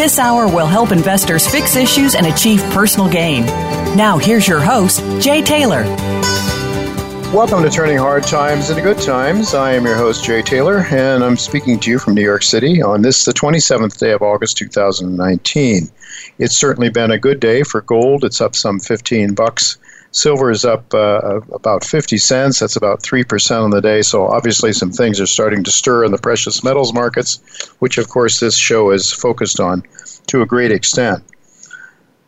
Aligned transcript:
This 0.00 0.18
hour 0.18 0.46
will 0.46 0.66
help 0.66 0.92
investors 0.92 1.46
fix 1.46 1.76
issues 1.76 2.14
and 2.14 2.26
achieve 2.26 2.62
personal 2.70 3.06
gain. 3.06 3.44
Now, 3.98 4.16
here's 4.16 4.48
your 4.48 4.58
host, 4.58 5.00
Jay 5.22 5.42
Taylor. 5.42 5.82
Welcome 7.34 7.62
to 7.64 7.68
Turning 7.68 7.98
Hard 7.98 8.22
Times 8.22 8.70
into 8.70 8.80
Good 8.80 8.96
Times. 8.96 9.52
I 9.52 9.74
am 9.74 9.84
your 9.84 9.96
host, 9.96 10.24
Jay 10.24 10.40
Taylor, 10.40 10.86
and 10.90 11.22
I'm 11.22 11.36
speaking 11.36 11.78
to 11.80 11.90
you 11.90 11.98
from 11.98 12.14
New 12.14 12.22
York 12.22 12.42
City 12.42 12.80
on 12.80 13.02
this, 13.02 13.26
the 13.26 13.34
27th 13.34 13.98
day 13.98 14.12
of 14.12 14.22
August 14.22 14.56
2019. 14.56 15.90
It's 16.38 16.56
certainly 16.56 16.88
been 16.88 17.10
a 17.10 17.18
good 17.18 17.38
day 17.38 17.62
for 17.62 17.82
gold. 17.82 18.24
It's 18.24 18.40
up 18.40 18.56
some 18.56 18.80
15 18.80 19.34
bucks 19.34 19.76
Silver 20.12 20.50
is 20.50 20.64
up 20.64 20.92
uh, 20.92 21.40
about 21.52 21.84
50 21.84 22.18
cents. 22.18 22.58
That's 22.58 22.76
about 22.76 23.02
3% 23.02 23.62
on 23.62 23.70
the 23.70 23.80
day. 23.80 24.02
So, 24.02 24.26
obviously, 24.26 24.72
some 24.72 24.90
things 24.90 25.20
are 25.20 25.26
starting 25.26 25.62
to 25.64 25.70
stir 25.70 26.04
in 26.04 26.10
the 26.10 26.18
precious 26.18 26.64
metals 26.64 26.92
markets, 26.92 27.40
which, 27.78 27.96
of 27.96 28.08
course, 28.08 28.40
this 28.40 28.56
show 28.56 28.90
is 28.90 29.12
focused 29.12 29.60
on 29.60 29.84
to 30.26 30.42
a 30.42 30.46
great 30.46 30.72
extent. 30.72 31.22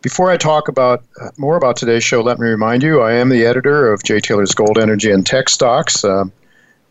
Before 0.01 0.31
I 0.31 0.37
talk 0.37 0.69
about 0.69 1.05
uh, 1.21 1.31
more 1.39 1.57
about 1.57 1.77
today's 1.77 2.05
show, 2.05 2.21
let 2.23 2.39
me 2.39 2.47
remind 2.47 2.83
you 2.83 3.01
I 3.01 3.13
am 3.13 3.29
the 3.29 3.47
editor 3.47 3.93
of 3.93 4.03
Jay 4.03 4.21
Taylor's 4.21 4.53
Gold, 4.53 4.79
Energy, 4.79 5.11
and 5.11 5.25
Tech 5.25 5.49
Stocks. 5.49 6.05
Uh, 6.05 6.25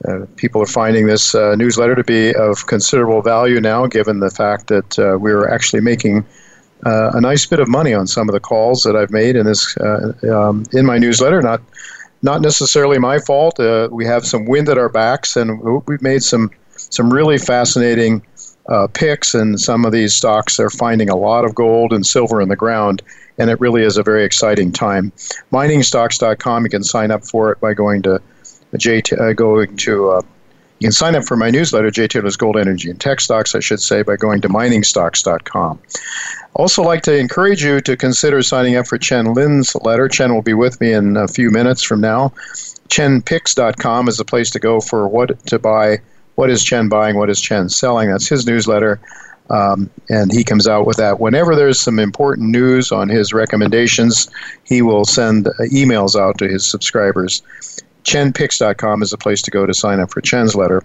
uh, 0.08 0.26
people 0.36 0.62
are 0.62 0.68
finding 0.68 1.08
this 1.08 1.36
uh, 1.36 1.56
newsletter 1.56 1.96
to 1.96 2.04
be 2.04 2.34
of 2.34 2.66
considerable 2.68 3.22
value 3.22 3.62
now, 3.62 3.86
given 3.86 4.20
the 4.20 4.30
fact 4.30 4.68
that 4.68 4.98
uh, 4.98 5.18
we're 5.20 5.48
actually 5.48 5.82
making 5.82 6.26
uh, 6.86 7.12
a 7.14 7.22
nice 7.22 7.46
bit 7.46 7.60
of 7.60 7.68
money 7.68 7.94
on 7.94 8.08
some 8.08 8.30
of 8.30 8.34
the 8.34 8.40
calls 8.40 8.84
that 8.84 8.96
I've 8.96 9.12
made 9.12 9.36
in 9.36 9.46
this 9.46 9.76
uh, 9.78 10.14
um, 10.32 10.66
in 10.74 10.86
my 10.86 10.98
newsletter. 10.98 11.42
Not 11.42 11.62
not 12.22 12.42
necessarily 12.42 13.00
my 13.00 13.20
fault. 13.20 13.60
Uh, 13.60 13.90
we 13.92 14.06
have 14.06 14.26
some 14.26 14.46
wind 14.46 14.70
at 14.70 14.78
our 14.78 14.90
backs, 14.90 15.36
and 15.36 15.62
we've 15.88 16.02
made 16.02 16.24
some 16.24 16.52
some 16.76 17.12
really 17.12 17.38
fascinating 17.38 18.26
uh, 18.70 18.88
picks. 18.88 19.34
And 19.34 19.60
some 19.60 19.86
of 19.86 19.92
these 19.92 20.14
stocks 20.14 20.60
are 20.60 20.70
finding 20.70 21.10
a 21.10 21.16
lot 21.16 21.46
of 21.46 21.56
gold 21.56 21.94
and 21.94 22.06
silver 22.06 22.42
in 22.42 22.50
the 22.50 22.56
ground, 22.56 23.02
and 23.38 23.50
it 23.50 23.60
really 23.60 23.84
is 23.84 23.98
a 23.98 24.04
very 24.04 24.24
exciting 24.24 24.72
time. 24.72 25.12
Miningstocks.com. 25.52 26.64
You 26.64 26.70
can 26.70 26.84
sign 26.84 27.12
up 27.12 27.26
for 27.26 27.52
it 27.52 27.60
by 27.60 27.74
going 27.74 28.02
to 28.04 28.22
J 28.78 29.02
uh, 29.20 29.34
going 29.34 29.76
to 29.78 30.12
uh, 30.12 30.22
you 30.82 30.88
can 30.88 30.94
sign 30.94 31.16
up 31.16 31.26
for 31.26 31.38
my 31.38 31.52
newsletter, 31.52 31.92
Jay 31.92 32.08
Taylor's 32.08 32.36
Gold 32.36 32.58
Energy 32.58 32.90
and 32.90 33.00
Tech 33.00 33.22
Stocks, 33.22 33.54
I 33.54 33.60
should 33.60 33.80
say, 33.80 34.02
by 34.02 34.16
going 34.16 34.42
to 34.42 34.50
miningstocks.com. 34.50 35.80
Also, 36.56 36.82
like 36.82 37.04
to 37.04 37.16
encourage 37.16 37.64
you 37.64 37.82
to 37.82 37.96
consider 37.96 38.42
signing 38.42 38.76
up 38.76 38.88
for 38.88 38.98
Chen 38.98 39.36
Lin's 39.36 39.76
letter. 39.76 40.08
Chen 40.08 40.34
will 40.34 40.42
be 40.42 40.56
with 40.56 40.82
me 40.82 40.92
in 40.92 41.18
a 41.18 41.28
few 41.28 41.52
minutes 41.52 41.84
from 41.84 42.02
now. 42.02 42.30
ChenPicks.com 42.88 44.08
is 44.08 44.18
the 44.18 44.26
place 44.26 44.50
to 44.50 44.60
go 44.60 44.82
for 44.82 45.08
what 45.08 45.46
to 45.46 45.60
buy. 45.60 46.00
What 46.34 46.50
is 46.50 46.64
Chen 46.64 46.90
buying? 46.90 47.16
What 47.16 47.30
is 47.30 47.40
Chen 47.40 47.70
selling? 47.70 48.10
That's 48.10 48.28
his 48.28 48.48
newsletter. 48.48 49.00
Um, 49.52 49.88
and 50.10 50.32
he 50.32 50.44
comes 50.44 50.68
out 50.68 50.88
with 50.88 50.98
that. 50.98 51.20
Whenever 51.20 51.56
there's 51.56 51.80
some 51.80 52.00
important 52.00 52.50
news 52.50 52.92
on 52.92 53.08
his 53.08 53.34
recommendations, 53.34 54.32
he 54.64 54.82
will 54.82 55.06
send 55.06 55.46
emails 55.60 56.20
out 56.20 56.40
to 56.40 56.48
his 56.48 56.66
subscribers. 56.66 57.44
ChenPicks.com 58.04 59.02
is 59.02 59.12
the 59.12 59.18
place 59.18 59.42
to 59.44 59.52
go 59.52 59.66
to 59.66 59.74
sign 59.74 60.00
up 60.00 60.12
for 60.12 60.22
Chen's 60.22 60.56
letter. 60.56 60.84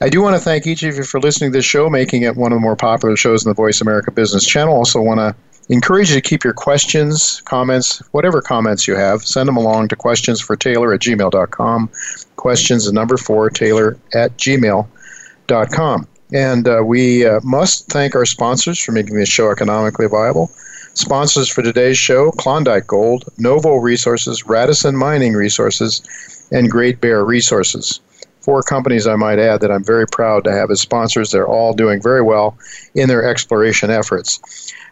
I 0.00 0.08
do 0.08 0.20
want 0.20 0.34
to 0.34 0.40
thank 0.40 0.66
each 0.66 0.82
of 0.82 0.96
you 0.96 1.04
for 1.04 1.20
listening 1.20 1.52
to 1.52 1.58
this 1.58 1.64
show, 1.64 1.88
making 1.88 2.22
it 2.22 2.36
one 2.36 2.50
of 2.50 2.56
the 2.56 2.60
more 2.60 2.74
popular 2.74 3.16
shows 3.16 3.44
in 3.44 3.50
the 3.50 3.54
Voice 3.54 3.80
America 3.80 4.10
Business 4.10 4.44
Channel. 4.44 4.74
Also, 4.74 5.00
want 5.00 5.20
to 5.20 5.34
encourage 5.68 6.10
you 6.10 6.16
to 6.16 6.20
keep 6.20 6.42
your 6.42 6.54
questions, 6.54 7.40
comments, 7.42 8.02
whatever 8.12 8.42
comments 8.42 8.88
you 8.88 8.96
have, 8.96 9.22
send 9.22 9.48
them 9.48 9.56
along 9.56 9.88
to 9.88 9.96
questions 9.96 10.40
at 10.40 10.48
gmail.com. 10.58 11.90
Questions, 12.34 12.86
the 12.86 12.92
number 12.92 13.16
four, 13.16 13.48
Taylor 13.48 13.96
at 14.12 14.36
gmail.com. 14.38 16.08
And 16.34 16.66
uh, 16.66 16.82
we 16.84 17.26
uh, 17.26 17.40
must 17.44 17.86
thank 17.88 18.16
our 18.16 18.24
sponsors 18.24 18.82
for 18.82 18.92
making 18.92 19.16
this 19.16 19.28
show 19.28 19.50
economically 19.50 20.08
viable. 20.08 20.50
Sponsors 20.94 21.48
for 21.48 21.62
today's 21.62 21.96
show 21.96 22.30
Klondike 22.32 22.86
Gold, 22.86 23.24
Novo 23.38 23.76
Resources, 23.76 24.46
Radisson 24.46 24.94
Mining 24.94 25.32
Resources, 25.32 26.02
and 26.52 26.70
Great 26.70 27.00
Bear 27.00 27.24
Resources. 27.24 28.00
Four 28.40 28.62
companies, 28.62 29.06
I 29.06 29.16
might 29.16 29.38
add, 29.38 29.62
that 29.62 29.70
I'm 29.70 29.84
very 29.84 30.06
proud 30.06 30.44
to 30.44 30.52
have 30.52 30.70
as 30.70 30.80
sponsors. 30.80 31.30
They're 31.30 31.48
all 31.48 31.72
doing 31.72 32.02
very 32.02 32.20
well 32.20 32.58
in 32.94 33.08
their 33.08 33.24
exploration 33.24 33.90
efforts. 33.90 34.40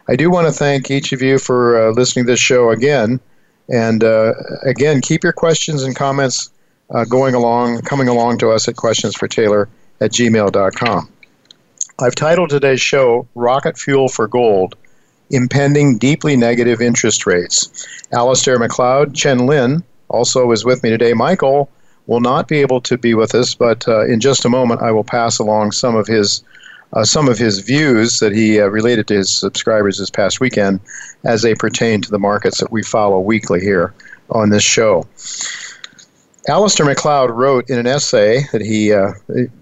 I 0.08 0.16
do 0.16 0.30
want 0.30 0.46
to 0.46 0.52
thank 0.52 0.90
each 0.90 1.12
of 1.12 1.20
you 1.20 1.38
for 1.38 1.88
uh, 1.88 1.90
listening 1.90 2.24
to 2.24 2.32
this 2.32 2.40
show 2.40 2.70
again. 2.70 3.20
And 3.68 4.02
uh, 4.02 4.32
again, 4.62 5.02
keep 5.02 5.22
your 5.22 5.32
questions 5.34 5.82
and 5.82 5.94
comments 5.94 6.50
uh, 6.90 7.04
going 7.04 7.34
along, 7.34 7.82
coming 7.82 8.08
along 8.08 8.38
to 8.38 8.50
us 8.50 8.68
at 8.68 8.76
questionsfortaylor 8.76 9.68
at 10.00 10.12
gmail.com. 10.12 11.10
I've 11.98 12.14
titled 12.14 12.48
today's 12.48 12.80
show 12.80 13.28
Rocket 13.34 13.76
Fuel 13.78 14.08
for 14.08 14.26
Gold 14.26 14.76
impending 15.30 15.98
deeply 15.98 16.36
negative 16.36 16.80
interest 16.80 17.26
rates. 17.26 17.68
Alasdair 18.12 18.58
Macleod, 18.58 19.14
Chen 19.14 19.46
Lin 19.46 19.82
also 20.08 20.50
is 20.50 20.64
with 20.64 20.82
me 20.82 20.90
today. 20.90 21.12
Michael 21.12 21.70
will 22.06 22.20
not 22.20 22.48
be 22.48 22.58
able 22.58 22.80
to 22.80 22.98
be 22.98 23.14
with 23.14 23.34
us, 23.34 23.54
but 23.54 23.86
uh, 23.86 24.04
in 24.06 24.20
just 24.20 24.44
a 24.44 24.48
moment 24.48 24.82
I 24.82 24.90
will 24.90 25.04
pass 25.04 25.38
along 25.38 25.72
some 25.72 25.96
of 25.96 26.06
his 26.06 26.42
uh, 26.92 27.04
some 27.04 27.28
of 27.28 27.38
his 27.38 27.60
views 27.60 28.18
that 28.18 28.32
he 28.32 28.60
uh, 28.60 28.66
related 28.66 29.06
to 29.06 29.14
his 29.14 29.30
subscribers 29.30 29.98
this 29.98 30.10
past 30.10 30.40
weekend 30.40 30.80
as 31.24 31.42
they 31.42 31.54
pertain 31.54 32.00
to 32.00 32.10
the 32.10 32.18
markets 32.18 32.58
that 32.58 32.72
we 32.72 32.82
follow 32.82 33.20
weekly 33.20 33.60
here 33.60 33.94
on 34.30 34.50
this 34.50 34.64
show. 34.64 35.06
Alasdair 36.48 36.86
Macleod 36.86 37.30
wrote 37.30 37.70
in 37.70 37.78
an 37.78 37.86
essay 37.86 38.42
that 38.50 38.60
he 38.60 38.92
uh, 38.92 39.12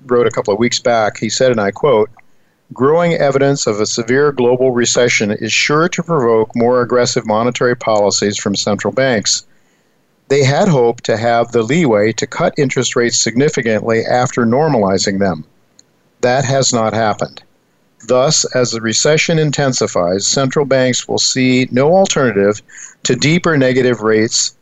wrote 0.06 0.26
a 0.26 0.30
couple 0.30 0.54
of 0.54 0.58
weeks 0.58 0.78
back, 0.78 1.18
he 1.18 1.28
said, 1.28 1.50
and 1.50 1.60
I 1.60 1.70
quote, 1.70 2.08
growing 2.72 3.14
evidence 3.14 3.66
of 3.66 3.80
a 3.80 3.86
severe 3.86 4.32
global 4.32 4.72
recession 4.72 5.30
is 5.30 5.52
sure 5.52 5.88
to 5.88 6.02
provoke 6.02 6.54
more 6.54 6.82
aggressive 6.82 7.26
monetary 7.26 7.76
policies 7.76 8.36
from 8.36 8.54
central 8.54 8.92
banks. 8.92 9.44
They 10.28 10.44
had 10.44 10.68
hoped 10.68 11.04
to 11.04 11.16
have 11.16 11.52
the 11.52 11.62
leeway 11.62 12.12
to 12.12 12.26
cut 12.26 12.54
interest 12.58 12.94
rates 12.94 13.18
significantly 13.18 14.04
after 14.04 14.44
normalizing 14.44 15.18
them. 15.18 15.44
That 16.20 16.44
has 16.44 16.72
not 16.72 16.92
happened. 16.92 17.42
Thus, 18.06 18.44
as 18.54 18.70
the 18.70 18.80
recession 18.80 19.38
intensifies, 19.38 20.26
central 20.26 20.64
banks 20.64 21.08
will 21.08 21.18
see 21.18 21.68
no 21.70 21.96
alternative 21.96 22.62
to 23.04 23.16
deeper 23.16 23.56
negative 23.56 24.02
rates, 24.02 24.54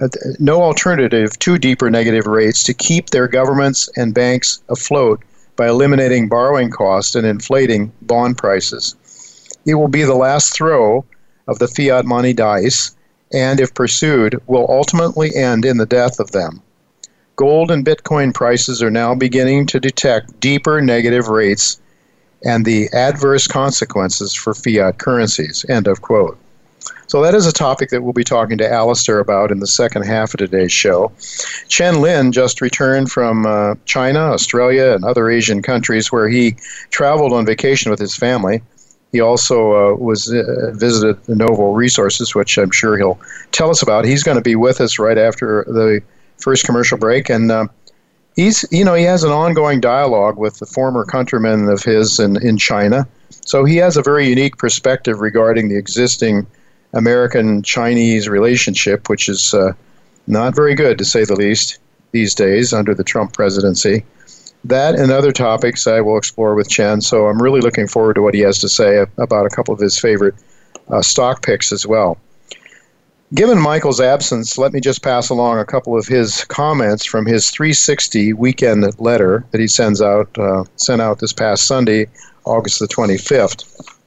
uh, 0.00 0.08
no 0.38 0.62
alternative 0.62 1.38
to 1.38 1.58
deeper 1.58 1.90
negative 1.90 2.26
rates 2.26 2.62
to 2.64 2.74
keep 2.74 3.10
their 3.10 3.28
governments 3.28 3.88
and 3.96 4.12
banks 4.12 4.60
afloat 4.68 5.22
by 5.58 5.68
eliminating 5.68 6.28
borrowing 6.28 6.70
costs 6.70 7.16
and 7.16 7.26
inflating 7.26 7.92
bond 8.02 8.38
prices. 8.38 8.94
It 9.66 9.74
will 9.74 9.88
be 9.88 10.04
the 10.04 10.14
last 10.14 10.54
throw 10.54 11.04
of 11.48 11.58
the 11.58 11.68
fiat 11.68 12.06
money 12.06 12.32
dice, 12.32 12.94
and 13.34 13.60
if 13.60 13.74
pursued, 13.74 14.40
will 14.46 14.66
ultimately 14.70 15.34
end 15.34 15.64
in 15.64 15.76
the 15.76 15.84
death 15.84 16.20
of 16.20 16.30
them. 16.30 16.62
Gold 17.36 17.70
and 17.70 17.84
Bitcoin 17.84 18.32
prices 18.32 18.82
are 18.82 18.90
now 18.90 19.14
beginning 19.14 19.66
to 19.66 19.80
detect 19.80 20.40
deeper 20.40 20.80
negative 20.80 21.28
rates 21.28 21.80
and 22.44 22.64
the 22.64 22.88
adverse 22.92 23.46
consequences 23.48 24.34
for 24.34 24.54
fiat 24.54 24.98
currencies. 24.98 25.66
End 25.68 25.88
of 25.88 26.00
quote. 26.00 26.38
So 27.08 27.22
that 27.22 27.34
is 27.34 27.46
a 27.46 27.52
topic 27.52 27.88
that 27.88 28.02
we'll 28.02 28.12
be 28.12 28.22
talking 28.22 28.58
to 28.58 28.64
Alasdair 28.64 29.18
about 29.20 29.50
in 29.50 29.60
the 29.60 29.66
second 29.66 30.02
half 30.02 30.34
of 30.34 30.38
today's 30.38 30.72
show. 30.72 31.10
Chen 31.68 32.02
Lin 32.02 32.32
just 32.32 32.60
returned 32.60 33.10
from 33.10 33.46
uh, 33.46 33.76
China, 33.86 34.20
Australia, 34.20 34.92
and 34.92 35.04
other 35.04 35.30
Asian 35.30 35.62
countries 35.62 36.12
where 36.12 36.28
he 36.28 36.56
traveled 36.90 37.32
on 37.32 37.46
vacation 37.46 37.90
with 37.90 37.98
his 37.98 38.14
family. 38.14 38.60
He 39.10 39.20
also 39.20 39.72
uh, 39.72 39.96
was 39.96 40.30
uh, 40.30 40.72
visited 40.74 41.24
the 41.24 41.34
Novo 41.34 41.72
Resources, 41.72 42.34
which 42.34 42.58
I'm 42.58 42.70
sure 42.70 42.98
he'll 42.98 43.18
tell 43.52 43.70
us 43.70 43.82
about. 43.82 44.04
He's 44.04 44.22
going 44.22 44.36
to 44.36 44.42
be 44.42 44.54
with 44.54 44.82
us 44.82 44.98
right 44.98 45.16
after 45.16 45.64
the 45.66 46.02
first 46.36 46.66
commercial 46.66 46.98
break, 46.98 47.30
and 47.30 47.50
uh, 47.50 47.68
he's 48.36 48.66
you 48.70 48.84
know 48.84 48.92
he 48.92 49.04
has 49.04 49.24
an 49.24 49.30
ongoing 49.30 49.80
dialogue 49.80 50.36
with 50.36 50.58
the 50.58 50.66
former 50.66 51.06
countrymen 51.06 51.70
of 51.70 51.82
his 51.82 52.20
in, 52.20 52.36
in 52.46 52.58
China. 52.58 53.08
So 53.46 53.64
he 53.64 53.76
has 53.76 53.96
a 53.96 54.02
very 54.02 54.28
unique 54.28 54.58
perspective 54.58 55.20
regarding 55.20 55.70
the 55.70 55.76
existing 55.76 56.46
American 56.98 57.62
Chinese 57.62 58.28
relationship, 58.28 59.08
which 59.08 59.28
is 59.28 59.54
uh, 59.54 59.72
not 60.26 60.54
very 60.54 60.74
good 60.74 60.98
to 60.98 61.04
say 61.04 61.24
the 61.24 61.36
least 61.36 61.78
these 62.10 62.34
days 62.34 62.72
under 62.72 62.94
the 62.94 63.04
Trump 63.04 63.32
presidency. 63.32 64.04
That 64.64 64.96
and 64.96 65.12
other 65.12 65.30
topics 65.30 65.86
I 65.86 66.00
will 66.00 66.18
explore 66.18 66.54
with 66.54 66.68
Chen. 66.68 67.00
So 67.00 67.28
I'm 67.28 67.40
really 67.40 67.60
looking 67.60 67.86
forward 67.86 68.14
to 68.14 68.22
what 68.22 68.34
he 68.34 68.40
has 68.40 68.58
to 68.58 68.68
say 68.68 69.04
about 69.16 69.46
a 69.46 69.50
couple 69.50 69.72
of 69.72 69.80
his 69.80 69.98
favorite 69.98 70.34
uh, 70.90 71.00
stock 71.00 71.42
picks 71.42 71.70
as 71.72 71.86
well. 71.86 72.18
Given 73.34 73.60
Michael's 73.60 74.00
absence, 74.00 74.58
let 74.58 74.72
me 74.72 74.80
just 74.80 75.02
pass 75.02 75.28
along 75.28 75.58
a 75.58 75.64
couple 75.64 75.96
of 75.96 76.06
his 76.06 76.44
comments 76.46 77.04
from 77.04 77.26
his 77.26 77.50
360 77.50 78.32
weekend 78.32 78.98
letter 78.98 79.44
that 79.50 79.60
he 79.60 79.68
sends 79.68 80.02
out 80.02 80.36
uh, 80.38 80.64
sent 80.76 81.00
out 81.00 81.20
this 81.20 81.32
past 81.32 81.66
Sunday, 81.66 82.08
August 82.44 82.80
the 82.80 82.88
25th. 82.88 83.97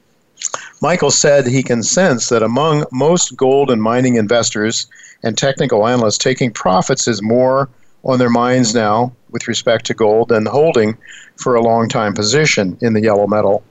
Michael 0.82 1.12
said 1.12 1.46
he 1.46 1.62
can 1.62 1.84
sense 1.84 2.28
that 2.28 2.42
among 2.42 2.84
most 2.90 3.36
gold 3.36 3.70
and 3.70 3.80
mining 3.80 4.16
investors 4.16 4.88
and 5.22 5.38
technical 5.38 5.86
analysts, 5.86 6.18
taking 6.18 6.50
profits 6.50 7.06
is 7.06 7.22
more 7.22 7.68
on 8.02 8.18
their 8.18 8.28
minds 8.28 8.74
now 8.74 9.12
with 9.30 9.46
respect 9.46 9.86
to 9.86 9.94
gold 9.94 10.30
than 10.30 10.44
holding 10.44 10.98
for 11.36 11.54
a 11.54 11.62
long 11.62 11.88
time 11.88 12.14
position 12.14 12.76
in 12.80 12.94
the 12.94 13.00
yellow 13.00 13.28
metal. 13.28 13.62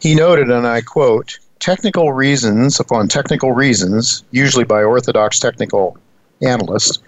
He 0.00 0.14
noted, 0.14 0.50
and 0.50 0.66
I 0.66 0.80
quote, 0.80 1.38
technical 1.60 2.14
reasons 2.14 2.80
upon 2.80 3.08
technical 3.08 3.52
reasons, 3.52 4.24
usually 4.30 4.64
by 4.64 4.82
orthodox 4.82 5.38
technical 5.38 5.98
analysts, 6.40 6.98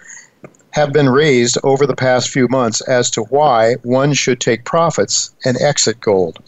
have 0.69 0.93
been 0.93 1.09
raised 1.09 1.57
over 1.63 1.87
the 1.87 1.95
past 1.95 2.29
few 2.29 2.47
months 2.47 2.79
as 2.81 3.09
to 3.09 3.23
why 3.23 3.73
one 3.81 4.13
should 4.13 4.39
take 4.39 4.65
profits 4.65 5.33
and 5.43 5.59
exit 5.59 5.99
gold. 5.99 6.43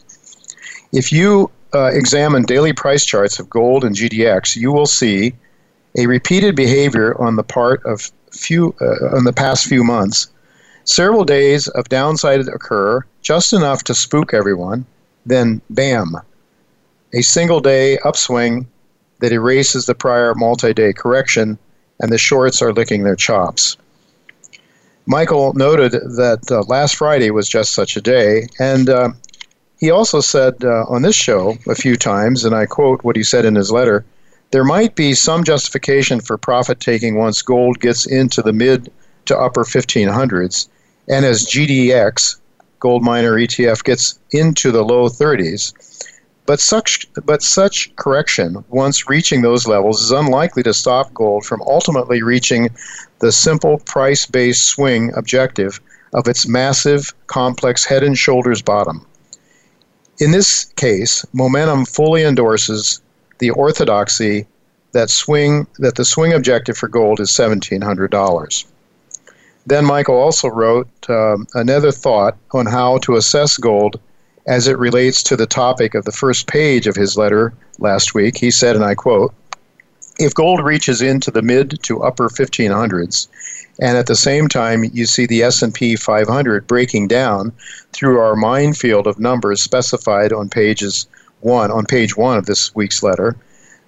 If 0.93 1.11
you 1.11 1.49
uh, 1.73 1.91
examine 1.93 2.43
daily 2.43 2.73
price 2.73 3.05
charts 3.05 3.39
of 3.39 3.49
gold 3.49 3.83
and 3.83 3.95
GDX, 3.95 4.55
you 4.55 4.71
will 4.71 4.85
see 4.85 5.33
a 5.97 6.05
repeated 6.05 6.55
behavior 6.55 7.19
on 7.21 7.35
the 7.35 7.43
part 7.43 7.83
of 7.85 8.11
few 8.31 8.75
uh, 8.81 9.17
in 9.17 9.23
the 9.23 9.33
past 9.33 9.65
few 9.65 9.83
months. 9.83 10.27
Several 10.83 11.25
days 11.25 11.67
of 11.69 11.89
downside 11.89 12.41
occur, 12.47 13.03
just 13.21 13.51
enough 13.51 13.83
to 13.85 13.93
spook 13.93 14.33
everyone. 14.33 14.85
Then, 15.25 15.61
bam, 15.69 16.15
a 17.13 17.21
single 17.21 17.59
day 17.59 17.97
upswing 17.99 18.67
that 19.19 19.33
erases 19.33 19.85
the 19.85 19.95
prior 19.95 20.33
multi-day 20.33 20.93
correction, 20.93 21.57
and 21.99 22.11
the 22.11 22.17
shorts 22.17 22.61
are 22.61 22.71
licking 22.71 23.03
their 23.03 23.15
chops. 23.15 23.75
Michael 25.07 25.53
noted 25.53 25.91
that 25.91 26.51
uh, 26.51 26.61
last 26.67 26.95
Friday 26.95 27.31
was 27.31 27.49
just 27.49 27.73
such 27.73 27.97
a 27.97 28.01
day, 28.01 28.47
and 28.59 28.89
uh, 28.89 29.09
he 29.79 29.91
also 29.91 30.21
said 30.21 30.63
uh, 30.63 30.85
on 30.89 31.01
this 31.01 31.15
show 31.15 31.57
a 31.67 31.75
few 31.75 31.95
times, 31.95 32.43
and 32.43 32.55
I 32.55 32.65
quote 32.65 33.03
what 33.03 33.15
he 33.15 33.23
said 33.23 33.45
in 33.45 33.55
his 33.55 33.71
letter 33.71 34.05
there 34.51 34.63
might 34.63 34.95
be 34.95 35.13
some 35.13 35.43
justification 35.43 36.21
for 36.21 36.37
profit 36.37 36.79
taking 36.79 37.15
once 37.15 37.41
gold 37.41 37.79
gets 37.79 38.05
into 38.05 38.41
the 38.41 38.53
mid 38.53 38.91
to 39.25 39.37
upper 39.37 39.65
1500s, 39.65 40.69
and 41.09 41.25
as 41.25 41.45
GDX, 41.45 42.37
gold 42.79 43.03
miner 43.03 43.33
ETF, 43.33 43.83
gets 43.83 44.19
into 44.31 44.71
the 44.71 44.83
low 44.83 45.09
30s. 45.09 45.73
But 46.45 46.61
such, 46.61 47.05
but 47.25 47.43
such 47.43 47.93
correction, 47.97 48.63
once 48.69 49.09
reaching 49.09 49.41
those 49.41 49.67
levels, 49.67 50.01
is 50.01 50.11
unlikely 50.11 50.63
to 50.63 50.73
stop 50.73 51.13
gold 51.13 51.45
from 51.45 51.61
ultimately 51.63 52.23
reaching 52.23 52.69
the 53.19 53.33
simple 53.33 53.79
price 53.79 54.25
based 54.25 54.65
swing 54.65 55.11
objective 55.17 55.81
of 56.13 56.25
its 56.29 56.47
massive, 56.47 57.13
complex 57.27 57.83
head 57.83 58.01
and 58.01 58.17
shoulders 58.17 58.61
bottom. 58.61 59.05
In 60.19 60.31
this 60.31 60.65
case, 60.75 61.25
momentum 61.33 61.85
fully 61.85 62.23
endorses 62.23 63.01
the 63.37 63.51
orthodoxy 63.51 64.47
that 64.93 65.09
swing 65.09 65.67
that 65.77 65.95
the 65.95 66.05
swing 66.05 66.33
objective 66.33 66.77
for 66.77 66.87
gold 66.87 67.19
is 67.19 67.29
$1,700. 67.29 68.65
Then 69.67 69.85
Michael 69.85 70.15
also 70.15 70.47
wrote 70.47 70.87
um, 71.09 71.45
another 71.53 71.91
thought 71.91 72.35
on 72.51 72.65
how 72.65 72.97
to 72.99 73.15
assess 73.15 73.57
gold 73.57 73.99
as 74.47 74.67
it 74.67 74.79
relates 74.79 75.21
to 75.23 75.35
the 75.35 75.45
topic 75.45 75.93
of 75.93 76.05
the 76.05 76.11
first 76.11 76.47
page 76.47 76.87
of 76.87 76.95
his 76.95 77.17
letter 77.17 77.53
last 77.77 78.15
week. 78.15 78.37
He 78.37 78.49
said, 78.49 78.75
and 78.75 78.85
I 78.85 78.95
quote, 78.95 79.33
if 80.19 80.33
gold 80.33 80.63
reaches 80.63 81.01
into 81.01 81.29
the 81.29 81.41
mid 81.43 81.83
to 81.83 82.01
upper 82.01 82.29
1500s 82.29 83.27
and 83.79 83.97
at 83.97 84.07
the 84.07 84.15
same 84.15 84.47
time 84.47 84.83
you 84.93 85.05
see 85.05 85.25
the 85.25 85.43
S&P 85.43 85.95
500 85.95 86.67
breaking 86.67 87.07
down 87.07 87.51
through 87.93 88.19
our 88.19 88.35
minefield 88.35 89.07
of 89.07 89.19
numbers 89.19 89.61
specified 89.61 90.33
on 90.33 90.49
pages 90.49 91.07
1 91.41 91.71
on 91.71 91.85
page 91.85 92.17
1 92.17 92.37
of 92.37 92.45
this 92.45 92.73
week's 92.75 93.03
letter. 93.03 93.35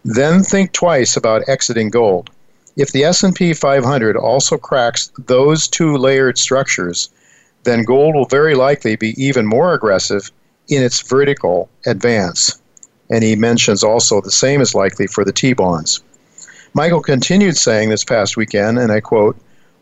Then 0.05 0.43
think 0.43 0.71
twice 0.71 1.17
about 1.17 1.47
exiting 1.49 1.89
gold. 1.89 2.29
If 2.77 2.91
the 2.91 3.03
S&P 3.03 3.53
500 3.53 4.15
also 4.15 4.57
cracks 4.57 5.11
those 5.17 5.67
two 5.67 5.97
layered 5.97 6.37
structures 6.37 7.09
then 7.63 7.83
gold 7.83 8.15
will 8.15 8.25
very 8.25 8.55
likely 8.55 8.95
be 8.95 9.13
even 9.21 9.45
more 9.45 9.73
aggressive 9.73 10.31
in 10.69 10.81
its 10.81 11.01
vertical 11.01 11.69
advance. 11.85 12.61
And 13.09 13.21
he 13.21 13.35
mentions 13.35 13.83
also 13.83 14.21
the 14.21 14.31
same 14.31 14.61
is 14.61 14.73
likely 14.73 15.07
for 15.07 15.25
the 15.25 15.33
T-bonds 15.33 16.01
Michael 16.73 17.01
continued 17.01 17.57
saying 17.57 17.89
this 17.89 18.03
past 18.03 18.37
weekend, 18.37 18.77
and 18.77 18.91
I 18.91 18.99
quote, 18.99 19.35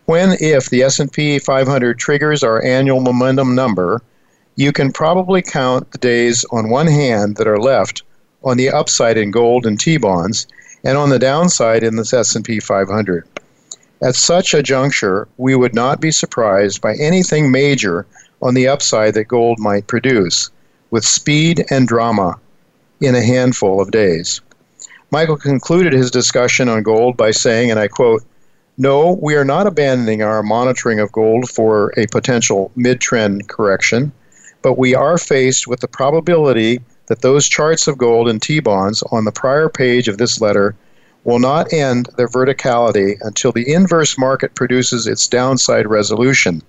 when 0.08 0.38
if 0.40 0.70
the 0.70 0.84
S&P 0.84 1.38
500 1.38 2.00
triggers 2.00 2.42
our 2.42 2.64
annual 2.64 3.02
momentum 3.02 3.54
number, 3.54 4.02
you 4.56 4.72
can 4.72 4.92
probably 4.92 5.42
count 5.42 5.92
the 5.92 5.98
days 5.98 6.46
on 6.50 6.70
one 6.70 6.88
hand 6.88 7.36
that 7.36 7.48
are 7.48 7.60
left 7.60 8.04
on 8.42 8.56
the 8.56 8.70
upside 8.70 9.18
in 9.18 9.32
gold 9.32 9.66
and 9.66 9.78
T-bonds 9.78 10.48
and 10.86 10.98
on 10.98 11.10
the 11.10 11.20
downside 11.20 11.84
in 11.84 11.98
the 11.98 12.10
S&P 12.18 12.62
500. 12.62 13.28
At 14.02 14.16
such 14.16 14.54
a 14.54 14.64
juncture, 14.64 15.28
we 15.36 15.56
would 15.56 15.76
not 15.76 16.00
be 16.00 16.12
surprised 16.12 16.80
by 16.82 16.96
anything 16.96 17.52
major 17.52 18.06
on 18.42 18.54
the 18.54 18.70
upside 18.70 19.14
that 19.16 19.26
gold 19.26 19.60
might 19.60 19.88
produce, 19.88 20.50
with 20.90 21.04
speed 21.04 21.66
and 21.70 21.86
drama 21.86 22.40
in 23.02 23.14
a 23.14 23.22
handful 23.22 23.82
of 23.82 23.92
days. 23.92 24.40
Michael 25.12 25.38
concluded 25.38 25.92
his 25.92 26.12
discussion 26.12 26.70
on 26.70 26.82
gold 26.82 27.18
by 27.18 27.32
saying, 27.32 27.72
and 27.72 27.80
I 27.80 27.90
quote, 27.90 28.24
No, 28.78 29.18
we 29.20 29.36
are 29.36 29.46
not 29.46 29.66
abandoning 29.66 30.22
our 30.22 30.44
monitoring 30.44 31.00
of 31.00 31.12
gold 31.12 31.50
for 31.50 31.92
a 31.98 32.06
potential 32.08 32.72
mid 32.76 33.02
trend 33.02 33.50
correction, 33.50 34.12
but 34.62 34.78
we 34.78 34.94
are 34.94 35.18
faced 35.18 35.68
with 35.68 35.80
the 35.80 35.88
probability 35.88 36.82
that 37.08 37.22
those 37.22 37.48
charts 37.48 37.88
of 37.88 37.98
gold 37.98 38.30
and 38.30 38.40
T 38.40 38.60
bonds 38.60 39.02
on 39.12 39.26
the 39.26 39.32
prior 39.32 39.68
page 39.68 40.08
of 40.08 40.20
this 40.20 40.40
letter 40.40 40.76
will 41.24 41.40
not 41.40 41.74
end 41.74 42.10
their 42.18 42.28
verticality 42.28 43.18
until 43.22 43.52
the 43.52 43.74
inverse 43.74 44.18
market 44.18 44.54
produces 44.54 45.08
its 45.08 45.28
downside 45.28 45.88
resolution. 45.88 46.62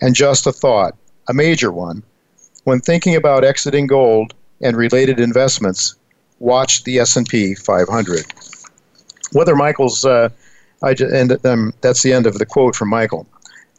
And 0.00 0.14
just 0.14 0.46
a 0.46 0.52
thought, 0.52 0.96
a 1.28 1.34
major 1.34 1.70
one. 1.70 2.02
When 2.64 2.80
thinking 2.80 3.14
about 3.14 3.44
exiting 3.44 3.86
gold 3.86 4.34
and 4.60 4.76
related 4.76 5.20
investments, 5.20 5.94
watch 6.40 6.84
the 6.84 6.98
S&P 6.98 7.54
500. 7.54 8.26
Whether 9.32 9.56
Michael's, 9.56 10.04
uh, 10.04 10.30
I 10.82 10.94
just, 10.94 11.12
and 11.12 11.44
um, 11.44 11.74
that's 11.80 12.02
the 12.02 12.12
end 12.12 12.26
of 12.26 12.38
the 12.38 12.46
quote 12.46 12.76
from 12.76 12.88
Michael. 12.88 13.26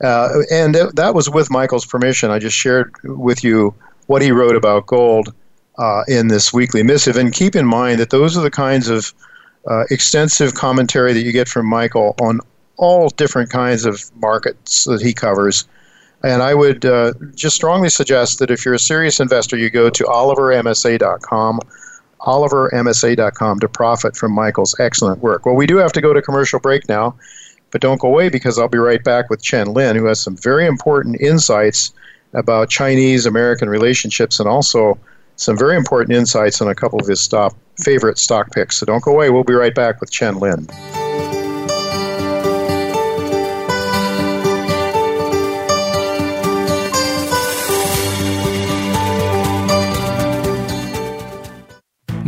Uh, 0.04 0.42
and 0.52 0.76
that 0.76 1.14
was 1.14 1.30
with 1.30 1.52
Michael's 1.52 1.86
permission. 1.86 2.32
I 2.32 2.40
just 2.40 2.56
shared 2.56 2.94
with 3.04 3.44
you 3.44 3.74
what 4.08 4.22
he 4.22 4.32
wrote 4.32 4.56
about 4.56 4.86
gold 4.86 5.34
uh, 5.78 6.04
in 6.08 6.28
this 6.28 6.54
weekly 6.54 6.84
missive. 6.84 7.18
And 7.18 7.34
keep 7.34 7.56
in 7.56 7.66
mind 7.66 8.00
that 8.00 8.10
those 8.10 8.38
are 8.38 8.42
the 8.42 8.52
kinds 8.52 8.90
of 8.90 9.14
uh, 9.68 9.84
extensive 9.90 10.54
commentary 10.54 11.14
that 11.14 11.22
you 11.22 11.32
get 11.32 11.48
from 11.48 11.66
Michael 11.66 12.16
on 12.22 12.40
all 12.78 13.10
different 13.10 13.50
kinds 13.50 13.86
of 13.86 14.02
markets 14.16 14.86
that 14.86 15.02
he 15.02 15.14
covers. 15.14 15.66
And 16.24 16.42
I 16.42 16.54
would 16.54 16.86
uh, 16.86 17.14
just 17.36 17.56
strongly 17.56 17.90
suggest 17.90 18.40
that 18.40 18.52
if 18.52 18.66
you're 18.66 18.74
a 18.74 18.80
serious 18.80 19.20
investor, 19.20 19.58
you 19.58 19.70
go 19.70 19.90
to 19.90 20.04
olivermsa.com 20.04 21.60
olivermsa.com 22.22 23.60
to 23.60 23.70
profit 23.70 24.16
from 24.16 24.32
Michael's 24.32 24.76
excellent 24.80 25.22
work. 25.22 25.46
Well, 25.46 25.56
we 25.56 25.68
do 25.68 25.78
have 25.78 25.94
to 25.94 26.02
go 26.02 26.14
to 26.14 26.22
commercial 26.22 26.60
break 26.60 26.88
now, 26.90 27.16
but 27.72 27.82
don't 27.82 28.00
go 28.00 28.08
away 28.08 28.30
because 28.30 28.60
I'll 28.60 28.68
be 28.68 28.78
right 28.78 29.04
back 29.04 29.30
with 29.30 29.42
Chen 29.42 29.74
Lin, 29.74 29.96
who 29.96 30.06
has 30.06 30.20
some 30.20 30.36
very 30.36 30.66
important 30.66 31.22
insights 31.22 31.94
about 32.34 32.70
Chinese 32.70 33.26
American 33.26 33.70
relationships 33.70 34.40
and 34.40 34.48
also 34.48 34.98
some 35.36 35.58
very 35.58 35.76
important 35.76 36.16
insights 36.16 36.62
on 36.62 36.68
a 36.68 36.76
couple 36.76 37.00
of 37.00 37.08
his 37.08 37.22
stop, 37.22 37.56
favorite 37.82 38.18
stock 38.18 38.52
picks. 38.52 38.78
So 38.78 38.86
don't 38.86 39.04
go 39.04 39.12
away. 39.12 39.30
We'll 39.30 39.44
be 39.44 39.54
right 39.54 39.74
back 39.74 40.02
with 40.02 40.12
Chen 40.12 40.38
Lin. 40.40 40.68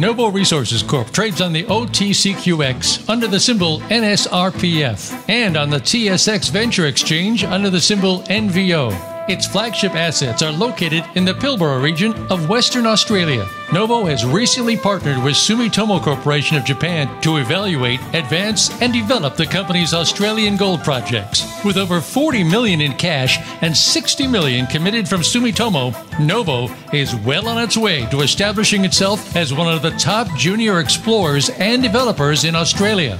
Novo 0.01 0.31
Resources 0.31 0.81
Corp 0.81 1.11
trades 1.11 1.41
on 1.41 1.53
the 1.53 1.63
OTCQX 1.65 3.07
under 3.07 3.27
the 3.27 3.39
symbol 3.39 3.81
NSRPF 3.81 5.29
and 5.29 5.55
on 5.55 5.69
the 5.69 5.77
TSX 5.77 6.49
Venture 6.49 6.87
Exchange 6.87 7.43
under 7.43 7.69
the 7.69 7.79
symbol 7.79 8.23
NVO. 8.23 9.10
Its 9.27 9.45
flagship 9.45 9.93
assets 9.93 10.41
are 10.41 10.51
located 10.51 11.03
in 11.15 11.23
the 11.23 11.33
Pilbara 11.33 11.81
region 11.81 12.13
of 12.31 12.49
Western 12.49 12.87
Australia. 12.87 13.47
Novo 13.71 14.05
has 14.05 14.25
recently 14.25 14.75
partnered 14.75 15.23
with 15.23 15.35
Sumitomo 15.35 16.01
Corporation 16.01 16.57
of 16.57 16.65
Japan 16.65 17.07
to 17.21 17.37
evaluate, 17.37 17.99
advance, 18.13 18.69
and 18.81 18.91
develop 18.91 19.35
the 19.35 19.45
company's 19.45 19.93
Australian 19.93 20.57
gold 20.57 20.83
projects. 20.83 21.45
With 21.63 21.77
over 21.77 22.01
40 22.01 22.43
million 22.43 22.81
in 22.81 22.93
cash 22.93 23.37
and 23.61 23.77
60 23.77 24.27
million 24.27 24.65
committed 24.65 25.07
from 25.07 25.21
Sumitomo, 25.21 25.93
Novo 26.19 26.67
is 26.91 27.15
well 27.17 27.47
on 27.47 27.61
its 27.61 27.77
way 27.77 28.07
to 28.07 28.21
establishing 28.21 28.85
itself 28.85 29.35
as 29.35 29.53
one 29.53 29.71
of 29.71 29.81
the 29.81 29.91
top 29.91 30.27
junior 30.35 30.79
explorers 30.79 31.49
and 31.51 31.83
developers 31.83 32.43
in 32.43 32.55
Australia. 32.55 33.19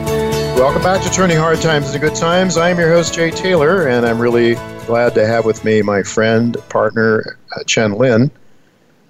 Welcome 0.61 0.83
back 0.83 1.01
to 1.01 1.09
Turning 1.09 1.37
Hard 1.37 1.59
Times 1.59 1.87
into 1.87 1.97
Good 1.97 2.15
Times. 2.15 2.55
I'm 2.55 2.77
your 2.77 2.91
host, 2.91 3.15
Jay 3.15 3.31
Taylor, 3.31 3.87
and 3.87 4.05
I'm 4.05 4.19
really 4.19 4.53
glad 4.85 5.15
to 5.15 5.25
have 5.25 5.43
with 5.43 5.65
me 5.65 5.81
my 5.81 6.03
friend, 6.03 6.55
partner, 6.69 7.35
uh, 7.55 7.63
Chen 7.63 7.93
Lin. 7.93 8.29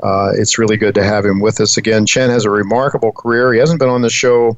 Uh, 0.02 0.32
it's 0.34 0.58
really 0.58 0.78
good 0.78 0.96
to 0.96 1.04
have 1.04 1.26
him 1.26 1.42
with 1.42 1.60
us 1.60 1.76
again. 1.76 2.06
Chen 2.06 2.30
has 2.30 2.46
a 2.46 2.50
remarkable 2.50 3.12
career. 3.12 3.52
He 3.52 3.60
hasn't 3.60 3.82
been 3.82 3.90
on 3.90 4.02
the 4.02 4.10
show, 4.10 4.58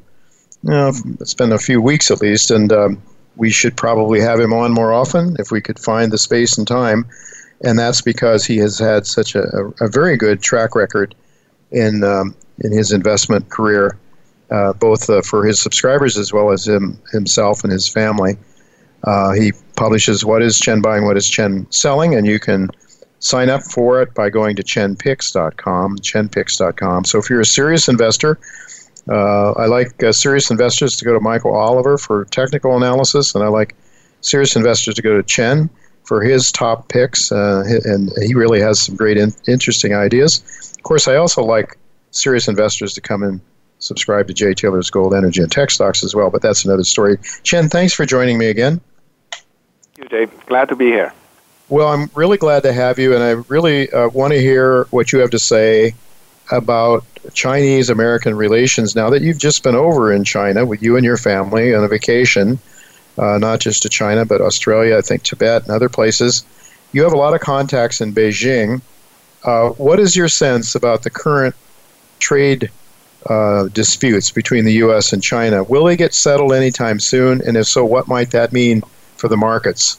you 0.62 0.70
know, 0.70 0.92
it's 1.18 1.34
been 1.34 1.50
a 1.50 1.58
few 1.58 1.82
weeks 1.82 2.12
at 2.12 2.20
least, 2.20 2.52
and 2.52 2.72
um, 2.72 3.02
we 3.34 3.50
should 3.50 3.76
probably 3.76 4.20
have 4.20 4.38
him 4.38 4.52
on 4.52 4.70
more 4.70 4.92
often 4.92 5.34
if 5.40 5.50
we 5.50 5.60
could 5.60 5.80
find 5.80 6.12
the 6.12 6.18
space 6.18 6.56
and 6.56 6.68
time. 6.68 7.06
And 7.64 7.76
that's 7.76 8.02
because 8.02 8.46
he 8.46 8.58
has 8.58 8.78
had 8.78 9.04
such 9.04 9.34
a, 9.34 9.42
a, 9.42 9.86
a 9.86 9.88
very 9.88 10.16
good 10.16 10.42
track 10.42 10.76
record 10.76 11.16
in 11.72 12.04
um, 12.04 12.36
in 12.60 12.70
his 12.70 12.92
investment 12.92 13.48
career 13.48 13.98
uh, 14.50 14.72
both 14.74 15.08
uh, 15.08 15.22
for 15.22 15.44
his 15.44 15.60
subscribers 15.60 16.16
as 16.16 16.32
well 16.32 16.50
as 16.50 16.66
him 16.66 16.98
himself 17.12 17.64
and 17.64 17.72
his 17.72 17.88
family. 17.88 18.36
Uh, 19.04 19.32
he 19.32 19.52
publishes 19.76 20.24
what 20.24 20.42
is 20.42 20.58
Chen 20.58 20.80
buying, 20.80 21.04
what 21.04 21.16
is 21.16 21.28
Chen 21.28 21.66
selling, 21.70 22.14
and 22.14 22.26
you 22.26 22.38
can 22.38 22.70
sign 23.18 23.48
up 23.50 23.62
for 23.62 24.02
it 24.02 24.14
by 24.14 24.30
going 24.30 24.56
to 24.56 24.62
chenpicks.com, 24.62 25.98
chenpicks.com. 25.98 27.04
So 27.04 27.18
if 27.18 27.30
you're 27.30 27.40
a 27.40 27.46
serious 27.46 27.88
investor, 27.88 28.38
uh, 29.08 29.52
I 29.52 29.66
like 29.66 30.02
uh, 30.02 30.12
serious 30.12 30.50
investors 30.50 30.96
to 30.96 31.04
go 31.04 31.12
to 31.12 31.20
Michael 31.20 31.54
Oliver 31.54 31.98
for 31.98 32.24
technical 32.26 32.76
analysis, 32.76 33.34
and 33.34 33.44
I 33.44 33.48
like 33.48 33.76
serious 34.20 34.56
investors 34.56 34.94
to 34.94 35.02
go 35.02 35.16
to 35.16 35.22
Chen 35.22 35.68
for 36.04 36.22
his 36.22 36.52
top 36.52 36.88
picks, 36.88 37.32
uh, 37.32 37.64
and 37.84 38.10
he 38.22 38.34
really 38.34 38.60
has 38.60 38.80
some 38.80 38.96
great, 38.96 39.16
in- 39.16 39.32
interesting 39.46 39.94
ideas. 39.94 40.72
Of 40.76 40.82
course, 40.82 41.08
I 41.08 41.16
also 41.16 41.42
like 41.42 41.78
serious 42.10 42.48
investors 42.48 42.92
to 42.94 43.00
come 43.00 43.22
in 43.22 43.40
subscribe 43.84 44.26
to 44.28 44.34
Jay 44.34 44.54
Taylor's 44.54 44.90
Gold 44.90 45.14
Energy 45.14 45.42
and 45.42 45.52
Tech 45.52 45.70
Stocks 45.70 46.02
as 46.02 46.14
well, 46.14 46.30
but 46.30 46.42
that's 46.42 46.64
another 46.64 46.84
story. 46.84 47.18
Chen, 47.42 47.68
thanks 47.68 47.92
for 47.92 48.06
joining 48.06 48.38
me 48.38 48.46
again. 48.46 48.80
Thank 49.30 49.98
you, 49.98 50.26
Jay. 50.26 50.32
Glad 50.46 50.68
to 50.70 50.76
be 50.76 50.86
here. 50.86 51.12
Well, 51.68 51.88
I'm 51.88 52.10
really 52.14 52.38
glad 52.38 52.62
to 52.64 52.72
have 52.72 52.98
you, 52.98 53.14
and 53.14 53.22
I 53.22 53.30
really 53.48 53.90
uh, 53.90 54.08
want 54.08 54.32
to 54.32 54.40
hear 54.40 54.84
what 54.84 55.12
you 55.12 55.20
have 55.20 55.30
to 55.30 55.38
say 55.38 55.94
about 56.50 57.04
Chinese 57.32 57.88
American 57.88 58.34
relations 58.36 58.94
now 58.94 59.10
that 59.10 59.22
you've 59.22 59.38
just 59.38 59.62
been 59.62 59.74
over 59.74 60.12
in 60.12 60.24
China 60.24 60.66
with 60.66 60.82
you 60.82 60.96
and 60.96 61.04
your 61.04 61.16
family 61.16 61.74
on 61.74 61.84
a 61.84 61.88
vacation, 61.88 62.58
uh, 63.16 63.38
not 63.38 63.60
just 63.60 63.82
to 63.82 63.88
China, 63.88 64.26
but 64.26 64.40
Australia, 64.40 64.98
I 64.98 65.00
think 65.00 65.22
Tibet, 65.22 65.62
and 65.62 65.70
other 65.70 65.88
places. 65.88 66.44
You 66.92 67.02
have 67.02 67.12
a 67.12 67.16
lot 67.16 67.34
of 67.34 67.40
contacts 67.40 68.00
in 68.00 68.14
Beijing. 68.14 68.82
Uh, 69.42 69.70
what 69.70 69.98
is 69.98 70.14
your 70.14 70.28
sense 70.28 70.74
about 70.74 71.02
the 71.02 71.10
current 71.10 71.54
trade 72.18 72.70
uh, 73.26 73.68
disputes 73.68 74.30
between 74.30 74.64
the 74.64 74.74
U.S. 74.74 75.12
and 75.12 75.22
China. 75.22 75.62
Will 75.64 75.84
they 75.84 75.96
get 75.96 76.14
settled 76.14 76.52
anytime 76.52 77.00
soon? 77.00 77.42
And 77.42 77.56
if 77.56 77.66
so, 77.66 77.84
what 77.84 78.08
might 78.08 78.30
that 78.32 78.52
mean 78.52 78.82
for 79.16 79.28
the 79.28 79.36
markets? 79.36 79.98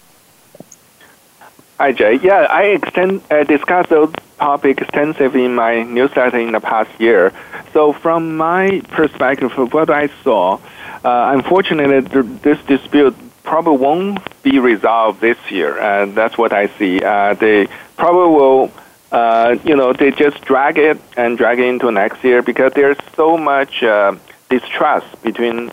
Hi, 1.77 1.91
Jay. 1.91 2.19
Yeah, 2.21 2.47
I 2.49 2.63
extend, 2.67 3.21
uh, 3.29 3.43
discussed 3.43 3.89
those 3.89 4.13
topics 4.37 4.81
extensively 4.81 5.43
in 5.43 5.55
my 5.55 5.83
newsletter 5.83 6.39
in 6.39 6.53
the 6.53 6.61
past 6.61 6.89
year. 7.01 7.33
So, 7.73 7.91
from 7.91 8.37
my 8.37 8.81
perspective, 8.89 9.51
from 9.51 9.69
what 9.69 9.89
I 9.89 10.07
saw, 10.23 10.59
uh, 11.03 11.33
unfortunately, 11.35 11.99
this 12.41 12.59
dispute 12.65 13.15
probably 13.43 13.77
won't 13.77 14.19
be 14.41 14.59
resolved 14.59 15.21
this 15.21 15.37
year, 15.49 15.77
and 15.77 16.15
that's 16.15 16.37
what 16.37 16.53
I 16.53 16.67
see. 16.77 17.01
Uh, 17.03 17.33
they 17.33 17.67
probably 17.97 18.35
will 18.35 18.71
uh, 19.15 19.57
you 19.63 19.77
know, 19.77 19.93
they 19.93 20.11
just 20.11 20.41
drag 20.41 20.77
it 20.77 20.99
and 21.15 21.37
drag 21.37 21.57
it 21.59 21.65
into 21.65 21.89
next 21.89 22.21
year 22.21 22.41
because 22.41 22.73
there's 22.73 22.97
so 23.15 23.37
much 23.37 23.81
uh, 23.81 24.13
distrust 24.49 25.09
between 25.23 25.71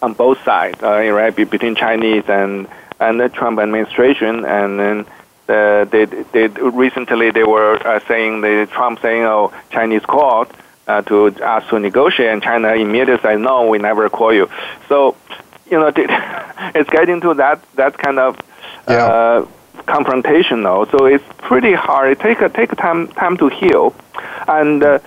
on 0.00 0.12
both 0.12 0.42
sides, 0.44 0.80
uh, 0.80 1.10
right? 1.10 1.34
Between 1.34 1.74
Chinese 1.74 2.22
and 2.28 2.68
and 3.00 3.18
the 3.18 3.28
Trump 3.28 3.58
administration, 3.58 4.44
and 4.44 4.78
then 4.78 5.06
the, 5.48 5.88
they 5.90 6.04
they 6.34 6.46
recently 6.46 7.32
they 7.32 7.42
were 7.42 7.74
uh, 7.84 7.98
saying 8.06 8.42
the 8.42 8.68
Trump 8.70 9.00
saying, 9.00 9.24
"Oh, 9.24 9.52
Chinese 9.70 10.04
called 10.06 10.48
uh, 10.86 11.02
to 11.02 11.34
ask 11.42 11.68
to 11.70 11.80
negotiate," 11.80 12.30
and 12.30 12.40
China 12.44 12.74
immediately 12.74 13.20
said, 13.22 13.40
"No, 13.40 13.66
we 13.66 13.78
never 13.78 14.08
call 14.08 14.32
you." 14.32 14.48
So, 14.88 15.16
you 15.68 15.80
know, 15.80 15.92
it's 15.96 16.90
getting 16.90 17.20
to 17.22 17.34
that 17.34 17.58
that 17.74 17.98
kind 17.98 18.20
of. 18.20 18.40
Yeah. 18.88 19.06
Uh, 19.06 19.46
confrontational. 19.92 20.90
So 20.90 21.04
it's 21.04 21.24
pretty 21.38 21.74
hard. 21.74 22.12
It 22.12 22.20
take 22.20 22.38
take 22.54 22.74
time 22.76 23.08
time 23.08 23.36
to 23.42 23.48
heal. 23.48 23.94
And 24.48 24.82
uh, 24.82 24.98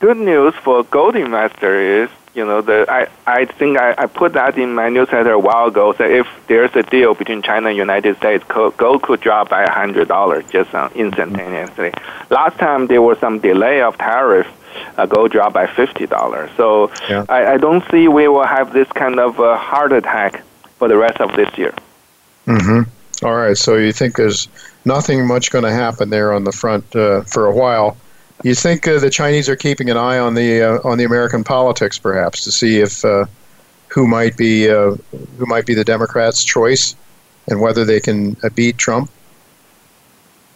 good 0.00 0.16
news 0.16 0.54
for 0.64 0.84
gold 0.84 1.16
investor 1.16 2.02
is 2.02 2.10
you 2.34 2.44
know 2.44 2.60
the 2.60 2.78
I 2.88 3.06
I 3.26 3.44
think 3.44 3.78
I, 3.78 3.94
I 3.96 4.06
put 4.06 4.32
that 4.32 4.58
in 4.58 4.74
my 4.74 4.88
newsletter 4.88 5.32
a 5.32 5.38
while 5.38 5.68
ago. 5.68 5.92
That 5.92 6.10
if 6.10 6.26
there's 6.48 6.74
a 6.74 6.82
deal 6.82 7.14
between 7.14 7.42
China 7.42 7.68
and 7.68 7.76
United 7.76 8.16
States, 8.16 8.44
gold 8.48 9.02
could 9.02 9.20
drop 9.20 9.50
by 9.50 9.62
hundred 9.70 10.08
dollars 10.08 10.44
just 10.50 10.74
uh, 10.74 10.88
instantaneously. 10.94 11.92
Last 12.30 12.58
time 12.58 12.88
there 12.88 13.02
was 13.02 13.18
some 13.18 13.38
delay 13.38 13.82
of 13.82 13.96
tariff. 13.96 14.48
Uh, 14.98 15.06
gold 15.06 15.30
dropped 15.30 15.54
by 15.54 15.66
fifty 15.68 16.06
dollars. 16.06 16.50
So 16.56 16.90
yeah. 17.08 17.24
I, 17.28 17.54
I 17.54 17.56
don't 17.58 17.84
see 17.90 18.08
we 18.08 18.26
will 18.26 18.50
have 18.56 18.72
this 18.72 18.90
kind 19.02 19.20
of 19.20 19.38
uh, 19.38 19.56
heart 19.56 19.92
attack 19.92 20.42
for 20.78 20.88
the 20.88 20.96
rest 20.96 21.20
of 21.20 21.36
this 21.36 21.56
year. 21.56 21.72
Mm-hmm. 22.46 22.90
All 23.22 23.34
right, 23.34 23.56
so 23.56 23.76
you 23.76 23.92
think 23.92 24.16
there's 24.16 24.48
nothing 24.84 25.26
much 25.26 25.50
going 25.50 25.64
to 25.64 25.72
happen 25.72 26.10
there 26.10 26.32
on 26.32 26.44
the 26.44 26.52
front 26.52 26.94
uh, 26.96 27.22
for 27.22 27.46
a 27.46 27.54
while. 27.54 27.96
You 28.42 28.54
think 28.54 28.86
uh, 28.86 28.98
the 28.98 29.10
Chinese 29.10 29.48
are 29.48 29.56
keeping 29.56 29.88
an 29.90 29.96
eye 29.96 30.18
on 30.18 30.34
the 30.34 30.62
uh, 30.62 30.78
on 30.88 30.98
the 30.98 31.04
American 31.04 31.44
politics, 31.44 31.98
perhaps, 31.98 32.44
to 32.44 32.52
see 32.52 32.80
if 32.80 33.04
uh, 33.04 33.26
who 33.88 34.06
might 34.06 34.36
be 34.36 34.68
uh, 34.68 34.96
who 35.38 35.46
might 35.46 35.66
be 35.66 35.74
the 35.74 35.84
Democrats' 35.84 36.42
choice 36.42 36.96
and 37.48 37.60
whether 37.60 37.84
they 37.84 38.00
can 38.00 38.36
uh, 38.42 38.48
beat 38.48 38.76
Trump. 38.76 39.10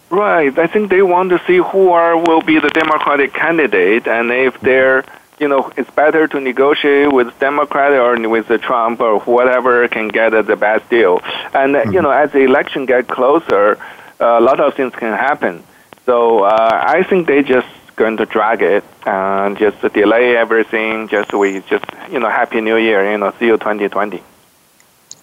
Right. 0.09 0.57
I 0.57 0.67
think 0.67 0.89
they 0.89 1.03
want 1.03 1.29
to 1.29 1.41
see 1.45 1.57
who 1.57 1.89
are 1.91 2.17
will 2.17 2.41
be 2.41 2.59
the 2.59 2.69
Democratic 2.69 3.33
candidate, 3.33 4.07
and 4.07 4.31
if 4.31 4.59
they're 4.61 5.05
you 5.39 5.47
know, 5.47 5.71
it's 5.77 5.89
better 5.91 6.27
to 6.27 6.39
negotiate 6.39 7.11
with 7.11 7.37
Democrat 7.39 7.93
or 7.93 8.29
with 8.29 8.47
the 8.47 8.57
Trump 8.57 8.99
or 8.99 9.19
whatever 9.21 9.87
can 9.87 10.09
get 10.09 10.31
the 10.31 10.55
best 10.55 10.89
deal. 10.89 11.21
And 11.53 11.75
mm-hmm. 11.75 11.93
you 11.93 12.01
know, 12.01 12.11
as 12.11 12.31
the 12.31 12.39
election 12.39 12.85
get 12.85 13.07
closer, 13.07 13.77
uh, 14.19 14.37
a 14.39 14.41
lot 14.41 14.59
of 14.59 14.73
things 14.75 14.93
can 14.95 15.13
happen. 15.13 15.63
So 16.05 16.43
uh, 16.43 16.83
I 16.87 17.03
think 17.03 17.27
they 17.27 17.43
just 17.43 17.67
going 17.95 18.17
to 18.17 18.25
drag 18.25 18.61
it 18.61 18.83
and 19.05 19.57
just 19.57 19.81
delay 19.93 20.35
everything. 20.35 21.07
Just 21.07 21.33
we 21.33 21.61
just 21.61 21.85
you 22.11 22.19
know, 22.19 22.29
Happy 22.29 22.61
New 22.61 22.77
Year. 22.77 23.11
You 23.11 23.17
know, 23.17 23.33
see 23.39 23.45
you 23.45 23.57
2020. 23.57 24.21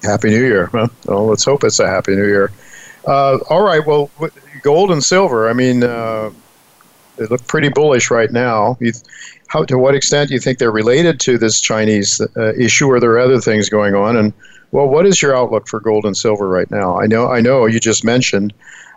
Happy 0.02 0.28
New 0.30 0.44
Year. 0.44 0.70
Well, 0.73 0.90
well 1.04 1.26
let's 1.26 1.44
hope 1.44 1.64
it's 1.64 1.80
a 1.80 1.88
Happy 1.88 2.14
New 2.14 2.26
Year. 2.26 2.52
Uh, 3.06 3.38
all 3.49 3.62
right. 3.62 3.85
Well, 3.87 4.11
gold 4.62 4.90
and 4.90 5.02
silver. 5.02 5.49
I 5.49 5.52
mean, 5.52 5.82
uh, 5.82 6.30
they 7.16 7.26
look 7.26 7.46
pretty 7.46 7.68
bullish 7.68 8.11
right 8.11 8.30
now. 8.30 8.76
You, 8.80 8.92
how 9.49 9.64
to 9.64 9.78
what 9.78 9.94
extent 9.94 10.28
do 10.28 10.35
you 10.35 10.40
think 10.40 10.58
they're 10.58 10.70
related 10.70 11.20
to 11.20 11.38
this 11.38 11.61
Chinese 11.61 12.20
uh, 12.37 12.52
issue, 12.54 12.87
or 12.87 13.00
there 13.00 13.12
are 13.12 13.18
other 13.18 13.40
things 13.40 13.68
going 13.68 13.94
on? 13.94 14.16
And 14.16 14.32
well, 14.73 14.88
what 14.88 15.06
is 15.06 15.23
your 15.23 15.37
outlook 15.37 15.68
for 15.68 15.80
gold 15.80 16.04
and 16.04 16.16
silver 16.16 16.49
right 16.49 16.70
now? 16.70 17.00
I 17.00 17.06
know, 17.06 17.30
I 17.30 17.40
know, 17.40 17.66
you 17.66 17.80
just 17.80 18.04
mentioned 18.04 18.52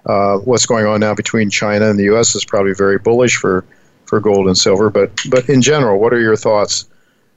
uh, 0.05 0.37
what's 0.39 0.65
going 0.65 0.85
on 0.85 0.99
now 0.99 1.13
between 1.13 1.49
China 1.49 1.89
and 1.89 1.99
the 1.99 2.05
U.S. 2.05 2.35
is 2.35 2.45
probably 2.45 2.73
very 2.73 2.97
bullish 2.97 3.35
for 3.35 3.65
for 4.05 4.19
gold 4.19 4.47
and 4.47 4.57
silver. 4.57 4.89
But 4.89 5.11
but 5.29 5.47
in 5.49 5.61
general, 5.61 5.99
what 5.99 6.13
are 6.13 6.19
your 6.19 6.35
thoughts, 6.35 6.89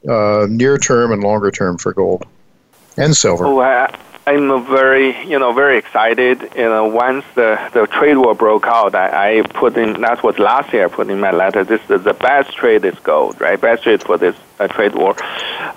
uh, 0.09 0.47
near 0.49 0.79
term 0.79 1.13
and 1.13 1.23
longer 1.23 1.51
term 1.51 1.79
for 1.79 1.93
gold 1.93 2.25
and 2.97 3.17
silver? 3.17 3.47
Oh, 3.47 3.61
I'm 4.25 4.65
very, 4.67 5.29
you 5.29 5.39
know, 5.41 5.53
very 5.53 5.79
excited. 5.79 6.43
You 6.55 6.65
know, 6.65 6.87
once 6.87 7.25
the, 7.35 7.59
the 7.73 7.89
trade 7.89 8.17
war 8.17 8.35
broke 8.35 8.67
out, 8.67 8.95
I, 8.95 9.39
I 9.39 9.43
put 9.43 9.77
in, 9.77 10.01
that 10.03 10.23
was 10.23 10.39
last 10.39 10.73
year 10.73 10.85
I 10.85 10.89
put 10.89 11.11
in 11.11 11.19
my 11.19 11.33
letter, 11.33 11.65
this 11.65 11.81
is 11.91 12.05
the 12.05 12.15
best 12.15 12.53
trade 12.57 12.85
is 12.85 12.97
gold, 13.01 13.41
right? 13.41 13.61
Best 13.61 13.83
trade 13.83 14.03
for 14.05 14.19
this 14.19 14.37
uh, 14.61 14.69
trade 14.69 14.95
war. 14.95 15.17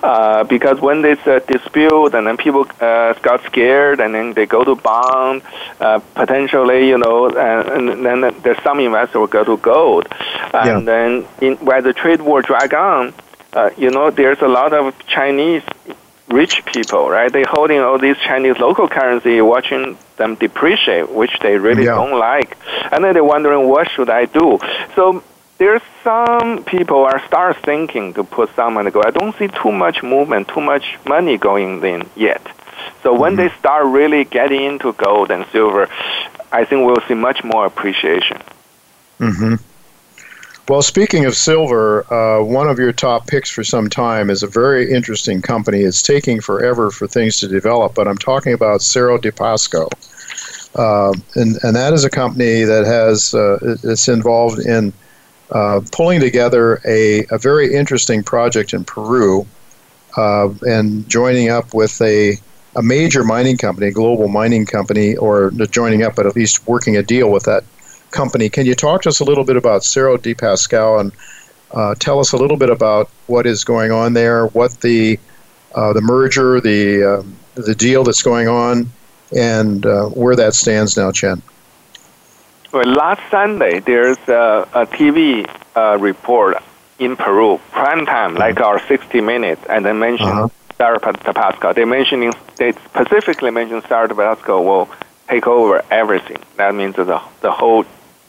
Uh, 0.00 0.44
because 0.44 0.80
when 0.80 1.02
there's 1.02 1.26
a 1.26 1.40
dispute 1.40 2.14
and 2.14 2.28
then 2.28 2.36
people 2.36 2.68
uh, 2.80 3.14
got 3.14 3.42
scared 3.44 3.98
and 3.98 4.14
then 4.14 4.32
they 4.34 4.46
go 4.46 4.62
to 4.62 4.76
bond, 4.76 5.42
uh, 5.80 5.98
potentially, 6.14 6.86
you 6.86 6.98
know, 6.98 7.28
and, 7.28 7.88
and 7.90 8.06
then 8.06 8.20
there's 8.42 8.62
some 8.62 8.78
investor 8.78 9.18
will 9.18 9.26
go 9.26 9.42
to 9.42 9.56
gold. 9.56 10.06
And 10.54 10.86
yeah. 10.86 10.92
then 10.92 11.26
in, 11.40 11.56
where 11.64 11.82
the 11.82 11.92
trade 11.92 12.20
war 12.20 12.42
drag 12.42 12.72
on, 12.74 13.12
uh, 13.54 13.70
you 13.76 13.90
know, 13.90 14.10
there's 14.10 14.40
a 14.40 14.48
lot 14.48 14.72
of 14.72 14.94
Chinese 15.06 15.62
rich 16.28 16.64
people, 16.66 17.08
right? 17.08 17.32
They 17.32 17.44
holding 17.46 17.80
all 17.80 17.98
these 17.98 18.16
Chinese 18.18 18.58
local 18.58 18.88
currency, 18.88 19.40
watching 19.40 19.96
them 20.16 20.34
depreciate, 20.34 21.10
which 21.10 21.38
they 21.40 21.56
really 21.56 21.84
yeah. 21.84 21.94
don't 21.94 22.18
like, 22.18 22.56
and 22.92 23.04
then 23.04 23.14
they're 23.14 23.24
wondering 23.24 23.68
what 23.68 23.90
should 23.90 24.10
I 24.10 24.26
do. 24.26 24.58
So 24.94 25.22
there's 25.58 25.82
some 26.02 26.64
people 26.64 27.04
are 27.04 27.24
start 27.26 27.56
thinking 27.64 28.14
to 28.14 28.24
put 28.24 28.54
some 28.54 28.74
money 28.74 28.90
go. 28.90 29.02
I 29.04 29.10
don't 29.10 29.36
see 29.36 29.48
too 29.48 29.72
much 29.72 30.02
movement, 30.02 30.48
too 30.48 30.60
much 30.60 30.98
money 31.06 31.38
going 31.38 31.82
in 31.84 32.08
yet. 32.14 32.42
So 33.02 33.14
when 33.14 33.36
mm-hmm. 33.36 33.48
they 33.48 33.58
start 33.58 33.86
really 33.86 34.24
getting 34.24 34.62
into 34.62 34.92
gold 34.92 35.30
and 35.30 35.46
silver, 35.52 35.88
I 36.52 36.64
think 36.64 36.86
we'll 36.86 37.00
see 37.08 37.14
much 37.14 37.42
more 37.44 37.66
appreciation. 37.66 38.38
Mm-hmm. 39.18 39.54
Well, 40.68 40.82
speaking 40.82 41.26
of 41.26 41.36
silver, 41.36 42.12
uh, 42.12 42.42
one 42.42 42.68
of 42.68 42.76
your 42.76 42.92
top 42.92 43.28
picks 43.28 43.48
for 43.48 43.62
some 43.62 43.88
time 43.88 44.30
is 44.30 44.42
a 44.42 44.48
very 44.48 44.90
interesting 44.90 45.40
company. 45.40 45.82
It's 45.82 46.02
taking 46.02 46.40
forever 46.40 46.90
for 46.90 47.06
things 47.06 47.38
to 47.40 47.46
develop, 47.46 47.94
but 47.94 48.08
I'm 48.08 48.18
talking 48.18 48.52
about 48.52 48.82
Cerro 48.82 49.16
de 49.16 49.30
Pasco. 49.30 49.88
Uh, 50.74 51.12
and, 51.36 51.56
and 51.62 51.76
that 51.76 51.92
is 51.92 52.02
a 52.02 52.10
company 52.10 52.64
that 52.64 52.84
has 52.84 53.32
uh, 53.32 53.76
it's 53.84 54.08
involved 54.08 54.58
in 54.58 54.92
uh, 55.52 55.82
pulling 55.92 56.18
together 56.18 56.80
a, 56.84 57.24
a 57.30 57.38
very 57.38 57.72
interesting 57.72 58.24
project 58.24 58.74
in 58.74 58.82
Peru 58.82 59.46
uh, 60.16 60.48
and 60.62 61.08
joining 61.08 61.48
up 61.48 61.74
with 61.74 62.02
a, 62.02 62.34
a 62.74 62.82
major 62.82 63.22
mining 63.22 63.56
company, 63.56 63.86
a 63.86 63.92
global 63.92 64.26
mining 64.26 64.66
company, 64.66 65.16
or 65.16 65.52
joining 65.70 66.02
up, 66.02 66.16
but 66.16 66.26
at 66.26 66.34
least 66.34 66.66
working 66.66 66.96
a 66.96 67.04
deal 67.04 67.30
with 67.30 67.44
that 67.44 67.62
company. 68.10 68.48
Can 68.48 68.66
you 68.66 68.74
talk 68.74 69.02
to 69.02 69.08
us 69.08 69.20
a 69.20 69.24
little 69.24 69.44
bit 69.44 69.56
about 69.56 69.84
Cerro 69.84 70.16
de 70.16 70.34
Pasco 70.34 70.98
and 70.98 71.12
uh, 71.72 71.94
tell 71.96 72.18
us 72.20 72.32
a 72.32 72.36
little 72.36 72.56
bit 72.56 72.70
about 72.70 73.10
what 73.26 73.46
is 73.46 73.64
going 73.64 73.92
on 73.92 74.14
there, 74.14 74.46
what 74.48 74.80
the 74.80 75.18
uh, 75.74 75.92
the 75.92 76.00
merger, 76.00 76.60
the 76.60 77.02
uh, 77.02 77.22
the 77.54 77.74
deal 77.74 78.04
that's 78.04 78.22
going 78.22 78.48
on, 78.48 78.88
and 79.36 79.84
uh, 79.84 80.06
where 80.06 80.36
that 80.36 80.54
stands 80.54 80.96
now, 80.96 81.10
Chen? 81.10 81.42
Well, 82.72 82.86
last 82.86 83.22
Sunday 83.30 83.80
there's 83.80 84.18
a, 84.28 84.68
a 84.74 84.86
TV 84.86 85.48
uh, 85.74 85.98
report 85.98 86.56
in 86.98 87.16
Peru, 87.16 87.58
prime 87.72 88.06
time, 88.06 88.30
mm-hmm. 88.30 88.38
like 88.38 88.60
our 88.60 88.78
60 88.86 89.20
Minutes, 89.20 89.62
and 89.68 89.84
they 89.84 89.92
mentioned 89.92 90.28
uh-huh. 90.28 90.48
Cerro 90.76 90.98
de 90.98 91.32
Pasco. 91.32 91.72
They 91.72 91.84
mentioning 91.84 92.32
they 92.56 92.72
specifically 92.72 93.50
mentioned 93.50 93.82
Cerro 93.88 94.06
de 94.06 94.14
Pasco 94.14 94.60
will 94.60 94.88
take 95.28 95.46
over 95.46 95.84
everything. 95.90 96.38
That 96.56 96.74
means 96.74 96.96
the 96.96 97.20
the 97.40 97.50
whole 97.50 97.84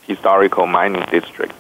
historical 0.08 0.66
mining 0.66 1.06
district. 1.12 1.54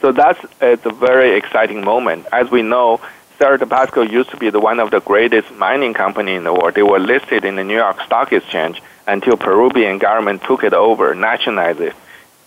So 0.00 0.10
that's 0.10 0.42
uh, 0.60 0.76
a 0.84 0.92
very 0.92 1.36
exciting 1.36 1.84
moment. 1.84 2.26
As 2.32 2.50
we 2.50 2.62
know, 2.62 3.00
Cerro 3.38 3.56
de 3.56 3.66
Pasco 3.66 4.02
used 4.02 4.30
to 4.30 4.36
be 4.36 4.50
the 4.50 4.60
one 4.60 4.80
of 4.80 4.90
the 4.90 5.00
greatest 5.00 5.50
mining 5.52 5.94
company 5.94 6.34
in 6.34 6.44
the 6.44 6.52
world. 6.52 6.74
They 6.74 6.82
were 6.82 6.98
listed 6.98 7.44
in 7.44 7.56
the 7.56 7.64
New 7.64 7.76
York 7.76 8.00
Stock 8.02 8.32
Exchange 8.32 8.82
until 9.06 9.36
Peruvian 9.36 9.98
government 9.98 10.42
took 10.42 10.64
it 10.64 10.74
over, 10.74 11.14
nationalized 11.14 11.80
it 11.80 11.94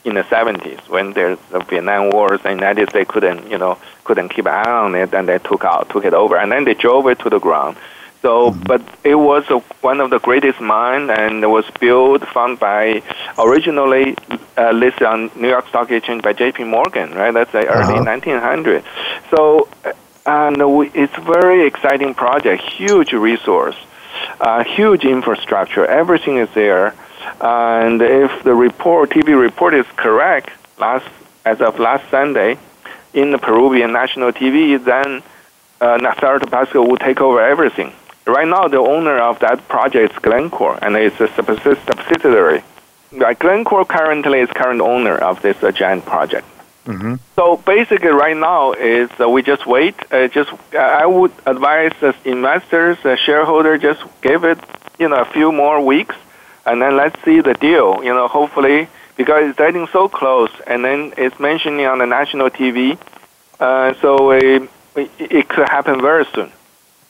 in 0.05 0.15
the 0.15 0.21
70s 0.23 0.87
when 0.87 1.13
there's 1.13 1.39
the 1.51 1.59
Vietnam 1.59 2.11
Wars 2.11 2.39
and 2.45 2.59
United 2.59 2.89
States 2.89 3.09
couldn't, 3.09 3.49
you 3.49 3.57
know, 3.57 3.77
couldn't 4.03 4.29
keep 4.29 4.45
an 4.45 4.53
eye 4.53 4.69
on 4.69 4.93
it 4.95 5.13
and 5.13 5.27
they 5.27 5.39
took 5.39 5.65
out, 5.65 5.89
took 5.89 6.05
it 6.05 6.13
over. 6.13 6.37
And 6.37 6.51
then 6.51 6.63
they 6.63 6.75
drove 6.75 7.07
it 7.07 7.19
to 7.19 7.29
the 7.29 7.39
ground. 7.39 7.75
So, 8.25 8.49
but 8.49 8.81
it 9.03 9.13
was 9.13 9.47
a, 9.51 9.59
one 9.85 10.01
of 10.01 10.09
the 10.09 10.17
greatest 10.17 10.59
mine, 10.59 11.11
and 11.11 11.43
it 11.43 11.47
was 11.47 11.63
built, 11.79 12.27
found 12.29 12.57
by 12.57 13.03
originally 13.37 14.15
uh, 14.57 14.71
listed 14.71 15.03
on 15.03 15.29
New 15.35 15.47
York 15.47 15.67
Stock 15.67 15.91
Exchange 15.91 16.23
by 16.23 16.33
J.P. 16.33 16.63
Morgan, 16.63 17.11
right? 17.11 17.31
That's 17.31 17.51
the 17.51 17.69
uh-huh. 17.69 17.93
early 17.93 18.03
1900s. 18.03 18.83
So, 19.29 19.67
and 20.25 20.57
we, 20.75 20.89
it's 20.95 21.15
very 21.17 21.67
exciting 21.67 22.15
project, 22.15 22.63
huge 22.63 23.13
resource, 23.13 23.75
uh, 24.41 24.63
huge 24.63 25.05
infrastructure, 25.05 25.85
everything 25.85 26.37
is 26.37 26.49
there. 26.55 26.95
And 27.39 28.01
if 28.01 28.43
the 28.43 28.55
report, 28.55 29.11
TV 29.11 29.39
report 29.39 29.75
is 29.75 29.85
correct, 29.97 30.49
last 30.79 31.07
as 31.45 31.61
of 31.61 31.77
last 31.77 32.09
Sunday, 32.09 32.57
in 33.13 33.29
the 33.29 33.37
Peruvian 33.37 33.91
national 33.91 34.31
TV, 34.31 34.83
then 34.83 35.21
uh, 35.79 35.99
de 35.99 36.47
Pasco 36.47 36.81
will 36.81 36.97
take 36.97 37.21
over 37.21 37.39
everything. 37.39 37.93
Right 38.27 38.47
now, 38.47 38.67
the 38.67 38.77
owner 38.79 39.19
of 39.19 39.39
that 39.39 39.67
project 39.67 40.13
is 40.13 40.19
Glencore, 40.19 40.79
and 40.81 40.95
it's 40.95 41.19
a 41.19 41.27
subsidiary. 41.35 42.63
Like 43.11 43.39
Glencore 43.39 43.85
currently 43.85 44.39
is 44.39 44.49
current 44.49 44.81
owner 44.81 45.15
of 45.15 45.41
this 45.43 45.61
uh, 45.63 45.71
giant 45.71 46.05
project. 46.05 46.47
Mm-hmm. 46.85 47.15
So 47.35 47.57
basically, 47.57 48.09
right 48.09 48.35
now 48.35 48.73
is 48.73 49.09
uh, 49.19 49.29
we 49.29 49.43
just 49.43 49.67
wait. 49.67 49.95
Uh, 50.11 50.27
just 50.27 50.51
uh, 50.73 50.77
I 50.77 51.05
would 51.05 51.31
advise 51.45 51.93
investors, 52.25 52.97
shareholders, 53.19 53.81
just 53.81 54.03
give 54.21 54.43
it 54.43 54.59
you 54.97 55.09
know 55.09 55.17
a 55.17 55.25
few 55.25 55.51
more 55.51 55.83
weeks, 55.83 56.15
and 56.65 56.81
then 56.81 56.97
let's 56.97 57.21
see 57.23 57.41
the 57.41 57.53
deal. 57.53 58.03
You 58.03 58.13
know, 58.13 58.27
hopefully 58.27 58.87
because 59.17 59.49
it's 59.49 59.57
getting 59.57 59.87
so 59.87 60.09
close, 60.09 60.51
and 60.67 60.83
then 60.83 61.13
it's 61.17 61.39
mentioning 61.39 61.85
on 61.85 61.99
the 61.99 62.05
national 62.05 62.49
TV, 62.49 62.97
uh, 63.59 63.93
so 64.01 64.31
it, 64.31 64.69
it 64.95 65.47
could 65.47 65.69
happen 65.69 66.01
very 66.01 66.25
soon. 66.33 66.51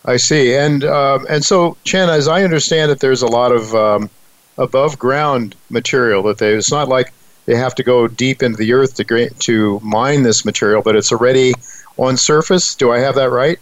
I 0.08 0.18
see, 0.18 0.56
and 0.56 0.84
um, 0.84 1.26
and 1.30 1.44
so 1.44 1.78
Chen, 1.84 2.10
as 2.10 2.28
I 2.28 2.44
understand 2.44 2.92
it, 2.92 3.00
there's 3.00 3.24
a 3.24 3.28
lot 3.28 3.52
of 3.52 3.74
um, 3.74 4.10
above 4.58 5.00
ground 5.00 5.56
material 5.70 6.22
that 6.24 6.38
they. 6.38 6.54
It's 6.54 6.72
not 6.72 6.88
like 6.88 7.12
they 7.46 7.56
have 7.56 7.74
to 7.76 7.84
go 7.84 8.08
deep 8.08 8.44
into 8.44 8.58
the 8.58 8.74
earth 8.74 8.96
to 8.96 9.30
to 9.30 9.80
mine 9.82 10.22
this 10.22 10.46
material, 10.46 10.84
but 10.84 10.96
it's 10.96 11.12
already 11.12 11.54
on 11.98 12.18
surface. 12.18 12.76
Do 12.76 12.92
I 12.92 13.00
have 13.00 13.16
that 13.16 13.32
right? 13.32 13.60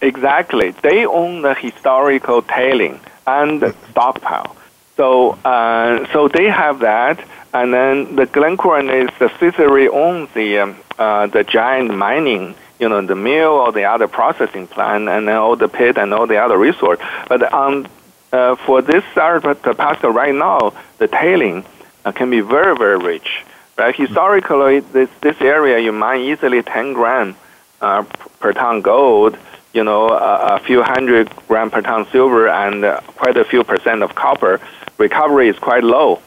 Exactly. 0.00 0.70
They 0.82 1.06
own 1.06 1.42
the 1.42 1.54
historical 1.54 2.42
tailing 2.42 2.98
and 3.26 3.62
the 3.62 3.72
stockpile. 3.90 4.56
So 4.96 5.38
uh, 5.44 6.12
so 6.12 6.26
they 6.26 6.50
have 6.50 6.80
that, 6.80 7.24
and 7.54 7.72
then 7.72 8.16
the 8.16 8.26
Glencore 8.26 8.80
and 8.80 8.90
its 8.90 9.16
subsidiary 9.16 9.88
owns 9.88 10.28
the 10.34 10.58
um, 10.58 10.76
uh, 10.98 11.28
the 11.28 11.44
giant 11.44 11.94
mining 11.94 12.56
you 12.82 12.88
know, 12.88 13.00
the 13.00 13.14
mill 13.14 13.52
or 13.52 13.70
the 13.70 13.84
other 13.84 14.08
processing 14.08 14.66
plant 14.66 15.08
and 15.08 15.28
then 15.28 15.36
all 15.36 15.54
the 15.54 15.68
pit 15.68 15.96
and 15.96 16.12
all 16.12 16.26
the 16.26 16.38
other 16.44 16.58
resource. 16.58 16.98
But 17.28 17.40
um, 17.54 17.86
uh, 18.32 18.56
for 18.56 18.82
this 18.82 19.04
Pasco 19.14 20.08
right 20.10 20.34
now, 20.34 20.74
the 20.98 21.06
tailing 21.06 21.64
uh, 22.04 22.10
can 22.10 22.28
be 22.28 22.40
very, 22.40 22.76
very 22.76 22.98
rich. 22.98 23.44
Right? 23.78 23.94
Historically, 23.94 24.80
this, 24.80 25.08
this 25.20 25.40
area, 25.40 25.78
you 25.78 25.92
mine 25.92 26.22
easily 26.22 26.60
10 26.62 26.92
gram 26.94 27.36
uh, 27.80 28.02
per 28.40 28.52
ton 28.52 28.80
gold, 28.80 29.38
you 29.72 29.84
know, 29.84 30.08
a, 30.08 30.56
a, 30.56 30.58
few 30.58 30.82
hundred 30.82 31.30
gram 31.46 31.70
per 31.70 31.82
ton 31.82 32.06
silver, 32.10 32.48
and 32.48 32.84
uh, 32.84 33.00
quite 33.22 33.36
a 33.36 33.44
few 33.44 33.62
percent 33.62 34.02
of 34.02 34.14
copper. 34.14 34.60
Recovery 34.98 35.48
is 35.48 35.58
quite 35.58 35.84
low. 35.84 36.20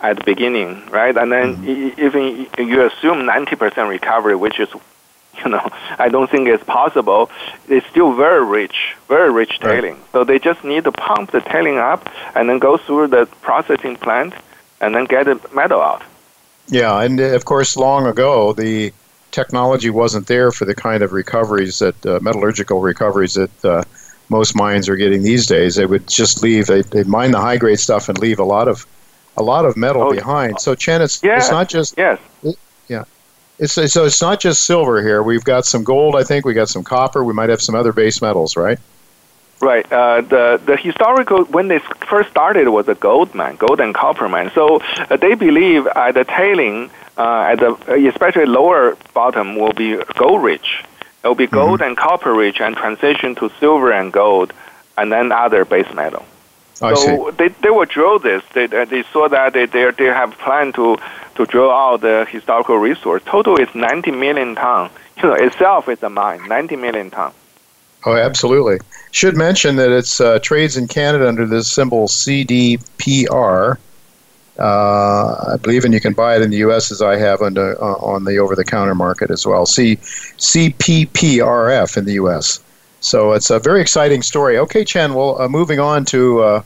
at 0.00 0.18
the 0.18 0.24
beginning, 0.24 0.84
right? 0.90 1.16
And 1.16 1.32
then 1.32 1.56
mm-hmm. 1.56 2.00
even 2.06 2.22
you 2.68 2.86
assume 2.86 3.18
90% 3.26 3.88
recovery, 3.88 4.36
which 4.36 4.60
is, 4.60 4.68
you 5.44 5.50
know, 5.50 5.68
I 5.98 6.08
don't 6.08 6.30
think 6.30 6.48
it's 6.48 6.64
possible. 6.64 7.30
It's 7.68 7.86
still 7.88 8.14
very 8.14 8.44
rich, 8.44 8.96
very 9.08 9.30
rich 9.30 9.58
tailing. 9.60 9.94
Right. 9.94 10.12
So 10.12 10.24
they 10.24 10.38
just 10.38 10.64
need 10.64 10.84
to 10.84 10.92
pump 10.92 11.30
the 11.32 11.40
tailing 11.40 11.78
up 11.78 12.08
and 12.34 12.48
then 12.48 12.58
go 12.58 12.76
through 12.76 13.08
the 13.08 13.26
processing 13.42 13.96
plant 13.96 14.34
and 14.80 14.94
then 14.94 15.04
get 15.04 15.26
the 15.26 15.40
metal 15.54 15.80
out. 15.80 16.02
Yeah, 16.68 17.00
and 17.00 17.20
uh, 17.20 17.24
of 17.34 17.44
course, 17.44 17.76
long 17.76 18.06
ago, 18.06 18.52
the 18.52 18.92
technology 19.30 19.90
wasn't 19.90 20.26
there 20.26 20.50
for 20.52 20.64
the 20.64 20.74
kind 20.74 21.02
of 21.02 21.12
recoveries 21.12 21.78
that 21.80 22.06
uh, 22.06 22.20
metallurgical 22.22 22.80
recoveries 22.80 23.34
that 23.34 23.64
uh, 23.64 23.82
most 24.28 24.54
mines 24.56 24.88
are 24.88 24.96
getting 24.96 25.22
these 25.22 25.46
days. 25.46 25.74
They 25.74 25.86
would 25.86 26.08
just 26.08 26.42
leave. 26.42 26.66
They 26.66 26.82
they 26.82 27.02
mine 27.04 27.32
the 27.32 27.40
high 27.40 27.58
grade 27.58 27.80
stuff 27.80 28.08
and 28.08 28.18
leave 28.18 28.38
a 28.38 28.44
lot 28.44 28.68
of 28.68 28.86
a 29.36 29.42
lot 29.42 29.64
of 29.64 29.76
metal 29.76 30.02
oh, 30.02 30.12
behind. 30.12 30.60
So 30.60 30.74
Chen, 30.74 31.02
it's 31.02 31.22
it's 31.22 31.50
not 31.50 31.68
just 31.68 31.94
yes. 31.98 32.18
It, 32.42 32.56
yeah. 32.88 33.04
It's, 33.58 33.72
so 33.72 34.04
it's 34.04 34.20
not 34.20 34.40
just 34.40 34.64
silver 34.64 35.00
here. 35.00 35.22
We've 35.22 35.44
got 35.44 35.64
some 35.64 35.84
gold, 35.84 36.16
I 36.16 36.24
think. 36.24 36.44
We 36.44 36.54
got 36.54 36.68
some 36.68 36.82
copper. 36.82 37.22
We 37.22 37.34
might 37.34 37.50
have 37.50 37.62
some 37.62 37.74
other 37.74 37.92
base 37.92 38.20
metals, 38.20 38.56
right? 38.56 38.78
Right. 39.60 39.90
Uh, 39.90 40.20
the 40.20 40.60
the 40.64 40.76
historical 40.76 41.44
when 41.44 41.68
they 41.68 41.78
first 41.78 42.30
started 42.30 42.68
was 42.68 42.88
a 42.88 42.94
gold 42.94 43.34
mine, 43.34 43.56
gold 43.56 43.80
and 43.80 43.94
copper 43.94 44.28
mine. 44.28 44.50
So 44.54 44.82
uh, 44.98 45.16
they 45.16 45.34
believe 45.34 45.86
at 45.86 46.14
the 46.14 46.24
tailing, 46.24 46.90
uh, 47.16 47.52
at 47.52 47.60
the 47.60 48.08
especially 48.08 48.46
lower 48.46 48.96
bottom, 49.14 49.56
will 49.56 49.72
be 49.72 49.96
gold 50.16 50.42
rich. 50.42 50.84
It 51.22 51.28
will 51.28 51.34
be 51.34 51.46
gold 51.46 51.80
mm-hmm. 51.80 51.90
and 51.90 51.96
copper 51.96 52.34
rich, 52.34 52.60
and 52.60 52.76
transition 52.76 53.36
to 53.36 53.50
silver 53.60 53.92
and 53.92 54.12
gold, 54.12 54.52
and 54.98 55.10
then 55.10 55.32
other 55.32 55.64
base 55.64 55.90
metal. 55.94 56.26
I 56.82 56.94
so 56.94 57.30
see. 57.30 57.36
they 57.36 57.48
they 57.48 57.70
will 57.70 57.86
drill 57.86 58.18
this. 58.18 58.42
They 58.52 58.66
they 58.66 59.04
saw 59.12 59.28
that 59.28 59.52
they 59.52 59.66
they 59.66 59.90
they 59.92 60.06
have 60.06 60.36
planned 60.38 60.74
to 60.74 60.98
to 61.36 61.46
drill 61.46 61.70
out 61.70 62.00
the 62.00 62.26
historical 62.30 62.78
resource. 62.78 63.22
Total 63.24 63.56
is 63.56 63.68
90 63.74 64.10
million 64.12 64.54
ton. 64.54 64.90
You 65.16 65.24
know, 65.24 65.34
itself 65.34 65.88
is 65.88 66.02
a 66.02 66.10
mine, 66.10 66.46
90 66.48 66.76
million 66.76 67.10
ton. 67.10 67.32
Oh, 68.06 68.16
absolutely. 68.16 68.78
Should 69.12 69.36
mention 69.36 69.76
that 69.76 69.90
it's 69.90 70.20
uh, 70.20 70.38
trades 70.40 70.76
in 70.76 70.88
Canada 70.88 71.26
under 71.26 71.46
the 71.46 71.62
symbol 71.62 72.06
CDPR. 72.06 73.78
Uh, 74.56 75.54
I 75.54 75.56
believe, 75.60 75.84
and 75.84 75.92
you 75.92 76.00
can 76.00 76.12
buy 76.12 76.36
it 76.36 76.42
in 76.42 76.50
the 76.50 76.58
U.S. 76.58 76.92
as 76.92 77.02
I 77.02 77.16
have 77.16 77.42
on 77.42 77.54
the, 77.54 77.76
uh, 77.80 77.94
on 77.94 78.24
the 78.24 78.38
over-the-counter 78.38 78.94
market 78.94 79.30
as 79.30 79.46
well. 79.46 79.66
C 79.66 79.96
CPPRF 79.96 81.96
in 81.96 82.04
the 82.04 82.12
U.S. 82.14 82.62
So 83.00 83.32
it's 83.32 83.50
a 83.50 83.58
very 83.58 83.80
exciting 83.80 84.22
story. 84.22 84.58
Okay, 84.58 84.84
Chen. 84.84 85.14
Well, 85.14 85.40
uh, 85.40 85.48
moving 85.48 85.80
on 85.80 86.04
to 86.06 86.42
uh, 86.42 86.62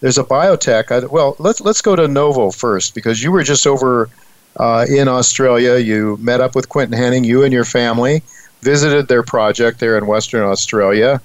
there's 0.00 0.18
a 0.18 0.24
biotech. 0.24 0.90
I, 0.90 1.06
well, 1.06 1.36
let's 1.38 1.60
let's 1.60 1.80
go 1.80 1.96
to 1.96 2.08
Novo 2.08 2.50
first 2.50 2.94
because 2.94 3.22
you 3.22 3.32
were 3.32 3.42
just 3.42 3.66
over 3.66 4.08
uh, 4.56 4.86
in 4.88 5.08
Australia. 5.08 5.76
You 5.78 6.16
met 6.20 6.40
up 6.40 6.54
with 6.54 6.68
Quentin 6.68 6.98
Hennigh, 6.98 7.24
you 7.24 7.44
and 7.44 7.52
your 7.52 7.64
family 7.64 8.22
visited 8.62 9.08
their 9.08 9.22
project 9.22 9.80
there 9.80 9.96
in 9.96 10.06
Western 10.06 10.42
Australia. 10.42 11.20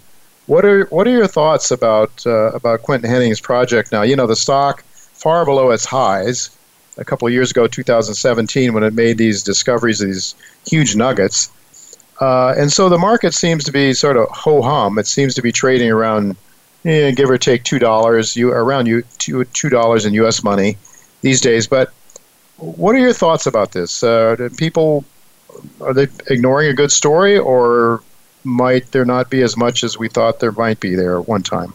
What 0.48 0.64
are 0.66 0.86
what 0.86 1.08
are 1.08 1.12
your 1.12 1.28
thoughts 1.28 1.72
about 1.72 2.26
uh, 2.26 2.52
about 2.52 2.84
Quentin 2.84 3.10
Hennigh's 3.10 3.42
project 3.42 3.92
now? 3.92 4.04
You 4.04 4.16
know 4.16 4.28
the 4.28 4.36
stock 4.36 4.84
far 5.14 5.46
below 5.46 5.72
its 5.72 5.86
highs 5.86 6.56
a 6.98 7.06
couple 7.06 7.28
of 7.28 7.34
years 7.34 7.52
ago, 7.52 7.68
2017, 7.68 8.74
when 8.74 8.84
it 8.84 8.94
made 8.94 9.18
these 9.18 9.44
discoveries, 9.44 10.00
these 10.00 10.36
huge 10.68 10.96
nuggets. 10.96 11.50
Uh, 12.22 12.54
and 12.58 12.72
so 12.72 12.88
the 12.88 12.98
market 12.98 13.34
seems 13.34 13.64
to 13.66 13.72
be 13.72 13.94
sort 13.94 14.18
of 14.18 14.30
ho 14.30 14.62
hum. 14.62 14.98
It 14.98 15.08
seems 15.08 15.34
to 15.36 15.42
be 15.42 15.52
trading 15.52 15.92
around, 15.92 16.38
eh, 16.86 17.12
give 17.12 17.30
or 17.30 17.38
take 17.38 17.64
two 17.64 17.80
dollars, 17.80 18.36
you 18.36 18.52
around 18.52 18.88
you 18.88 19.04
two 19.18 19.44
two 19.46 19.70
dollars 19.70 20.06
in 20.06 20.14
U.S. 20.16 20.44
money 20.44 20.78
these 21.22 21.42
days. 21.42 21.68
But 21.68 21.92
what 22.58 22.96
are 22.96 23.00
your 23.00 23.14
thoughts 23.14 23.46
about 23.46 23.74
this? 23.74 24.04
Uh, 24.04 24.36
do 24.36 24.50
people 24.50 25.04
are 25.82 25.94
they 25.94 26.08
ignoring 26.28 26.70
a 26.70 26.74
good 26.74 26.92
story, 26.92 27.38
or 27.38 28.02
might 28.44 28.92
there 28.92 29.06
not 29.06 29.30
be 29.30 29.42
as 29.42 29.58
much 29.58 29.84
as 29.84 29.98
we 29.98 30.08
thought 30.08 30.40
there 30.40 30.52
might 30.52 30.80
be 30.80 30.96
there 30.96 31.20
at 31.20 31.28
one 31.28 31.44
time? 31.44 31.74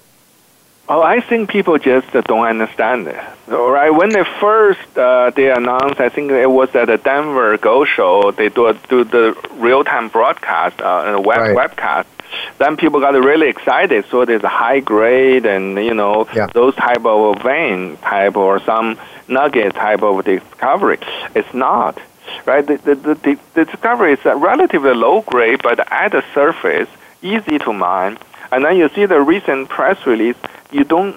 Oh, 0.89 1.03
I 1.03 1.21
think 1.21 1.51
people 1.51 1.79
just 1.79 2.13
don't 2.13 2.47
understand 2.47 3.07
it. 3.07 3.17
All 3.51 3.71
right, 3.71 3.91
when 3.91 4.11
they 4.11 4.23
first 4.39 4.97
uh, 4.97 5.31
they 5.31 5.51
announced, 5.51 5.99
I 6.01 6.09
think 6.09 6.31
it 6.31 6.51
was 6.51 6.73
at 6.77 6.87
the 6.87 6.99
Denver 6.99 7.57
Gold 7.59 7.89
Show. 7.89 8.31
They 8.31 8.49
do 8.49 8.79
do 8.89 9.03
the 9.03 9.37
real 9.55 9.83
time 9.83 10.09
broadcast, 10.09 10.81
uh, 10.81 11.21
web 11.25 11.39
right. 11.39 11.57
webcast. 11.57 12.07
Then 12.59 12.77
people 12.77 13.01
got 13.01 13.15
really 13.15 13.49
excited. 13.49 14.05
So 14.09 14.25
there's 14.25 14.45
a 14.45 14.49
high 14.49 14.79
grade 14.79 15.47
and 15.47 15.77
you 15.85 15.95
know 15.95 16.29
yeah. 16.33 16.47
those 16.55 16.77
type 16.77 17.05
of 17.05 17.43
vein 17.43 17.97
type 17.97 18.37
or 18.37 18.61
some 18.61 18.99
nugget 19.27 19.75
type 19.75 20.03
of 20.03 20.25
discovery. 20.25 20.99
It's 21.35 21.53
not 21.53 21.99
right? 22.47 22.67
The, 22.67 22.77
the, 22.77 22.95
the, 22.95 23.39
the 23.55 23.65
discovery 23.65 24.13
is 24.13 24.25
relatively 24.25 24.95
low 24.95 25.23
grade, 25.23 25.61
but 25.63 25.81
at 25.93 26.13
the 26.13 26.23
surface, 26.35 26.89
easy 27.23 27.59
to 27.59 27.73
mine. 27.73 28.19
And 28.53 28.65
then 28.65 28.77
you 28.77 28.89
see 28.91 29.07
the 29.07 29.21
recent 29.21 29.69
press 29.69 30.07
release, 30.07 30.37
you 30.71 30.85
don't 30.85 31.17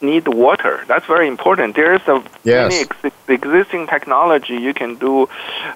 need 0.00 0.28
water. 0.28 0.84
That's 0.86 1.06
very 1.06 1.28
important. 1.28 1.76
There 1.76 1.94
is 1.94 2.02
a 2.06 2.22
yes. 2.44 2.86
ex- 3.02 3.14
existing 3.28 3.86
technology. 3.86 4.56
You 4.56 4.74
can 4.74 4.96
do 4.96 5.28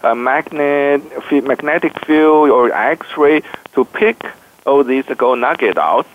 a 0.03 0.15
magnet, 0.15 1.03
magnetic 1.31 1.99
field 2.05 2.51
or 2.51 2.73
X-ray 2.73 3.43
to 3.75 3.85
pick 3.85 4.25
all 4.67 4.85
these 4.85 5.05
gold 5.17 5.39
nugget 5.39 5.79
out. 5.79 6.07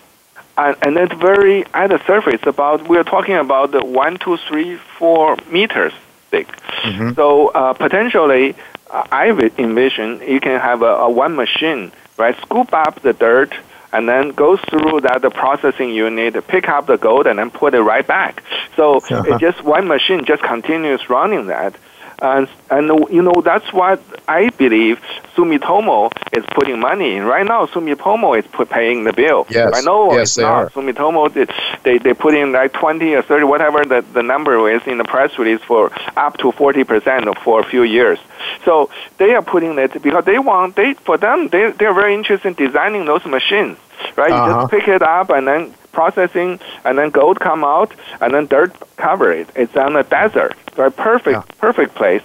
And, 0.56 0.76
and 0.82 0.96
it's 0.96 1.14
very 1.14 1.64
at 1.74 1.90
the 1.90 2.00
surface. 2.06 2.40
About 2.46 2.88
we're 2.88 3.02
talking 3.02 3.34
about 3.34 3.72
the 3.72 3.84
one, 3.84 4.18
two, 4.18 4.36
three, 4.36 4.76
four 4.76 5.36
meters 5.50 5.92
thick. 6.30 6.46
Mm-hmm. 6.82 7.14
So 7.14 7.48
uh, 7.48 7.72
potentially, 7.72 8.54
uh, 8.90 9.06
I 9.10 9.30
envision 9.58 10.20
you 10.26 10.40
can 10.40 10.60
have 10.60 10.82
a, 10.82 10.94
a 11.06 11.10
one 11.10 11.34
machine, 11.34 11.90
right? 12.16 12.36
Scoop 12.42 12.72
up 12.72 13.00
the 13.02 13.12
dirt 13.12 13.52
and 13.94 14.08
then 14.08 14.30
goes 14.30 14.60
through 14.68 15.02
that 15.02 15.22
the 15.22 15.30
processing 15.30 15.90
unit, 15.90 16.46
pick 16.48 16.68
up 16.68 16.86
the 16.86 16.96
gold, 16.96 17.28
and 17.28 17.38
then 17.38 17.50
put 17.50 17.74
it 17.74 17.80
right 17.80 18.06
back. 18.06 18.42
So 18.76 18.96
uh-huh. 18.96 19.22
it's 19.26 19.40
just 19.40 19.62
one 19.62 19.86
machine 19.86 20.24
just 20.24 20.42
continues 20.42 21.08
running 21.08 21.46
that. 21.46 21.76
And, 22.24 22.48
and 22.70 22.88
you 23.10 23.20
know 23.20 23.42
that's 23.42 23.70
what 23.70 24.02
I 24.26 24.48
believe 24.48 24.98
Sumitomo 25.36 26.10
is 26.34 26.42
putting 26.54 26.80
money 26.80 27.16
in 27.16 27.24
right 27.24 27.46
now. 27.46 27.66
Sumitomo 27.66 28.38
is 28.38 28.46
put, 28.46 28.70
paying 28.70 29.04
the 29.04 29.12
bill. 29.12 29.46
Yes, 29.50 29.72
I 29.74 29.82
know 29.82 30.12
yes, 30.12 30.22
it's 30.22 30.34
they 30.36 30.42
not. 30.42 30.50
Are. 30.50 30.70
Sumitomo 30.70 31.30
they, 31.34 31.44
they 31.82 31.98
they 31.98 32.14
put 32.14 32.34
in 32.34 32.52
like 32.52 32.72
twenty 32.72 33.12
or 33.14 33.20
thirty 33.20 33.44
whatever 33.44 33.84
the 33.84 34.00
the 34.14 34.22
number 34.22 34.70
is 34.70 34.80
in 34.86 34.96
the 34.96 35.04
press 35.04 35.38
release 35.38 35.60
for 35.60 35.92
up 36.16 36.38
to 36.38 36.50
forty 36.52 36.82
percent 36.82 37.26
for 37.40 37.60
a 37.60 37.64
few 37.64 37.82
years. 37.82 38.18
So 38.64 38.88
they 39.18 39.34
are 39.34 39.42
putting 39.42 39.78
it 39.78 40.02
because 40.02 40.24
they 40.24 40.38
want 40.38 40.76
they 40.76 40.94
for 40.94 41.18
them 41.18 41.48
they 41.48 41.72
they 41.72 41.84
are 41.84 41.94
very 41.94 42.14
interested 42.14 42.48
in 42.48 42.54
designing 42.54 43.04
those 43.04 43.26
machines. 43.26 43.76
Right, 44.16 44.30
uh-huh. 44.30 44.44
you 44.44 44.50
just 44.50 44.56
uh-huh. 44.56 44.68
pick 44.68 44.88
it 44.88 45.02
up 45.02 45.28
and 45.28 45.46
then 45.46 45.74
processing, 45.94 46.60
and 46.84 46.98
then 46.98 47.10
gold 47.10 47.40
come 47.40 47.64
out, 47.64 47.92
and 48.20 48.34
then 48.34 48.46
dirt 48.46 48.72
cover 48.96 49.32
it. 49.32 49.48
It's 49.54 49.76
on 49.76 49.96
a 49.96 50.04
desert, 50.04 50.54
right? 50.76 50.94
Perfect, 50.94 51.36
yeah. 51.36 51.54
perfect 51.58 51.94
place. 51.94 52.22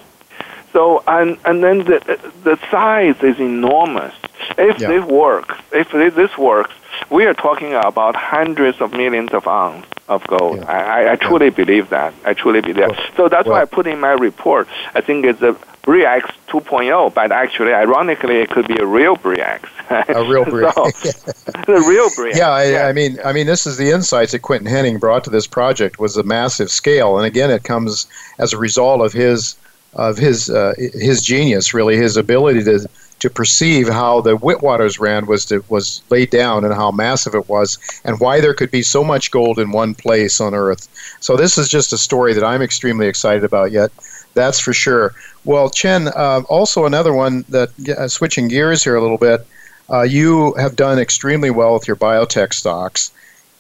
So 0.74 1.04
and 1.08 1.38
and 1.46 1.64
then 1.64 1.80
the 1.80 2.00
the 2.44 2.58
size 2.70 3.16
is 3.24 3.40
enormous. 3.40 4.14
If 4.58 4.80
yeah. 4.80 4.88
this 4.90 5.06
works, 5.06 5.56
if 5.72 5.92
this 5.92 6.38
works, 6.38 6.74
we 7.10 7.26
are 7.26 7.34
talking 7.34 7.74
about 7.74 8.16
hundreds 8.16 8.82
of 8.82 8.92
millions 8.92 9.32
of 9.34 9.48
ounces 9.48 9.90
of 10.10 10.26
gold. 10.28 10.58
Yeah. 10.58 10.66
I, 10.66 11.12
I 11.14 11.16
truly 11.16 11.46
yeah. 11.46 11.52
believe 11.52 11.90
that. 11.90 12.14
I 12.26 12.34
truly 12.34 12.62
believe 12.62 12.78
that. 12.78 13.00
So 13.16 13.30
that's 13.30 13.46
well, 13.46 13.56
why 13.56 13.62
I 13.62 13.66
put 13.66 13.88
in 13.88 14.00
my 14.00 14.12
report. 14.12 14.68
I 14.96 15.02
think 15.02 15.26
it's 15.26 15.42
a 15.42 15.56
Bre-X 15.84 16.30
2.0, 16.48 17.14
but 17.14 17.32
actually, 17.32 17.74
ironically, 17.74 18.38
it 18.38 18.50
could 18.50 18.68
be 18.68 18.78
a 18.78 18.86
real 18.86 19.16
Bre-X. 19.16 19.70
a 19.90 20.24
real 20.24 20.46
Bre-X. 20.50 20.76
so, 20.76 21.32
the 21.66 21.86
real 21.88 22.10
Bre-X. 22.16 22.38
Yeah, 22.38 22.50
I, 22.50 22.64
yeah, 22.66 22.88
I, 22.88 22.94
mean, 22.94 23.18
I 23.24 23.34
mean, 23.34 23.48
this 23.48 23.66
is 23.66 23.78
the 23.78 23.92
insights 23.92 24.34
that 24.34 24.40
Quentin 24.40 24.72
Hennigh 24.72 25.00
brought 25.00 25.24
to 25.24 25.30
this 25.30 25.48
project 25.48 26.00
was 26.00 26.18
a 26.18 26.24
massive 26.24 26.70
scale, 26.70 27.18
and 27.18 27.26
again, 27.26 27.50
it 27.50 27.64
comes 27.64 28.08
as 28.38 28.54
a 28.54 28.58
result 28.58 29.02
of 29.02 29.14
his 29.14 29.56
of 29.94 30.18
his 30.18 30.52
uh, 30.52 30.74
his 30.78 31.24
genius, 31.24 31.74
really, 31.74 31.98
his 31.98 32.16
ability 32.16 32.64
to 32.64 32.88
to 33.20 33.30
perceive 33.30 33.88
how 33.88 34.22
the 34.22 34.38
Witwatersrand 34.38 35.28
was 35.28 35.46
to, 35.46 35.64
was 35.68 36.02
laid 36.10 36.30
down 36.30 36.64
and 36.64 36.74
how 36.74 36.92
massive 36.92 37.36
it 37.36 37.50
was, 37.50 37.78
and 38.06 38.20
why 38.20 38.40
there 38.40 38.54
could 38.54 38.72
be 38.72 38.82
so 38.82 39.04
much 39.04 39.32
gold 39.32 39.60
in 39.60 39.72
one 39.72 39.94
place 39.94 40.40
on 40.40 40.54
Earth. 40.54 40.88
So 41.20 41.36
this 41.36 41.58
is 41.58 41.68
just 41.68 41.92
a 41.92 41.98
story 41.98 42.34
that 42.34 42.44
I'm 42.44 42.62
extremely 42.62 43.08
excited 43.08 43.44
about. 43.44 43.72
Yet, 43.72 43.92
that's 44.40 44.60
for 44.60 44.74
sure. 44.74 45.14
Well, 45.46 45.70
Chen, 45.70 46.08
uh, 46.08 46.42
also 46.50 46.86
another 46.86 47.14
one 47.14 47.46
that 47.50 47.70
uh, 47.90 48.08
switching 48.08 48.48
gears 48.48 48.84
here 48.84 48.96
a 48.96 49.02
little 49.02 49.18
bit. 49.18 49.46
Uh, 49.92 50.04
you 50.04 50.54
have 50.54 50.76
done 50.76 51.00
extremely 51.00 51.50
well 51.50 51.74
with 51.74 51.88
your 51.88 51.96
biotech 51.96 52.54
stocks, 52.54 53.12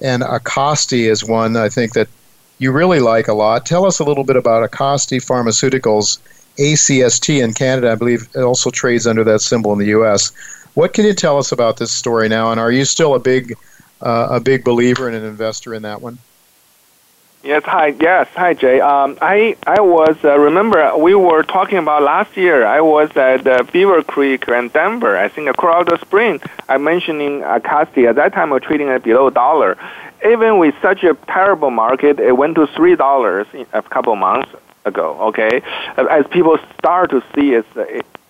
and 0.01 0.23
Acasti 0.23 1.09
is 1.09 1.25
one 1.25 1.57
I 1.57 1.69
think 1.69 1.93
that 1.93 2.07
you 2.59 2.71
really 2.71 2.99
like 2.99 3.27
a 3.27 3.33
lot. 3.33 3.65
Tell 3.65 3.85
us 3.85 3.99
a 3.99 4.03
little 4.03 4.23
bit 4.23 4.35
about 4.35 4.69
Acasti 4.69 5.19
Pharmaceuticals 5.19 6.19
ACST 6.57 7.41
in 7.43 7.53
Canada. 7.53 7.91
I 7.91 7.95
believe 7.95 8.27
it 8.35 8.41
also 8.41 8.69
trades 8.69 9.07
under 9.07 9.23
that 9.23 9.41
symbol 9.41 9.73
in 9.73 9.79
the 9.79 9.87
U.S. 9.87 10.31
What 10.73 10.93
can 10.93 11.05
you 11.05 11.13
tell 11.13 11.37
us 11.37 11.51
about 11.51 11.77
this 11.77 11.91
story 11.91 12.29
now? 12.29 12.51
And 12.51 12.59
are 12.59 12.71
you 12.71 12.85
still 12.85 13.15
a 13.15 13.19
big, 13.19 13.55
uh, 14.01 14.27
a 14.31 14.39
big 14.39 14.63
believer 14.63 15.07
and 15.07 15.15
an 15.15 15.23
investor 15.23 15.73
in 15.73 15.81
that 15.83 16.01
one? 16.01 16.19
Yes, 17.41 17.63
hi. 17.63 17.95
Yes, 18.01 18.27
hi, 18.35 18.53
Jay. 18.53 18.81
Um, 18.81 19.17
I 19.21 19.55
I 19.65 19.79
was 19.79 20.17
uh, 20.25 20.37
remember 20.37 20.97
we 20.97 21.15
were 21.15 21.41
talking 21.43 21.77
about 21.77 22.03
last 22.03 22.35
year. 22.35 22.65
I 22.65 22.81
was 22.81 23.15
at 23.15 23.47
uh, 23.47 23.63
Beaver 23.71 24.03
Creek 24.03 24.49
and 24.49 24.71
Denver. 24.73 25.17
I 25.17 25.29
think 25.29 25.55
Colorado 25.55 25.95
Spring. 25.97 26.41
I'm 26.67 26.83
mentioning 26.83 27.39
Acasti. 27.41 28.09
At 28.09 28.15
that 28.15 28.33
time, 28.33 28.49
we're 28.49 28.59
trading 28.59 28.89
at 28.89 29.03
below 29.03 29.29
dollar. 29.29 29.77
Even 30.25 30.57
with 30.57 30.75
such 30.81 31.03
a 31.05 31.13
terrible 31.27 31.71
market, 31.71 32.19
it 32.19 32.35
went 32.35 32.55
to 32.55 32.67
three 32.67 32.97
dollars 32.97 33.47
a 33.71 33.81
couple 33.83 34.13
months 34.17 34.49
ago. 34.83 35.17
Okay, 35.29 35.61
as 35.95 36.27
people 36.27 36.57
start 36.77 37.09
to 37.11 37.23
see 37.33 37.53
its 37.53 37.69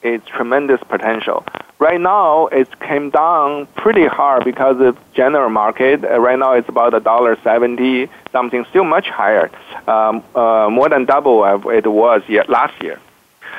its 0.04 0.28
tremendous 0.28 0.82
potential. 0.88 1.44
Right 1.80 2.02
now, 2.02 2.48
it 2.48 2.78
came 2.82 3.10
down 3.10 3.66
pretty 3.68 4.06
hard 4.06 4.44
because 4.44 4.82
of 4.82 4.98
general 5.14 5.50
market. 5.50 6.04
Uh, 6.04 6.20
right 6.20 6.38
now, 6.38 6.52
it's 6.52 6.68
about 6.68 6.94
a 6.94 7.00
dollar 7.00 7.38
seventy 7.42 8.10
something, 8.34 8.66
still 8.70 8.84
much 8.84 9.08
higher, 9.08 9.50
um, 9.88 10.22
uh, 10.36 10.70
more 10.70 10.90
than 10.90 11.06
double 11.06 11.42
of 11.42 11.66
it 11.68 11.88
was 11.88 12.22
year, 12.28 12.44
last 12.50 12.84
year. 12.84 13.00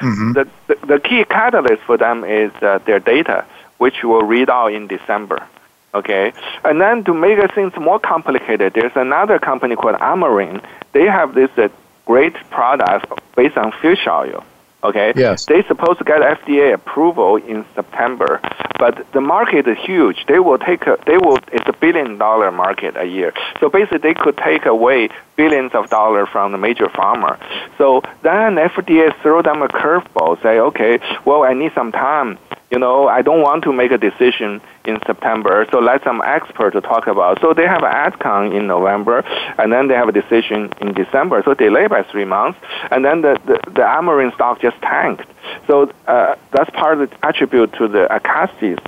Mm-hmm. 0.00 0.32
The, 0.34 0.48
the, 0.66 0.86
the 0.86 1.00
key 1.00 1.24
catalyst 1.24 1.82
for 1.84 1.96
them 1.96 2.24
is 2.24 2.52
uh, 2.60 2.78
their 2.84 3.00
data, 3.00 3.46
which 3.78 4.04
will 4.04 4.22
read 4.22 4.50
out 4.50 4.74
in 4.74 4.86
December. 4.86 5.46
Okay, 5.94 6.34
and 6.62 6.78
then 6.78 7.04
to 7.04 7.14
make 7.14 7.38
things 7.54 7.74
more 7.76 7.98
complicated, 7.98 8.74
there's 8.74 8.92
another 8.96 9.38
company 9.38 9.76
called 9.76 9.96
Amarin. 9.96 10.62
They 10.92 11.06
have 11.06 11.34
this 11.34 11.50
uh, 11.56 11.70
great 12.04 12.34
product 12.50 13.06
based 13.34 13.56
on 13.56 13.72
fish 13.80 14.06
oil. 14.06 14.44
Okay. 14.82 15.12
Yes. 15.14 15.46
They 15.46 15.62
supposed 15.64 15.98
to 15.98 16.04
get 16.04 16.20
FDA 16.22 16.72
approval 16.72 17.36
in 17.36 17.66
September, 17.74 18.40
but 18.78 19.06
the 19.12 19.20
market 19.20 19.68
is 19.68 19.76
huge. 19.78 20.24
They 20.26 20.38
will 20.38 20.58
take 20.58 20.86
a, 20.86 20.98
they 21.06 21.18
will 21.18 21.38
it's 21.52 21.68
a 21.68 21.74
billion 21.78 22.16
dollar 22.16 22.50
market 22.50 22.96
a 22.96 23.04
year. 23.04 23.34
So 23.60 23.68
basically, 23.68 23.98
they 23.98 24.14
could 24.14 24.38
take 24.38 24.64
away 24.64 25.10
billions 25.36 25.72
of 25.74 25.90
dollars 25.90 26.28
from 26.30 26.52
the 26.52 26.58
major 26.58 26.86
pharma. 26.86 27.38
So 27.76 28.02
then 28.22 28.56
FDA 28.56 29.14
throw 29.22 29.42
them 29.42 29.62
a 29.62 29.68
curveball, 29.68 30.42
say, 30.42 30.58
okay, 30.58 30.98
well, 31.24 31.42
I 31.44 31.52
need 31.52 31.72
some 31.74 31.92
time 31.92 32.38
you 32.70 32.78
know, 32.78 33.08
I 33.08 33.22
don't 33.22 33.42
want 33.42 33.64
to 33.64 33.72
make 33.72 33.90
a 33.90 33.98
decision 33.98 34.60
in 34.84 34.98
September, 35.04 35.66
so 35.72 35.80
let 35.80 36.04
some 36.04 36.22
expert 36.24 36.72
to 36.72 36.80
talk 36.80 37.06
about. 37.08 37.40
So 37.40 37.52
they 37.52 37.66
have 37.66 37.82
an 37.82 37.92
AdCom 37.92 38.56
in 38.56 38.66
November, 38.66 39.24
and 39.58 39.72
then 39.72 39.88
they 39.88 39.94
have 39.94 40.08
a 40.08 40.12
decision 40.12 40.72
in 40.80 40.94
December, 40.94 41.42
so 41.44 41.54
delay 41.54 41.88
by 41.88 42.02
three 42.04 42.24
months, 42.24 42.58
and 42.90 43.04
then 43.04 43.22
the, 43.22 43.38
the, 43.44 43.60
the 43.72 43.82
Amarin 43.82 44.32
stock 44.34 44.60
just 44.60 44.69
tanked. 44.82 45.26
So 45.66 45.92
uh, 46.06 46.36
that's 46.52 46.70
part 46.70 47.00
of 47.00 47.10
the 47.10 47.26
attribute 47.26 47.72
to 47.74 47.88
the 47.88 48.06
Acasti, 48.10 48.78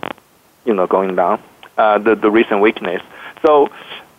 you 0.65 0.75
know, 0.75 0.87
going 0.87 1.15
down, 1.17 1.43
uh, 1.77 1.99
the, 1.99 2.15
the 2.15 2.31
recent 2.31 2.61
weakness. 2.61 3.03
So 3.43 3.71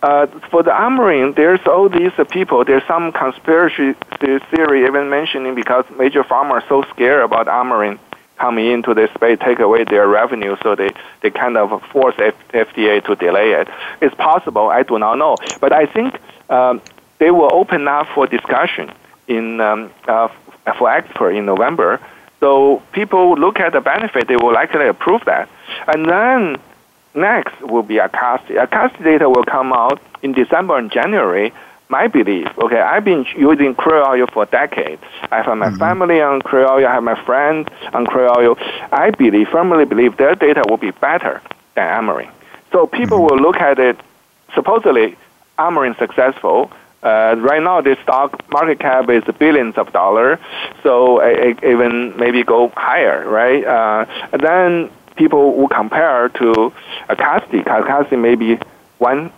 uh, 0.02 0.28
for 0.52 0.64
the 0.64 0.72
Amarin, 0.72 1.36
there's 1.36 1.66
all 1.66 1.88
these 1.90 2.12
uh, 2.18 2.26
people. 2.26 2.66
There's 2.66 2.84
some 2.88 3.12
conspiracy 3.14 3.94
theory 4.20 4.86
even 4.86 5.10
mentioning 5.10 5.56
because 5.56 5.86
major 5.98 6.24
pharma 6.24 6.52
are 6.52 6.64
so 6.68 6.84
scared 6.94 7.24
about 7.24 7.48
Amarin 7.48 8.00
coming 8.38 8.70
into 8.72 8.94
this 8.94 9.10
space 9.12 9.40
take 9.40 9.60
away 9.60 9.86
their 9.86 10.08
revenue, 10.08 10.58
so 10.62 10.76
they, 10.76 10.90
they 11.22 11.30
kind 11.30 11.56
of 11.56 11.82
force 11.84 12.16
F- 12.18 12.36
FDA 12.50 13.04
to 13.06 13.16
delay 13.16 13.52
it. 13.52 13.70
It's 14.02 14.16
possible, 14.16 14.70
I 14.70 14.84
do 14.84 15.00
not 15.00 15.16
know. 15.16 15.38
But 15.62 15.72
I 15.72 15.86
think 15.86 16.20
um, 16.50 16.82
they 17.20 17.32
will 17.32 17.54
open 17.54 17.88
up 17.88 18.08
for 18.14 18.28
discussion 18.28 18.92
in 19.28 19.62
um, 19.62 19.92
uh, 20.08 20.28
for 20.78 20.90
export 20.90 21.36
in 21.36 21.46
November. 21.46 22.00
So 22.40 22.82
people 22.92 23.36
look 23.36 23.60
at 23.60 23.74
the 23.74 23.82
benefit, 23.82 24.28
they 24.28 24.36
will 24.36 24.54
likely 24.54 24.88
approve 24.88 25.24
that. 25.26 25.50
And 25.88 26.10
then 26.10 26.58
next 27.16 27.62
will 27.62 27.84
be 27.84 27.96
Acasti. 27.96 28.56
Acasti 28.56 29.04
data 29.04 29.30
will 29.30 29.44
come 29.44 29.72
out 29.72 30.02
in 30.22 30.34
December 30.34 30.78
and 30.78 30.92
January 30.92 31.54
my 31.90 32.08
belief. 32.08 32.48
Okay, 32.58 32.80
I've 32.80 33.06
been 33.06 33.26
using 33.38 33.76
krill 33.76 34.08
oil 34.08 34.28
for 34.28 34.46
decades. 34.46 35.04
I 35.32 35.42
have 35.44 35.58
my 35.58 35.68
mm-hmm. 35.68 35.78
family 35.78 36.22
on 36.22 36.42
krill 36.42 36.70
oil. 36.70 36.88
I 36.88 36.94
have 36.94 37.04
my 37.04 37.20
friends 37.24 37.70
on 37.94 38.06
krill 38.08 38.36
oil. 38.36 38.58
I 38.92 39.12
believe, 39.12 39.50
firmly 39.50 39.86
believe, 39.86 40.18
their 40.18 40.36
data 40.36 40.64
will 40.68 40.78
be 40.78 40.92
better 40.92 41.42
than 41.76 41.88
Amarin. 41.88 42.32
So 42.72 42.88
people 42.88 43.20
mm-hmm. 43.20 43.36
will 43.36 43.42
look 43.42 43.58
at 43.58 43.78
it. 43.80 43.98
Supposedly, 44.56 45.16
Amarin 45.60 45.98
successful. 46.00 46.72
Uh, 47.04 47.36
right 47.40 47.62
now, 47.62 47.82
this 47.82 48.00
stock 48.00 48.50
market 48.50 48.80
cap 48.80 49.10
is 49.10 49.24
billions 49.38 49.78
of 49.78 49.92
dollars, 49.92 50.40
so 50.84 51.20
it, 51.20 51.62
even 51.64 52.16
maybe 52.18 52.44
go 52.44 52.70
higher, 52.70 53.28
right? 53.28 53.66
Uh, 53.66 54.06
and 54.32 54.42
then 54.42 54.90
people 55.18 55.58
will 55.58 55.68
compare 55.68 56.30
to 56.30 56.74
a 57.10 57.16
Acasti. 57.16 57.64
Acasti 57.66 58.18
maybe 58.18 58.58
one 59.00 59.32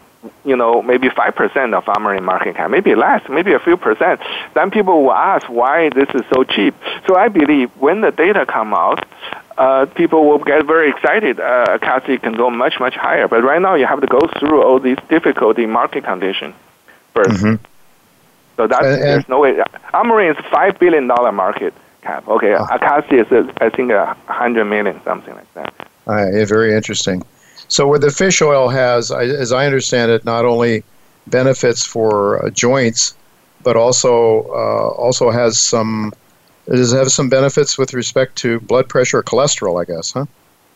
you 0.44 0.56
know, 0.56 0.82
maybe 0.82 1.08
5% 1.08 1.74
of 1.76 1.86
Amarin 1.86 2.24
market 2.24 2.56
cap, 2.56 2.72
maybe 2.72 2.96
less, 2.96 3.22
maybe 3.30 3.54
a 3.54 3.60
few 3.60 3.78
percent, 3.78 4.20
then 4.56 4.72
people 4.72 5.04
will 5.04 5.14
ask 5.14 5.48
why 5.48 5.90
this 5.90 6.10
is 6.16 6.22
so 6.34 6.44
cheap. 6.44 6.74
So 7.08 7.16
I 7.16 7.28
believe 7.28 7.70
when 7.78 8.02
the 8.02 8.12
data 8.12 8.46
come 8.48 8.74
out, 8.74 9.08
uh, 9.56 9.86
people 9.86 10.28
will 10.28 10.40
get 10.40 10.66
very 10.66 10.90
excited. 10.90 11.40
Uh, 11.40 11.78
Cassie 11.80 12.18
can 12.18 12.34
go 12.34 12.50
much, 12.50 12.80
much 12.80 12.96
higher. 12.96 13.28
But 13.28 13.44
right 13.44 13.62
now, 13.62 13.76
you 13.76 13.86
have 13.86 14.02
to 14.02 14.08
go 14.08 14.28
through 14.40 14.64
all 14.64 14.80
these 14.80 14.98
difficulty 15.10 15.66
market 15.66 16.04
conditions 16.04 16.56
1st 17.16 17.26
mm-hmm. 17.26 17.66
So 18.58 18.68
that's, 18.68 18.86
and, 18.86 19.02
there's 19.02 19.30
no 19.30 19.40
way. 19.40 19.54
Amarin 19.94 20.32
is 20.32 20.38
$5 20.46 20.80
billion 20.80 21.08
market 21.08 21.74
cap. 22.02 22.28
Okay, 22.28 22.54
oh. 22.54 22.66
Acasti 22.66 23.26
is, 23.26 23.32
uh, 23.32 23.52
I 23.58 23.70
think, 23.70 23.92
a 23.92 24.16
100 24.28 24.66
million, 24.66 25.02
something 25.04 25.34
like 25.34 25.54
that. 25.56 25.74
Uh, 26.08 26.46
very 26.46 26.74
interesting. 26.74 27.24
So, 27.68 27.88
what 27.88 28.02
the 28.02 28.12
fish 28.12 28.42
oil 28.42 28.70
has, 28.70 29.12
as 29.12 29.52
I 29.52 29.66
understand 29.66 30.12
it, 30.12 30.24
not 30.24 30.46
only 30.46 30.84
benefits 31.28 31.84
for 31.84 32.46
uh, 32.46 32.50
joints, 32.52 33.16
but 33.64 33.76
also 33.76 34.44
uh, 34.50 34.90
also 34.90 35.32
has 35.32 35.60
some 35.60 36.14
does 36.68 36.94
it 36.94 36.98
have 36.98 37.12
some 37.12 37.30
benefits 37.30 37.78
with 37.78 37.94
respect 37.94 38.36
to 38.38 38.60
blood 38.62 38.90
pressure 38.90 39.20
or 39.20 39.24
cholesterol, 39.24 39.82
I 39.82 39.86
guess, 39.86 40.14
huh? 40.14 40.26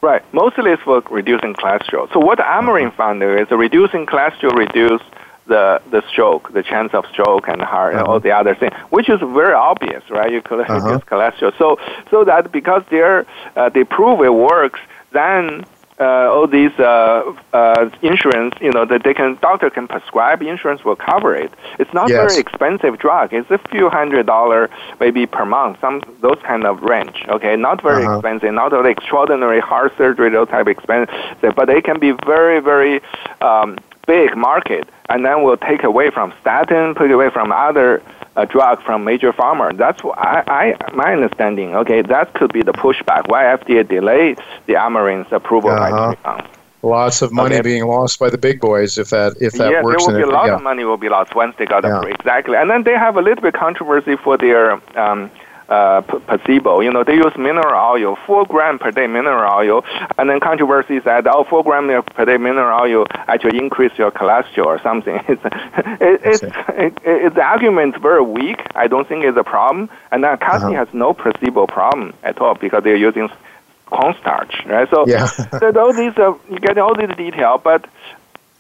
Right. 0.02 0.24
Mostly 0.34 0.72
it's 0.72 0.82
for 0.84 1.02
reducing 1.10 1.54
cholesterol. 1.56 2.12
So 2.14 2.20
what 2.20 2.40
Amarin 2.40 2.94
found 2.96 3.22
there 3.22 3.38
is 3.42 3.50
reducing 3.52 4.06
cholesterol 4.06 4.56
reduce 4.56 5.02
the, 5.50 5.82
the 5.92 6.02
stroke, 6.10 6.54
the 6.54 6.64
chance 6.64 6.94
of 6.94 7.06
stroke 7.08 7.48
and 7.50 7.62
heart 7.62 7.94
uh-huh. 7.94 8.00
and 8.00 8.08
all 8.08 8.20
the 8.20 8.32
other 8.32 8.56
things, 8.56 8.74
which 8.90 9.10
is 9.10 9.20
very 9.20 9.54
obvious, 9.54 10.04
right? 10.10 10.32
You 10.32 10.42
could 10.42 10.62
uh-huh. 10.62 11.00
cholesterol. 11.10 11.58
So 11.58 11.78
so 12.12 12.24
that 12.24 12.52
because 12.52 12.84
they're 12.90 13.26
uh, 13.56 13.70
they 13.70 13.84
prove 13.84 14.22
it 14.22 14.34
works, 14.34 14.80
then 15.12 15.66
uh, 16.00 16.32
all 16.34 16.48
these 16.48 16.72
uh, 16.80 17.36
uh, 17.52 17.90
insurance, 18.02 18.56
you 18.62 18.72
know, 18.72 18.86
that 18.86 19.04
they 19.04 19.14
can 19.14 19.38
doctor 19.42 19.70
can 19.70 19.88
prescribe, 19.88 20.42
insurance 20.42 20.86
will 20.86 20.96
cover 20.96 21.36
it. 21.36 21.52
It's 21.78 21.94
not 21.94 22.10
yes. 22.10 22.18
very 22.18 22.40
expensive 22.40 22.98
drug. 23.00 23.34
It's 23.34 23.52
a 23.52 23.58
few 23.70 23.90
hundred 23.90 24.26
dollar 24.26 24.70
maybe 25.00 25.26
per 25.26 25.46
month, 25.46 25.82
some 25.82 26.02
those 26.22 26.40
kind 26.44 26.66
of 26.66 26.82
range. 26.84 27.26
Okay, 27.28 27.56
not 27.58 27.82
very 27.82 28.06
uh-huh. 28.06 28.20
expensive, 28.20 28.54
not 28.54 28.72
very 28.72 28.92
extraordinary 28.92 29.60
heart 29.60 29.92
surgery, 29.98 30.30
those 30.30 30.48
type 30.48 30.68
expensive, 30.68 31.14
but 31.42 31.66
they 31.66 31.82
can 31.82 32.00
be 32.00 32.12
very 32.26 32.62
very 32.62 33.02
um, 33.42 33.78
big 34.10 34.36
market, 34.36 34.90
and 35.10 35.24
then 35.26 35.44
will 35.44 35.62
take 35.72 35.84
away 35.84 36.10
from 36.10 36.34
statin, 36.42 36.96
take 36.96 37.12
away 37.12 37.30
from 37.30 37.52
other 37.52 38.02
a 38.36 38.46
drug 38.46 38.82
from 38.82 39.04
major 39.04 39.32
pharma. 39.34 39.66
That's 39.78 40.04
what 40.04 40.18
I, 40.18 40.38
I 40.60 40.94
my 40.94 41.14
understanding. 41.14 41.76
Okay, 41.76 42.02
that 42.02 42.34
could 42.34 42.52
be 42.52 42.64
the 42.64 42.74
pushback. 42.74 43.28
Why 43.28 43.44
FDA 43.44 43.88
delayed 43.88 44.40
the 44.68 44.74
Amarin's 44.86 45.32
approval 45.32 45.70
uh-huh. 45.70 45.90
by 45.90 46.14
three 46.14 46.24
months. 46.26 46.50
Lots 46.82 47.22
of 47.22 47.34
money 47.34 47.56
okay. 47.56 47.70
being 47.72 47.86
lost 47.86 48.20
by 48.20 48.30
the 48.30 48.38
big 48.38 48.62
boys 48.62 48.98
if 48.98 49.10
that 49.10 49.36
if 49.42 49.54
that 49.54 49.72
yeah, 49.72 49.84
works. 49.84 50.06
there 50.06 50.16
will 50.16 50.24
be 50.24 50.30
a 50.32 50.34
lot 50.40 50.48
yeah. 50.48 50.56
of 50.56 50.62
money 50.64 50.86
will 50.86 51.04
be 51.08 51.10
lost 51.10 51.36
once 51.36 51.54
they 51.58 51.66
got 51.66 51.84
yeah. 51.84 52.02
exactly. 52.18 52.56
And 52.56 52.70
then 52.72 52.84
they 52.84 52.98
have 53.06 53.18
a 53.18 53.22
little 53.22 53.44
bit 53.48 53.54
controversy 53.54 54.16
for 54.16 54.38
their 54.38 54.64
um, 54.98 55.30
uh, 55.70 56.02
placebo. 56.02 56.82
You 56.82 56.92
know, 56.92 57.04
they 57.04 57.16
use 57.16 57.36
mineral 57.38 57.74
oil, 57.76 58.18
four 58.26 58.46
gram 58.46 58.80
per 58.80 58.92
day 58.92 59.08
mineral 59.08 59.52
oil, 59.54 59.86
and 60.18 60.30
then 60.30 60.40
controversy 60.40 61.00
said, 61.04 61.28
oh, 61.28 61.46
four 61.50 61.64
gram 61.64 62.04
per 62.04 62.26
day 62.26 62.38
mineral 62.38 62.82
oil 62.82 63.06
actually 63.28 63.60
increase 63.60 63.92
your 63.98 64.12
cholesterol 64.12 64.66
or 64.66 64.82
something. 64.82 65.20
it's, 65.28 65.42
it, 65.46 66.22
it's, 66.26 66.44
it, 66.44 66.98
it, 67.06 67.36
the 67.36 67.42
argument 67.42 68.02
very 68.02 68.24
weak. 68.24 68.60
I 68.76 68.88
don't 68.88 69.08
think 69.08 69.24
it's 69.24 69.38
a 69.38 69.44
problem. 69.44 69.90
And 70.12 70.24
then 70.24 70.38
Cassie 70.38 70.66
uh-huh. 70.66 70.86
has 70.86 70.88
no 70.94 71.14
placebo 71.14 71.68
problem 71.68 72.14
at 72.24 72.40
all 72.40 72.56
because 72.56 72.84
they're 72.84 72.96
using 72.96 73.30
cornstarch, 73.86 74.66
right? 74.66 74.90
So, 74.90 75.06
yeah. 75.08 75.26
so 75.28 75.72
all 75.80 75.94
these, 75.94 76.18
uh, 76.18 76.34
you 76.50 76.60
get 76.60 76.78
all 76.78 76.96
these 76.96 77.16
detail, 77.16 77.60
but 77.64 77.88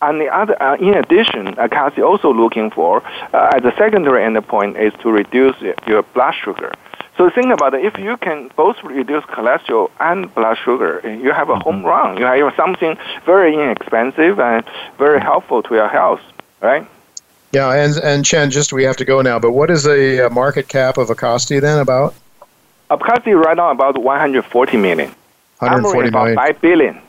on 0.01 0.19
the 0.19 0.27
other, 0.27 0.61
uh, 0.61 0.75
in 0.77 0.95
addition, 0.95 1.55
Acasti 1.55 2.03
also 2.03 2.33
looking 2.33 2.71
for 2.71 3.03
uh, 3.33 3.51
as 3.55 3.63
a 3.65 3.73
secondary 3.77 4.23
endpoint 4.23 4.79
is 4.79 4.93
to 5.01 5.11
reduce 5.11 5.55
your 5.87 6.03
blood 6.03 6.33
sugar. 6.43 6.71
So 7.19 7.29
think 7.29 7.51
about 7.51 7.73
it. 7.73 7.83
If 7.83 7.99
you 7.99 8.15
can 8.15 8.49
both 8.55 8.81
reduce 8.81 9.25
cholesterol 9.25 9.91
and 9.99 10.33
blood 10.33 10.57
sugar, 10.63 11.01
you 11.03 11.33
have 11.33 11.49
a 11.49 11.55
mm-hmm. 11.55 11.63
home 11.63 11.85
run. 11.85 12.15
You 12.15 12.23
have 12.23 12.55
something 12.55 12.97
very 13.25 13.53
inexpensive 13.55 14.39
and 14.39 14.63
very 14.97 15.19
helpful 15.19 15.61
to 15.63 15.75
your 15.75 15.89
health, 15.89 16.21
right? 16.61 16.87
Yeah, 17.51 17.73
and 17.73 17.97
and 17.97 18.25
Chen, 18.25 18.51
just 18.51 18.71
we 18.71 18.85
have 18.85 18.95
to 18.95 19.05
go 19.05 19.21
now. 19.21 19.37
But 19.37 19.51
what 19.51 19.69
is 19.69 19.83
the 19.83 20.27
uh, 20.27 20.29
market 20.29 20.69
cap 20.69 20.97
of 20.97 21.09
Acasti 21.09 21.59
then 21.59 21.79
about? 21.79 22.15
Acasti 22.89 23.33
right 23.35 23.57
now 23.57 23.71
about 23.71 23.97
140 23.97 24.77
million. 24.77 25.09
140 25.57 26.11
million. 26.11 26.33
About 26.33 26.53
5 26.53 26.61
billion. 26.61 27.01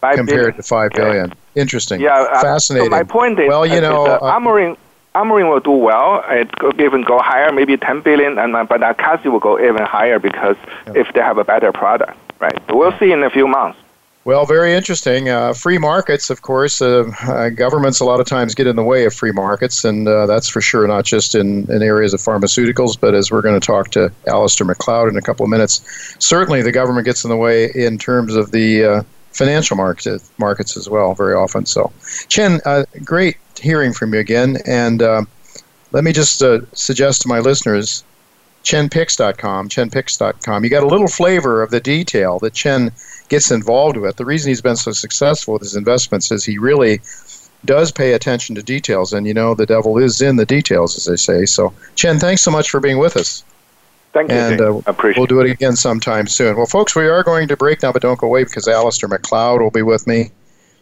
5 0.00 0.16
compared 0.16 0.38
billion. 0.38 0.56
to 0.56 0.62
five 0.62 0.90
billion. 0.92 1.28
Yeah. 1.28 1.60
Interesting. 1.62 2.00
Yeah, 2.00 2.40
fascinating. 2.40 2.90
Uh, 2.90 2.96
so 2.96 3.02
my 3.02 3.02
point 3.02 3.38
is, 3.38 3.48
well, 3.48 3.66
you 3.66 3.82
know, 3.82 4.06
uh, 4.06 4.38
Amarin 4.38 4.78
Amarin 5.18 5.50
will 5.50 5.60
do 5.60 5.72
well. 5.72 6.22
It 6.28 6.50
could 6.58 6.80
even 6.80 7.02
go 7.02 7.18
higher, 7.18 7.52
maybe 7.52 7.76
10 7.76 8.02
billion, 8.02 8.38
and 8.38 8.54
uh, 8.54 8.64
but 8.64 8.80
Acasti 8.80 9.26
will 9.32 9.40
go 9.40 9.58
even 9.58 9.84
higher 9.84 10.18
because 10.18 10.56
if 10.94 11.12
they 11.14 11.20
have 11.20 11.38
a 11.38 11.44
better 11.44 11.72
product, 11.72 12.16
right? 12.38 12.58
But 12.66 12.76
we'll 12.76 12.96
see 12.98 13.10
in 13.10 13.22
a 13.22 13.30
few 13.30 13.48
months. 13.48 13.78
Well, 14.24 14.44
very 14.44 14.74
interesting. 14.74 15.30
Uh, 15.30 15.54
free 15.54 15.78
markets, 15.78 16.28
of 16.28 16.42
course, 16.42 16.82
uh, 16.82 17.10
uh, 17.22 17.48
governments 17.48 17.98
a 18.00 18.04
lot 18.04 18.20
of 18.20 18.26
times 18.26 18.54
get 18.54 18.66
in 18.66 18.76
the 18.76 18.82
way 18.82 19.06
of 19.06 19.14
free 19.14 19.32
markets, 19.32 19.84
and 19.84 20.06
uh, 20.06 20.26
that's 20.26 20.48
for 20.48 20.60
sure, 20.60 20.86
not 20.86 21.06
just 21.06 21.34
in, 21.34 21.68
in 21.70 21.82
areas 21.82 22.12
of 22.12 22.20
pharmaceuticals, 22.20 23.00
but 23.00 23.14
as 23.14 23.30
we're 23.30 23.40
going 23.40 23.58
to 23.58 23.66
talk 23.66 23.90
to 23.92 24.12
Alasdair 24.26 24.66
Macleod 24.66 25.08
in 25.08 25.16
a 25.16 25.22
couple 25.22 25.44
of 25.44 25.50
minutes, 25.50 25.80
certainly 26.18 26.60
the 26.60 26.72
government 26.72 27.06
gets 27.06 27.24
in 27.24 27.30
the 27.30 27.38
way 27.38 27.70
in 27.74 27.96
terms 27.96 28.34
of 28.34 28.50
the 28.50 28.84
uh, 28.84 29.02
financial 29.32 29.76
market, 29.76 30.22
markets 30.38 30.76
as 30.76 30.88
well, 30.88 31.14
very 31.14 31.34
often. 31.34 31.66
So, 31.66 31.92
Chen, 32.28 32.60
uh, 32.64 32.84
great 33.04 33.36
hearing 33.60 33.92
from 33.92 34.14
you 34.14 34.20
again, 34.20 34.58
and 34.66 35.00
let 35.92 36.04
me 36.04 36.12
just 36.12 36.42
suggest 36.74 37.22
to 37.22 37.28
my 37.28 37.38
listeners 37.38 38.04
chenpicks.com, 38.64 39.68
chenpicks.com. 39.68 40.64
You 40.64 40.70
got 40.70 40.82
a 40.82 40.86
little 40.86 41.08
flavor 41.08 41.62
of 41.62 41.70
the 41.70 41.80
detail 41.80 42.38
that 42.40 42.54
Chen 42.54 42.92
gets 43.28 43.50
involved 43.50 43.96
with. 43.96 44.16
The 44.16 44.24
reason 44.24 44.50
he's 44.50 44.60
been 44.60 44.76
so 44.76 44.92
successful 44.92 45.54
with 45.54 45.62
his 45.62 45.76
investments 45.76 46.30
is 46.30 46.44
he 46.44 46.58
really 46.58 47.00
does 47.64 47.90
pay 47.90 48.12
attention 48.12 48.54
to 48.56 48.62
details. 48.62 49.12
And 49.12 49.26
you 49.26 49.34
know, 49.34 49.54
the 49.54 49.66
devil 49.66 49.98
is 49.98 50.20
in 50.20 50.36
the 50.36 50.46
details, 50.46 50.96
as 50.96 51.04
they 51.06 51.16
say. 51.16 51.46
So, 51.46 51.72
Chen, 51.94 52.18
thanks 52.18 52.42
so 52.42 52.50
much 52.50 52.68
for 52.68 52.80
being 52.80 52.98
with 52.98 53.16
us. 53.16 53.42
Thank 54.12 54.30
you. 54.30 54.36
And 54.36 54.60
uh, 54.60 54.80
Appreciate 54.86 55.18
we'll 55.18 55.26
do 55.26 55.40
it 55.40 55.50
again 55.50 55.76
sometime 55.76 56.26
soon. 56.26 56.56
Well, 56.56 56.66
folks, 56.66 56.96
we 56.96 57.06
are 57.06 57.22
going 57.22 57.48
to 57.48 57.56
break 57.56 57.82
now, 57.82 57.92
but 57.92 58.02
don't 58.02 58.18
go 58.18 58.26
away 58.26 58.44
because 58.44 58.66
Alasdair 58.66 59.08
Macleod 59.08 59.60
will 59.60 59.70
be 59.70 59.82
with 59.82 60.06
me. 60.06 60.30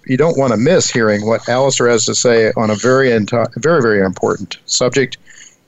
You 0.06 0.16
don't 0.16 0.38
want 0.38 0.52
to 0.52 0.56
miss 0.56 0.88
hearing 0.88 1.26
what 1.26 1.42
Alasdair 1.42 1.90
has 1.90 2.04
to 2.06 2.14
say 2.14 2.52
on 2.56 2.70
a 2.70 2.76
very, 2.76 3.08
very, 3.56 3.82
very 3.82 4.00
important 4.00 4.58
subject 4.66 5.18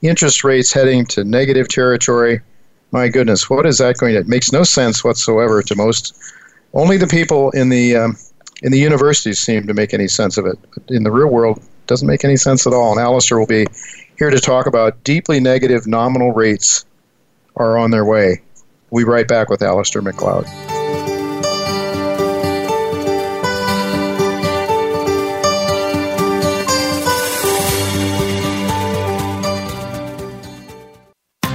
interest 0.01 0.43
rates 0.45 0.71
heading 0.71 1.05
to 1.07 1.23
negative 1.25 1.67
territory. 1.67 2.39
My 2.91 3.09
goodness, 3.09 3.49
what 3.49 3.65
is 3.65 3.77
that 3.79 3.97
going 3.97 4.13
to? 4.13 4.21
It 4.21 4.27
makes 4.27 4.51
no 4.51 4.63
sense 4.63 5.03
whatsoever 5.03 5.61
to 5.61 5.75
most 5.75 6.17
only 6.73 6.97
the 6.97 7.07
people 7.07 7.51
in 7.51 7.69
the 7.69 7.95
um, 7.95 8.17
in 8.61 8.71
the 8.71 8.79
universities 8.79 9.39
seem 9.39 9.67
to 9.67 9.73
make 9.73 9.93
any 9.93 10.07
sense 10.07 10.37
of 10.37 10.45
it. 10.45 10.57
But 10.73 10.83
in 10.89 11.03
the 11.03 11.11
real 11.11 11.29
world, 11.29 11.57
it 11.57 11.87
doesn't 11.87 12.07
make 12.07 12.23
any 12.23 12.37
sense 12.37 12.65
at 12.67 12.73
all. 12.73 12.97
And 12.97 12.99
Alasdair 12.99 13.39
will 13.39 13.45
be 13.45 13.65
here 14.17 14.29
to 14.29 14.39
talk 14.39 14.65
about 14.65 15.03
deeply 15.03 15.39
negative 15.39 15.87
nominal 15.87 16.31
rates 16.31 16.85
are 17.59 17.77
on 17.77 17.91
their 17.91 18.05
way. 18.05 18.41
We'll 18.89 19.05
be 19.05 19.09
right 19.11 19.27
back 19.27 19.49
with 19.49 19.59
Alasdair 19.59 20.01
Macleod. 20.01 20.45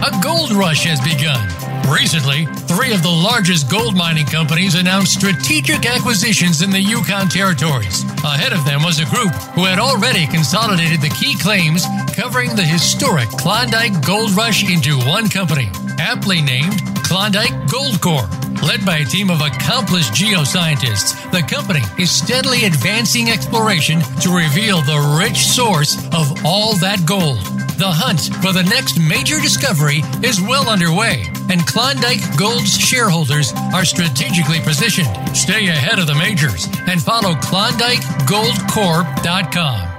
A 0.03 0.23
gold 0.23 0.53
rush 0.53 0.85
has 0.85 1.01
begun 1.01 1.65
Recently, 1.91 2.47
three 2.65 2.95
of 2.95 3.03
the 3.03 3.11
largest 3.11 3.71
gold 3.71 3.95
mining 3.95 4.25
companies 4.25 4.75
announced 4.75 5.21
strategic 5.21 5.85
acquisitions 5.85 6.63
in 6.63 6.71
the 6.71 6.81
Yukon 6.81 7.29
territories. 7.29 8.05
Ahead 8.25 8.53
of 8.53 8.65
them 8.65 8.83
was 8.83 9.01
a 9.01 9.05
group 9.07 9.33
who 9.55 9.65
had 9.65 9.79
already 9.79 10.27
consolidated 10.27 11.03
the 11.03 11.11
key 11.11 11.37
claims 11.39 11.85
covering 12.17 12.57
the 12.57 12.63
historic 12.63 13.29
Klondike 13.29 14.05
Gold 14.05 14.31
Rush 14.33 14.65
into 14.65 14.99
one 15.01 15.29
company, 15.29 15.69
aptly 15.99 16.41
named 16.41 16.81
Klondike 17.05 17.71
Gold 17.71 18.01
Corp. 18.01 18.31
Led 18.63 18.87
by 18.87 18.99
a 18.99 19.05
team 19.05 19.31
of 19.31 19.41
accomplished 19.41 20.13
geoscientists, 20.13 21.31
the 21.31 21.43
company 21.43 21.83
is 21.99 22.11
steadily 22.11 22.65
advancing 22.65 23.31
exploration 23.31 24.01
to 24.21 24.35
reveal 24.35 24.81
the 24.81 25.19
rich 25.21 25.39
source 25.39 25.97
of 26.15 26.45
all 26.45 26.75
that 26.77 27.05
gold. 27.05 27.39
The 27.77 27.91
hunt 27.91 28.33
for 28.43 28.53
the 28.53 28.63
next 28.63 28.99
major 28.99 29.41
discovery 29.41 30.03
is 30.23 30.41
well 30.41 30.69
underway, 30.69 31.25
and 31.51 31.67
Klondike 31.67 32.23
Gold's 32.39 32.79
shareholders 32.79 33.53
are 33.75 33.85
strategically 33.85 34.61
positioned. 34.61 35.37
Stay 35.37 35.67
ahead 35.69 35.99
of 35.99 36.07
the 36.07 36.15
majors 36.15 36.69
and 36.87 37.03
follow 37.03 37.35
KlondikeGoldCorp.com. 37.35 39.94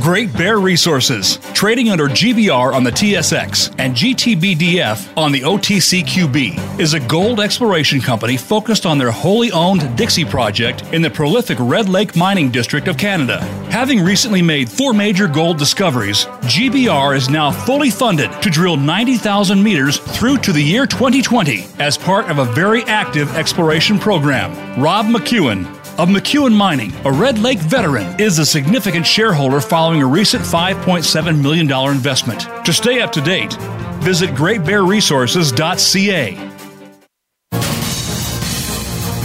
Great 0.00 0.32
Bear 0.32 0.58
Resources, 0.58 1.38
trading 1.52 1.90
under 1.90 2.08
GBR 2.08 2.74
on 2.74 2.84
the 2.84 2.90
TSX 2.90 3.74
and 3.78 3.94
GTBDF 3.94 5.16
on 5.16 5.32
the 5.32 5.40
OTCQB, 5.40 6.80
is 6.80 6.94
a 6.94 7.00
gold 7.00 7.40
exploration 7.40 8.00
company 8.00 8.36
focused 8.36 8.86
on 8.86 8.98
their 8.98 9.10
wholly 9.10 9.52
owned 9.52 9.96
Dixie 9.96 10.24
project 10.24 10.82
in 10.92 11.02
the 11.02 11.10
prolific 11.10 11.58
Red 11.60 11.88
Lake 11.88 12.16
Mining 12.16 12.50
District 12.50 12.88
of 12.88 12.96
Canada. 12.96 13.40
Having 13.70 14.02
recently 14.02 14.42
made 14.42 14.70
four 14.70 14.92
major 14.92 15.28
gold 15.28 15.58
discoveries, 15.58 16.24
GBR 16.42 17.16
is 17.16 17.28
now 17.28 17.50
fully 17.50 17.90
funded 17.90 18.30
to 18.42 18.50
drill 18.50 18.76
90,000 18.76 19.62
meters 19.62 19.98
through 19.98 20.38
to 20.38 20.52
the 20.52 20.62
year 20.62 20.86
2020 20.86 21.66
as 21.78 21.96
part 21.96 22.26
of 22.30 22.38
a 22.38 22.44
very 22.46 22.82
active 22.84 23.34
exploration 23.36 23.98
program. 23.98 24.50
Rob 24.80 25.06
McEwen, 25.06 25.79
of 25.98 26.08
McEwen 26.08 26.54
Mining, 26.54 26.92
a 27.04 27.12
Red 27.12 27.38
Lake 27.38 27.58
veteran, 27.58 28.20
is 28.20 28.38
a 28.38 28.46
significant 28.46 29.06
shareholder 29.06 29.60
following 29.60 30.02
a 30.02 30.06
recent 30.06 30.44
$5.7 30.44 31.40
million 31.40 31.70
investment. 31.90 32.46
To 32.64 32.72
stay 32.72 33.00
up 33.00 33.12
to 33.12 33.20
date, 33.20 33.52
visit 34.00 34.30
greatbearresources.ca. 34.30 36.34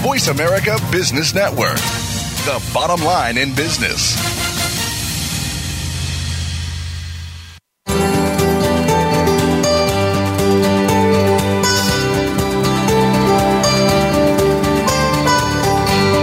Voice 0.03 0.27
America 0.27 0.77
Business 0.91 1.33
Network, 1.33 1.77
the 2.45 2.61
bottom 2.73 3.03
line 3.03 3.37
in 3.37 3.55
business. 3.55 4.44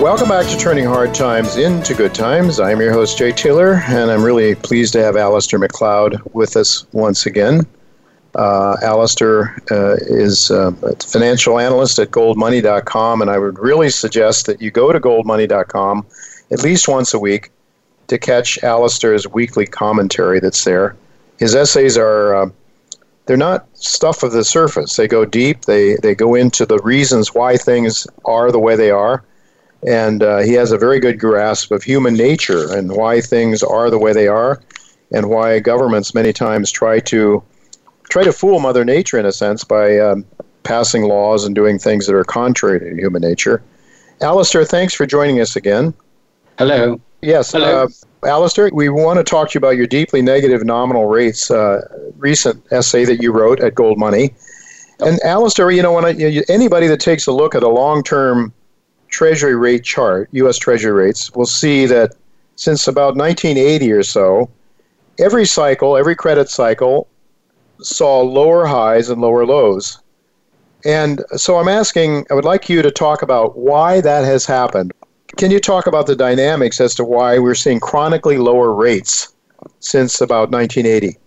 Welcome 0.00 0.30
back 0.30 0.46
to 0.46 0.56
Turning 0.56 0.86
Hard 0.86 1.14
Times 1.14 1.58
into 1.58 1.92
Good 1.92 2.14
Times. 2.14 2.58
I'm 2.58 2.80
your 2.80 2.90
host, 2.90 3.18
Jay 3.18 3.32
Taylor, 3.32 3.82
and 3.86 4.10
I'm 4.10 4.22
really 4.22 4.54
pleased 4.54 4.94
to 4.94 5.02
have 5.02 5.14
Alasdair 5.14 5.60
Macleod 5.60 6.22
with 6.32 6.56
us 6.56 6.86
once 6.92 7.26
again. 7.26 7.66
Uh, 8.34 8.78
Alasdair 8.82 9.58
uh, 9.70 9.96
is 10.08 10.50
uh, 10.50 10.72
a 10.82 10.96
financial 11.04 11.58
analyst 11.58 11.98
at 11.98 12.12
goldmoney.com, 12.12 13.20
and 13.20 13.30
I 13.30 13.38
would 13.38 13.58
really 13.58 13.90
suggest 13.90 14.46
that 14.46 14.62
you 14.62 14.70
go 14.70 14.90
to 14.90 14.98
goldmoney.com 14.98 16.06
at 16.50 16.62
least 16.62 16.88
once 16.88 17.12
a 17.12 17.18
week 17.18 17.50
to 18.08 18.16
catch 18.16 18.58
Alasdair's 18.62 19.28
weekly 19.28 19.66
commentary 19.66 20.40
that's 20.40 20.64
there. 20.64 20.96
His 21.38 21.54
essays 21.54 21.98
are 21.98 22.34
uh, 22.36 22.50
they're 23.26 23.36
not 23.36 23.66
stuff 23.74 24.22
of 24.22 24.32
the 24.32 24.44
surface. 24.44 24.96
They 24.96 25.06
go 25.06 25.26
deep. 25.26 25.66
They 25.66 25.96
they 25.96 26.14
go 26.14 26.34
into 26.34 26.64
the 26.64 26.78
reasons 26.78 27.34
why 27.34 27.58
things 27.58 28.06
are 28.24 28.50
the 28.50 28.58
way 28.58 28.76
they 28.76 28.90
are 28.90 29.22
and 29.86 30.22
uh, 30.22 30.38
he 30.38 30.52
has 30.54 30.72
a 30.72 30.78
very 30.78 31.00
good 31.00 31.18
grasp 31.18 31.72
of 31.72 31.82
human 31.82 32.14
nature 32.14 32.72
and 32.74 32.92
why 32.92 33.20
things 33.20 33.62
are 33.62 33.90
the 33.90 33.98
way 33.98 34.12
they 34.12 34.28
are, 34.28 34.60
and 35.12 35.28
why 35.28 35.58
governments 35.58 36.14
many 36.14 36.32
times 36.32 36.70
try 36.70 37.00
to 37.00 37.42
try 38.08 38.24
to 38.24 38.32
fool 38.32 38.60
Mother 38.60 38.84
Nature 38.84 39.18
in 39.18 39.26
a 39.26 39.32
sense 39.32 39.64
by 39.64 39.98
um, 39.98 40.24
passing 40.62 41.04
laws 41.04 41.44
and 41.44 41.54
doing 41.54 41.78
things 41.78 42.06
that 42.06 42.14
are 42.14 42.24
contrary 42.24 42.80
to 42.80 43.00
human 43.00 43.22
nature. 43.22 43.62
Alasdair, 44.20 44.68
thanks 44.68 44.92
for 44.92 45.06
joining 45.06 45.40
us 45.40 45.56
again. 45.56 45.94
Hello. 46.58 47.00
Yes. 47.22 47.52
Hello. 47.52 47.84
Uh, 47.84 47.88
Alasdair, 48.22 48.70
we 48.72 48.90
want 48.90 49.18
to 49.18 49.24
talk 49.24 49.50
to 49.50 49.54
you 49.54 49.58
about 49.58 49.76
your 49.76 49.86
deeply 49.86 50.20
negative 50.20 50.64
nominal 50.64 51.06
rates 51.06 51.50
uh, 51.50 51.80
recent 52.18 52.62
essay 52.70 53.04
that 53.06 53.22
you 53.22 53.32
wrote 53.32 53.60
at 53.60 53.74
Gold 53.74 53.98
Money. 53.98 54.34
And 54.98 55.18
Alasdair, 55.22 55.74
you 55.74 55.82
know, 55.82 55.92
when 55.92 56.04
I, 56.04 56.42
anybody 56.50 56.86
that 56.88 57.00
takes 57.00 57.26
a 57.26 57.32
look 57.32 57.54
at 57.54 57.62
a 57.62 57.68
long-term 57.68 58.52
Treasury 59.10 59.56
rate 59.56 59.84
chart, 59.84 60.28
U.S. 60.32 60.58
Treasury 60.58 60.92
rates, 60.92 61.30
we'll 61.34 61.46
see 61.46 61.86
that 61.86 62.14
since 62.56 62.86
about 62.88 63.16
1980 63.16 63.92
or 63.92 64.02
so, 64.02 64.50
every 65.18 65.46
cycle, 65.46 65.96
every 65.96 66.14
credit 66.14 66.48
cycle, 66.48 67.08
saw 67.80 68.20
lower 68.20 68.66
highs 68.66 69.08
and 69.08 69.20
lower 69.20 69.46
lows. 69.46 70.00
And 70.84 71.22
so 71.36 71.58
I'm 71.58 71.68
asking, 71.68 72.26
I 72.30 72.34
would 72.34 72.44
like 72.44 72.68
you 72.68 72.82
to 72.82 72.90
talk 72.90 73.22
about 73.22 73.56
why 73.58 74.00
that 74.00 74.24
has 74.24 74.46
happened. 74.46 74.92
Can 75.36 75.50
you 75.50 75.60
talk 75.60 75.86
about 75.86 76.06
the 76.06 76.16
dynamics 76.16 76.80
as 76.80 76.94
to 76.96 77.04
why 77.04 77.38
we're 77.38 77.54
seeing 77.54 77.80
chronically 77.80 78.38
lower 78.38 78.72
rates 78.72 79.32
since 79.80 80.20
about 80.20 80.50
1980. 80.50 81.18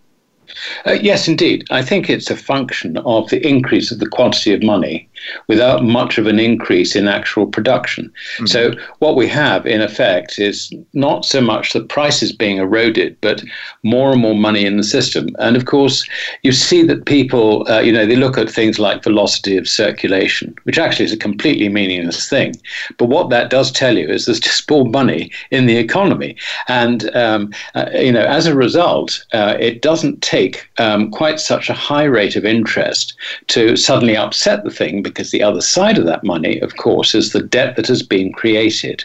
Uh, 0.85 0.91
yes, 0.93 1.27
indeed. 1.27 1.65
I 1.71 1.81
think 1.81 2.09
it's 2.09 2.29
a 2.29 2.35
function 2.35 2.97
of 2.97 3.29
the 3.29 3.45
increase 3.45 3.91
of 3.91 3.99
the 3.99 4.07
quantity 4.07 4.53
of 4.53 4.61
money 4.61 5.09
without 5.47 5.83
much 5.83 6.17
of 6.17 6.27
an 6.27 6.39
increase 6.39 6.95
in 6.95 7.07
actual 7.07 7.45
production. 7.45 8.11
Mm-hmm. 8.35 8.45
So, 8.47 8.71
what 8.99 9.15
we 9.15 9.27
have 9.27 9.65
in 9.65 9.81
effect 9.81 10.39
is 10.39 10.71
not 10.93 11.25
so 11.25 11.41
much 11.41 11.73
the 11.73 11.81
prices 11.81 12.31
being 12.31 12.57
eroded, 12.57 13.17
but 13.21 13.43
more 13.83 14.11
and 14.11 14.21
more 14.21 14.35
money 14.35 14.65
in 14.65 14.77
the 14.77 14.83
system. 14.83 15.29
And 15.39 15.55
of 15.55 15.65
course, 15.65 16.07
you 16.43 16.51
see 16.51 16.83
that 16.83 17.05
people, 17.05 17.69
uh, 17.69 17.79
you 17.79 17.91
know, 17.91 18.05
they 18.05 18.15
look 18.15 18.37
at 18.37 18.49
things 18.49 18.79
like 18.79 19.03
velocity 19.03 19.57
of 19.57 19.67
circulation, 19.67 20.55
which 20.63 20.77
actually 20.77 21.05
is 21.05 21.13
a 21.13 21.17
completely 21.17 21.69
meaningless 21.69 22.29
thing. 22.29 22.55
But 22.97 23.05
what 23.05 23.29
that 23.29 23.49
does 23.49 23.71
tell 23.71 23.97
you 23.97 24.07
is 24.07 24.25
there's 24.25 24.39
just 24.39 24.69
more 24.69 24.85
money 24.85 25.31
in 25.51 25.65
the 25.65 25.77
economy. 25.77 26.35
And, 26.67 27.13
um, 27.15 27.51
uh, 27.75 27.89
you 27.93 28.11
know, 28.11 28.25
as 28.25 28.45
a 28.47 28.55
result, 28.55 29.25
uh, 29.33 29.55
it 29.59 29.81
doesn't 29.81 30.21
take 30.21 30.67
um, 30.77 31.11
quite 31.11 31.39
such 31.39 31.69
a 31.69 31.73
high 31.73 32.03
rate 32.03 32.35
of 32.35 32.45
interest 32.45 33.13
to 33.47 33.75
suddenly 33.75 34.17
upset 34.17 34.63
the 34.63 34.71
thing 34.71 35.01
because 35.13 35.31
the 35.31 35.43
other 35.43 35.61
side 35.61 35.97
of 35.97 36.05
that 36.05 36.23
money, 36.23 36.59
of 36.59 36.77
course, 36.77 37.13
is 37.13 37.31
the 37.31 37.43
debt 37.43 37.75
that 37.75 37.87
has 37.87 38.01
been 38.01 38.33
created. 38.33 39.03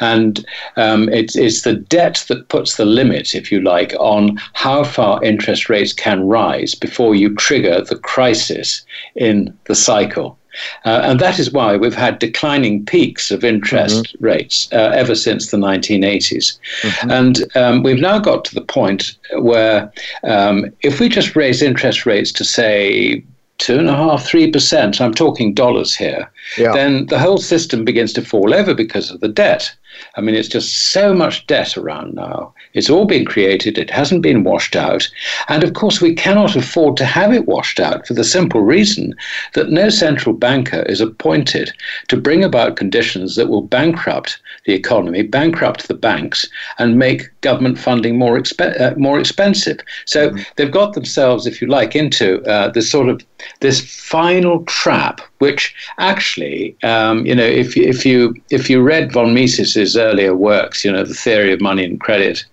And 0.00 0.46
um, 0.76 1.08
it's, 1.08 1.36
it's 1.36 1.62
the 1.62 1.74
debt 1.74 2.24
that 2.28 2.48
puts 2.48 2.76
the 2.76 2.84
limit, 2.84 3.34
if 3.34 3.50
you 3.50 3.60
like, 3.60 3.92
on 3.98 4.38
how 4.52 4.84
far 4.84 5.22
interest 5.22 5.68
rates 5.68 5.92
can 5.92 6.26
rise 6.26 6.74
before 6.74 7.14
you 7.14 7.34
trigger 7.34 7.82
the 7.82 7.98
crisis 7.98 8.84
in 9.16 9.56
the 9.64 9.74
cycle. 9.74 10.38
Uh, 10.84 11.00
and 11.04 11.20
that 11.20 11.38
is 11.38 11.52
why 11.52 11.76
we've 11.76 11.94
had 11.94 12.18
declining 12.18 12.84
peaks 12.84 13.30
of 13.30 13.44
interest 13.44 14.04
mm-hmm. 14.04 14.24
rates 14.24 14.68
uh, 14.72 14.92
ever 14.94 15.14
since 15.14 15.50
the 15.50 15.56
1980s. 15.56 16.58
Mm-hmm. 16.82 17.10
And 17.10 17.56
um, 17.56 17.82
we've 17.82 18.00
now 18.00 18.18
got 18.18 18.44
to 18.46 18.54
the 18.54 18.62
point 18.62 19.16
where 19.38 19.92
um, 20.24 20.66
if 20.80 21.00
we 21.00 21.08
just 21.08 21.36
raise 21.36 21.62
interest 21.62 22.06
rates 22.06 22.32
to, 22.32 22.44
say, 22.44 23.22
two 23.58 23.78
and 23.78 23.88
a 23.88 23.96
half, 23.96 24.24
three 24.24 24.50
percent, 24.50 25.00
I'm 25.00 25.14
talking 25.14 25.52
dollars 25.52 25.94
here, 25.94 26.30
yeah. 26.56 26.72
then 26.72 27.06
the 27.06 27.18
whole 27.18 27.38
system 27.38 27.84
begins 27.84 28.12
to 28.14 28.22
fall 28.22 28.54
over 28.54 28.74
because 28.74 29.10
of 29.10 29.20
the 29.20 29.28
debt. 29.28 29.74
I 30.16 30.20
mean, 30.20 30.34
it's 30.34 30.48
just 30.48 30.90
so 30.92 31.12
much 31.12 31.46
debt 31.46 31.76
around 31.76 32.14
now. 32.14 32.54
It's 32.74 32.90
all 32.90 33.04
been 33.04 33.24
created, 33.24 33.78
it 33.78 33.90
hasn't 33.90 34.22
been 34.22 34.44
washed 34.44 34.76
out. 34.76 35.08
And 35.48 35.64
of 35.64 35.74
course, 35.74 36.00
we 36.00 36.14
cannot 36.14 36.54
afford 36.54 36.96
to 36.98 37.04
have 37.04 37.32
it 37.32 37.46
washed 37.46 37.80
out 37.80 38.06
for 38.06 38.14
the 38.14 38.24
simple 38.24 38.60
reason 38.60 39.14
that 39.54 39.70
no 39.70 39.88
central 39.88 40.34
banker 40.34 40.82
is 40.82 41.00
appointed 41.00 41.72
to 42.08 42.16
bring 42.16 42.44
about 42.44 42.76
conditions 42.76 43.34
that 43.36 43.48
will 43.48 43.62
bankrupt 43.62 44.38
the 44.68 44.74
economy, 44.74 45.22
bankrupt 45.22 45.88
the 45.88 45.94
banks, 45.94 46.46
and 46.78 46.98
make 46.98 47.22
government 47.40 47.78
funding 47.78 48.18
more, 48.18 48.38
exp- 48.38 48.78
uh, 48.78 48.94
more 48.98 49.18
expensive. 49.18 49.78
So 50.04 50.28
mm-hmm. 50.28 50.42
they've 50.56 50.70
got 50.70 50.92
themselves, 50.92 51.46
if 51.46 51.62
you 51.62 51.68
like, 51.68 51.96
into 51.96 52.42
uh, 52.44 52.68
this 52.68 52.90
sort 52.90 53.08
of 53.08 53.24
this 53.60 53.80
final 53.80 54.64
trap, 54.64 55.22
which 55.38 55.74
actually, 55.98 56.76
um, 56.82 57.24
you 57.24 57.34
know, 57.34 57.46
if, 57.62 57.78
if 57.78 58.04
you 58.04 58.34
if 58.50 58.68
you 58.68 58.82
read 58.82 59.10
von 59.10 59.32
Mises's 59.32 59.96
earlier 59.96 60.34
works, 60.34 60.84
you 60.84 60.92
know, 60.92 61.02
the 61.02 61.14
theory 61.14 61.50
of 61.54 61.62
money 61.62 61.84
and 61.84 61.98
credit, 61.98 62.44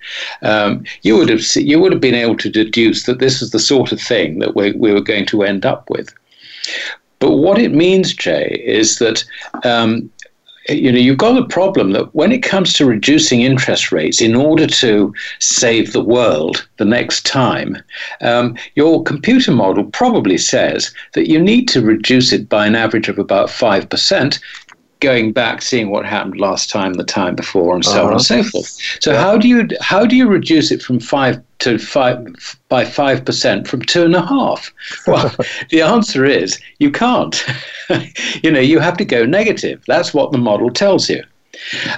um, 0.41 0.85
you 1.01 1.17
would 1.17 1.27
have 1.27 1.43
you 1.55 1.81
would 1.81 1.91
have 1.91 2.01
been 2.01 2.15
able 2.15 2.37
to 2.37 2.49
deduce 2.49 3.03
that 3.03 3.19
this 3.19 3.41
is 3.41 3.51
the 3.51 3.59
sort 3.59 3.91
of 3.91 3.99
thing 3.99 4.39
that 4.39 4.55
we 4.55 4.71
we 4.71 4.93
were 4.93 5.01
going 5.11 5.25
to 5.25 5.43
end 5.43 5.65
up 5.65 5.89
with. 5.89 6.13
But 7.19 7.37
what 7.37 7.57
it 7.57 7.73
means, 7.73 8.13
Jay, 8.13 8.61
is 8.65 8.99
that 8.99 9.23
um, 9.63 10.11
you 10.69 10.91
know, 10.91 10.97
you've 10.97 11.17
got 11.17 11.37
a 11.37 11.45
problem 11.45 11.91
that 11.91 12.13
when 12.15 12.31
it 12.31 12.41
comes 12.41 12.73
to 12.73 12.85
reducing 12.85 13.41
interest 13.41 13.91
rates 13.91 14.21
in 14.21 14.35
order 14.35 14.65
to 14.65 15.13
save 15.39 15.93
the 15.93 16.03
world 16.03 16.67
the 16.77 16.85
next 16.85 17.25
time, 17.25 17.77
um, 18.21 18.57
your 18.75 19.03
computer 19.03 19.51
model 19.51 19.83
probably 19.85 20.37
says 20.37 20.93
that 21.13 21.29
you 21.29 21.39
need 21.39 21.67
to 21.67 21.81
reduce 21.81 22.33
it 22.33 22.49
by 22.49 22.65
an 22.65 22.75
average 22.75 23.07
of 23.07 23.19
about 23.19 23.49
5% 23.49 24.39
going 24.99 25.31
back, 25.31 25.61
seeing 25.61 25.89
what 25.89 26.05
happened 26.05 26.39
last 26.39 26.69
time, 26.69 26.93
the 26.93 27.03
time 27.03 27.35
before, 27.35 27.75
and 27.75 27.83
so 27.83 27.91
uh-huh. 27.91 28.01
on 28.01 28.07
and 28.07 28.15
uh-huh. 28.15 28.43
so 28.43 28.43
forth. 28.43 28.79
So 29.01 29.11
yeah. 29.11 29.21
how 29.21 29.37
do 29.37 29.47
you 29.47 29.67
how 29.81 30.05
do 30.05 30.15
you 30.15 30.27
reduce 30.27 30.71
it 30.71 30.81
from 30.81 30.99
five 30.99 31.41
to 31.59 31.77
five 31.77 32.25
by 32.69 32.85
five 32.85 33.25
percent 33.25 33.67
from 33.67 33.81
two 33.81 34.03
and 34.03 34.15
a 34.15 34.25
half? 34.25 34.73
Well, 35.07 35.33
the 35.69 35.81
answer 35.81 36.25
is 36.25 36.59
you 36.79 36.91
can't. 36.91 37.45
you 38.43 38.51
know, 38.51 38.59
you 38.59 38.79
have 38.79 38.97
to 38.97 39.05
go 39.05 39.25
negative. 39.25 39.83
That's 39.87 40.13
what 40.13 40.31
the 40.31 40.37
model 40.37 40.71
tells 40.71 41.09
you. 41.09 41.23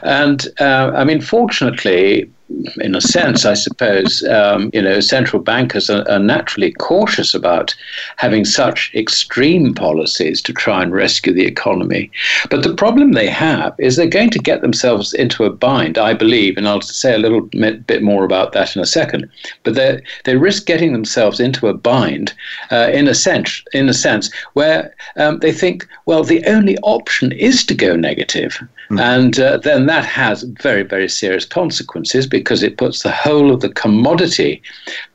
And 0.03 0.47
uh, 0.59 0.91
I 0.93 1.03
mean, 1.03 1.21
fortunately, 1.21 2.29
in 2.77 2.95
a 2.95 3.01
sense, 3.01 3.45
I 3.45 3.53
suppose, 3.53 4.23
um, 4.23 4.69
you 4.73 4.81
know, 4.81 4.99
central 4.99 5.41
bankers 5.41 5.89
are, 5.89 6.09
are, 6.09 6.19
naturally 6.19 6.71
cautious 6.73 7.33
about 7.33 7.75
having 8.15 8.45
such 8.45 8.91
extreme 8.95 9.73
policies 9.73 10.41
to 10.43 10.53
try 10.53 10.81
and 10.81 10.93
rescue 10.93 11.33
the 11.33 11.45
economy. 11.45 12.09
But 12.49 12.63
the 12.63 12.73
problem 12.73 13.11
they 13.11 13.29
have 13.29 13.75
is 13.79 13.95
they're 13.95 14.07
going 14.07 14.29
to 14.31 14.39
get 14.39 14.61
themselves 14.61 15.13
into 15.13 15.43
a 15.43 15.49
bind, 15.49 15.97
I 15.97 16.13
believe, 16.13 16.57
and 16.57 16.67
I'll 16.67 16.81
say 16.81 17.13
a 17.13 17.19
little 17.19 17.41
bit 17.41 18.01
more 18.01 18.23
about 18.23 18.53
that 18.53 18.75
in 18.75 18.81
a 18.81 18.85
second. 18.85 19.29
But 19.63 19.75
they 19.75 20.01
they 20.23 20.37
risk 20.37 20.65
getting 20.65 20.93
themselves 20.93 21.39
into 21.39 21.67
a 21.67 21.73
bind, 21.73 22.33
uh, 22.71 22.89
in 22.93 23.07
a 23.07 23.13
sense, 23.13 23.63
in 23.73 23.89
a 23.89 23.93
sense 23.93 24.31
where 24.53 24.93
um, 25.17 25.39
they 25.39 25.51
think, 25.51 25.87
well, 26.05 26.23
the 26.23 26.43
only 26.45 26.77
option 26.79 27.31
is 27.33 27.65
to 27.65 27.75
go 27.75 27.95
negative, 27.95 28.57
mm. 28.89 28.99
and 28.99 29.39
uh, 29.39 29.57
then 29.57 29.85
that 29.85 30.05
has 30.05 30.43
very 30.43 30.83
very 30.83 31.09
serious 31.09 31.45
consequences 31.45 32.27
because 32.27 32.63
it 32.63 32.77
puts 32.77 33.03
the 33.03 33.11
whole 33.11 33.51
of 33.51 33.61
the 33.61 33.69
commodity 33.69 34.61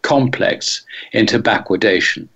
complex 0.02 0.84
into 1.12 1.38
backwardation. 1.38 2.28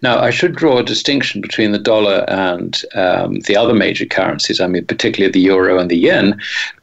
Now, 0.00 0.18
I 0.18 0.30
should 0.30 0.56
draw 0.56 0.78
a 0.78 0.82
distinction 0.82 1.42
between 1.42 1.72
the 1.72 1.78
dollar 1.78 2.24
and 2.28 2.82
um, 2.94 3.40
the 3.40 3.58
other 3.58 3.74
major 3.74 4.06
currencies, 4.06 4.58
I 4.58 4.66
mean, 4.66 4.86
particularly 4.86 5.30
the 5.30 5.40
euro 5.40 5.78
and 5.78 5.90
the 5.90 5.98
yen. 5.98 6.40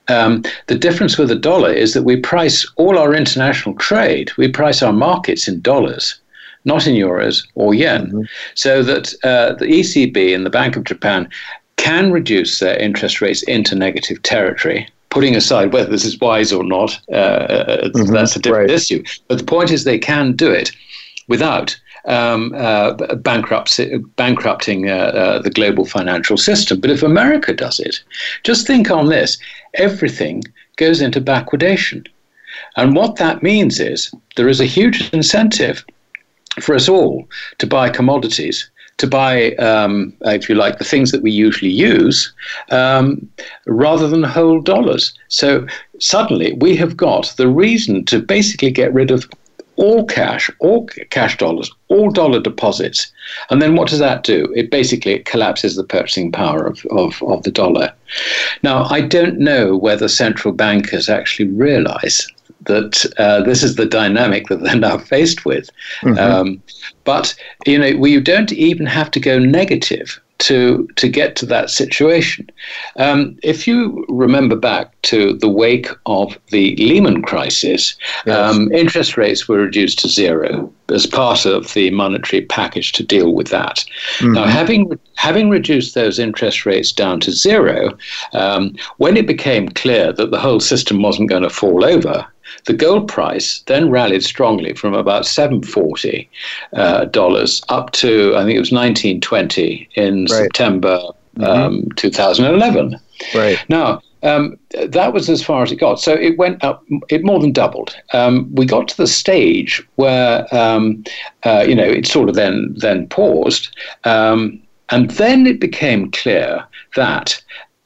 Um, 0.10 0.44
the 0.68 0.78
difference 0.78 1.18
with 1.18 1.30
the 1.30 1.36
dollar 1.36 1.72
is 1.72 1.94
that 1.94 2.04
we 2.04 2.18
price 2.18 2.70
all 2.76 3.00
our 3.00 3.16
international 3.16 3.74
trade, 3.76 4.32
we 4.38 4.48
price 4.48 4.84
our 4.84 4.94
markets 4.94 5.48
in 5.48 5.60
dollars 5.62 6.20
not 6.66 6.88
in 6.88 6.96
euros 6.96 7.46
or 7.56 7.74
yen. 7.74 8.08
Mm-hmm. 8.08 8.22
So 8.56 8.84
that 8.84 9.14
uh, 9.24 9.54
the 9.56 9.66
ECB 9.66 10.34
and 10.34 10.46
the 10.46 10.50
Bank 10.50 10.76
of 10.76 10.84
Japan 10.84 11.30
can 11.78 12.12
reduce 12.12 12.60
their 12.60 12.78
interest 12.78 13.22
rates 13.22 13.44
into 13.44 13.76
negative 13.76 14.22
territory 14.24 14.88
putting 15.14 15.36
aside 15.36 15.72
whether 15.72 15.92
this 15.92 16.06
is 16.06 16.20
wise 16.20 16.52
or 16.52 16.64
not, 16.64 17.00
uh, 17.12 17.16
uh, 17.16 17.90
mm-hmm, 17.90 18.12
that's 18.12 18.36
a 18.36 18.40
different 18.40 18.72
right. 18.72 18.76
issue. 18.76 19.04
But 19.28 19.38
the 19.38 19.44
point 19.44 19.70
is, 19.70 19.84
they 19.84 20.00
can 20.00 20.36
do 20.36 20.50
it 20.50 20.72
without 21.28 21.80
um, 22.06 22.52
uh, 22.56 22.94
bankrupting 23.16 24.90
uh, 24.90 24.94
uh, 24.94 25.42
the 25.42 25.52
global 25.52 25.86
financial 25.86 26.36
system. 26.36 26.80
But 26.82 26.90
if 26.90 27.04
America 27.04 27.54
does 27.54 27.80
it, 27.80 28.02
just 28.44 28.66
think 28.66 28.90
on 28.90 29.08
this 29.08 29.38
everything 29.76 30.44
goes 30.78 31.00
into 31.00 31.22
backwardation. 31.22 32.08
And 32.76 32.96
what 32.96 33.18
that 33.18 33.44
means 33.44 33.80
is 33.80 34.12
there 34.36 34.50
is 34.50 34.60
a 34.60 34.66
huge 34.66 35.14
incentive 35.14 35.86
for 36.60 36.76
us 36.76 36.90
all 36.90 37.28
to 37.60 37.68
buy 37.68 37.90
commodities 37.90 38.70
to 38.98 39.08
buy, 39.08 39.54
um, 39.56 40.14
if 40.22 40.48
you 40.48 40.56
like, 40.56 40.78
the 40.78 40.86
things 40.86 41.12
that 41.12 41.22
we 41.22 41.32
usually 41.32 41.72
use 41.72 42.34
um, 42.72 43.28
rather 43.66 44.08
than 44.08 44.24
whole 44.24 44.62
dollars. 44.62 45.14
So 45.28 45.66
suddenly 46.00 46.54
we 46.54 46.76
have 46.78 46.96
got 46.96 47.34
the 47.38 47.48
reason 47.48 48.06
to 48.06 48.20
basically 48.20 48.72
get 48.72 48.94
rid 48.94 49.12
of 49.12 49.28
all 49.76 50.06
cash, 50.06 50.50
all 50.60 50.88
cash 51.10 51.38
dollars, 51.38 51.72
all 51.88 52.12
dollar 52.12 52.40
deposits. 52.40 53.12
And 53.50 53.62
then 53.62 53.76
what 53.76 53.90
does 53.90 54.00
that 54.00 54.24
do? 54.24 54.54
It 54.56 54.70
basically 54.70 55.14
it 55.14 55.26
collapses 55.26 55.76
the 55.76 55.84
purchasing 55.84 56.32
power 56.32 56.66
of, 56.66 56.86
of, 56.92 57.22
of 57.24 57.44
the 57.44 57.52
dollar. 57.52 57.92
Now, 58.62 58.84
I 58.86 59.02
don't 59.02 59.40
know 59.40 59.76
whether 59.76 60.08
central 60.08 60.54
bankers 60.54 61.10
actually 61.10 61.50
realize 61.50 62.28
that 62.66 63.06
uh, 63.18 63.42
this 63.44 63.64
is 63.64 63.76
the 63.76 63.86
dynamic 63.86 64.48
that 64.48 64.62
they're 64.62 64.76
now 64.76 64.98
faced 64.98 65.46
with. 65.46 65.70
Mm-hmm. 66.02 66.18
Um, 66.18 66.64
but 67.04 67.36
you 67.66 67.78
know, 67.78 67.96
we 67.98 68.20
don't 68.20 68.52
even 68.52 68.86
have 68.86 69.12
to 69.12 69.20
go 69.20 69.40
negative 69.40 70.20
to 70.44 70.88
to 70.98 71.08
get 71.08 71.36
to 71.38 71.46
that 71.46 71.70
situation. 71.70 72.50
Um, 72.98 73.38
if 73.44 73.66
you 73.66 74.06
remember 74.10 74.56
back 74.58 75.02
to 75.04 75.34
the 75.38 75.48
wake 75.48 75.88
of 76.06 76.38
the 76.50 76.76
Lehman 76.76 77.22
crisis, 77.22 77.96
yes. 78.26 78.38
um, 78.38 78.72
interest 78.74 79.16
rates 79.16 79.48
were 79.48 79.58
reduced 79.58 80.00
to 80.00 80.10
zero 80.10 80.72
as 80.90 81.06
part 81.06 81.46
of 81.46 81.74
the 81.74 81.92
monetary 81.92 82.42
package 82.42 82.92
to 82.94 83.04
deal 83.04 83.34
with 83.34 83.48
that. 83.50 83.86
Mm-hmm. 84.18 84.34
Now, 84.34 84.46
having 84.46 85.00
having 85.16 85.50
reduced 85.50 85.96
those 85.96 86.20
interest 86.20 86.66
rates 86.66 86.92
down 86.92 87.22
to 87.22 87.32
zero, 87.32 87.98
um, 88.34 88.76
when 88.98 89.16
it 89.16 89.28
became 89.28 89.70
clear 89.70 90.12
that 90.12 90.32
the 90.32 90.40
whole 90.40 90.60
system 90.60 91.02
wasn't 91.02 91.30
going 91.30 91.44
to 91.44 91.50
fall 91.50 91.86
over, 91.86 92.28
the 92.66 92.74
gold 92.74 93.08
price 93.08 93.60
then 93.68 93.90
rallied 93.90 94.24
strongly 94.24 94.74
from 94.74 94.94
about 94.94 95.26
740 95.26 96.30
uh, 96.74 97.06
dollars 97.06 97.62
up 97.70 97.92
to 97.92 98.34
I 98.36 98.44
think 98.44 98.56
it 98.56 98.60
was 98.60 98.72
1920 98.72 99.90
in 99.96 100.22
right. 100.22 100.30
September 100.30 101.00
mm-hmm. 101.38 101.44
um, 101.44 101.90
2011. 101.96 103.00
Right 103.36 103.64
now. 103.70 104.02
um, 104.24 104.58
that 104.88 105.14
was 105.14 105.30
as 105.30 105.44
far 105.44 105.64
as 105.64 105.72
it 105.72 105.76
got. 105.76 106.00
So 106.00 106.14
it 106.14 106.38
went 106.38 106.64
up, 106.64 106.84
it 107.10 107.26
more 107.26 107.40
than 107.40 107.52
doubled. 107.52 107.96
Um, 108.14 108.54
we 108.56 108.66
got 108.66 108.88
to 108.88 108.98
the 108.98 109.08
stage 109.08 109.86
where, 109.96 110.48
um, 110.56 111.04
uh, 111.44 111.66
you 111.68 111.76
know, 111.76 111.84
it 111.84 112.08
sort 112.08 112.30
of 112.30 112.36
then, 112.36 112.74
then 112.78 113.08
paused. 113.10 113.76
Um, 114.06 114.62
and 114.90 115.12
then 115.12 115.46
it 115.46 115.60
became 115.60 116.12
clear 116.12 116.66
that 116.96 117.42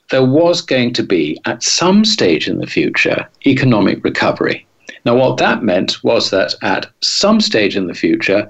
there 0.09 0.25
was 0.25 0.61
going 0.61 0.93
to 0.93 1.03
be, 1.03 1.39
at 1.45 1.63
some 1.63 2.05
stage 2.05 2.47
in 2.47 2.59
the 2.59 2.67
future, 2.67 3.27
economic 3.45 4.03
recovery. 4.03 4.65
Now, 5.05 5.15
what 5.15 5.37
that 5.37 5.63
meant 5.63 6.03
was 6.03 6.29
that 6.31 6.53
at 6.61 6.89
some 7.01 7.39
stage 7.41 7.75
in 7.75 7.87
the 7.87 7.93
future, 7.93 8.47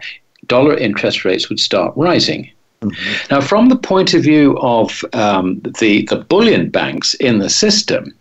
dollar 0.47 0.75
interest 0.75 1.25
rates 1.25 1.49
would 1.49 1.59
start 1.59 1.93
rising. 1.95 2.49
Mm-hmm. 2.81 3.33
Now, 3.33 3.41
from 3.41 3.69
the 3.69 3.75
point 3.75 4.13
of 4.13 4.23
view 4.23 4.57
of 4.59 5.03
um, 5.13 5.59
the, 5.79 6.05
the 6.09 6.17
bullion 6.29 6.69
banks 6.69 7.15
in 7.15 7.39
the 7.39 7.49
system, 7.49 8.13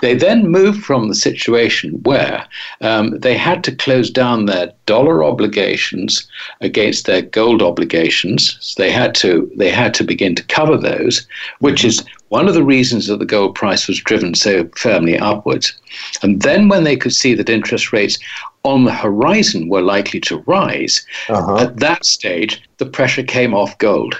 they 0.00 0.14
then 0.14 0.48
moved 0.48 0.82
from 0.82 1.08
the 1.08 1.14
situation 1.14 2.00
where 2.02 2.46
um, 2.80 3.18
they 3.18 3.36
had 3.36 3.64
to 3.64 3.74
close 3.74 4.10
down 4.10 4.46
their 4.46 4.72
dollar 4.86 5.24
obligations 5.24 6.26
against 6.60 7.06
their 7.06 7.22
gold 7.22 7.62
obligations. 7.62 8.56
So 8.60 8.82
they 8.82 8.90
had 8.90 9.14
to 9.16 9.50
they 9.56 9.70
had 9.70 9.94
to 9.94 10.04
begin 10.04 10.34
to 10.34 10.44
cover 10.44 10.76
those, 10.76 11.26
which 11.60 11.80
mm-hmm. 11.80 11.88
is 11.88 12.04
one 12.32 12.48
of 12.48 12.54
the 12.54 12.64
reasons 12.64 13.06
that 13.06 13.18
the 13.18 13.26
gold 13.26 13.54
price 13.54 13.86
was 13.86 14.00
driven 14.00 14.34
so 14.34 14.66
firmly 14.74 15.18
upwards. 15.18 15.74
And 16.22 16.40
then 16.40 16.68
when 16.70 16.84
they 16.84 16.96
could 16.96 17.12
see 17.12 17.34
that 17.34 17.50
interest 17.50 17.92
rates 17.92 18.18
on 18.62 18.84
the 18.84 18.92
horizon 18.92 19.68
were 19.68 19.82
likely 19.82 20.18
to 20.20 20.38
rise, 20.46 21.04
uh-huh. 21.28 21.56
at 21.56 21.76
that 21.80 22.06
stage, 22.06 22.62
the 22.78 22.86
pressure 22.86 23.22
came 23.22 23.52
off 23.52 23.76
gold. 23.76 24.14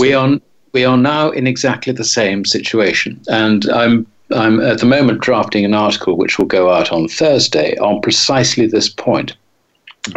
We 0.00 0.14
are, 0.14 0.40
we 0.72 0.84
are 0.84 0.96
now 0.96 1.30
in 1.30 1.46
exactly 1.46 1.92
the 1.92 2.04
same 2.04 2.44
situation. 2.44 3.20
And 3.28 3.70
I'm, 3.70 4.06
I'm 4.32 4.60
at 4.60 4.78
the 4.78 4.86
moment 4.86 5.20
drafting 5.20 5.64
an 5.64 5.74
article 5.74 6.16
which 6.16 6.38
will 6.38 6.46
go 6.46 6.70
out 6.70 6.92
on 6.92 7.08
Thursday 7.08 7.76
on 7.78 8.00
precisely 8.00 8.66
this 8.66 8.88
point 8.88 9.34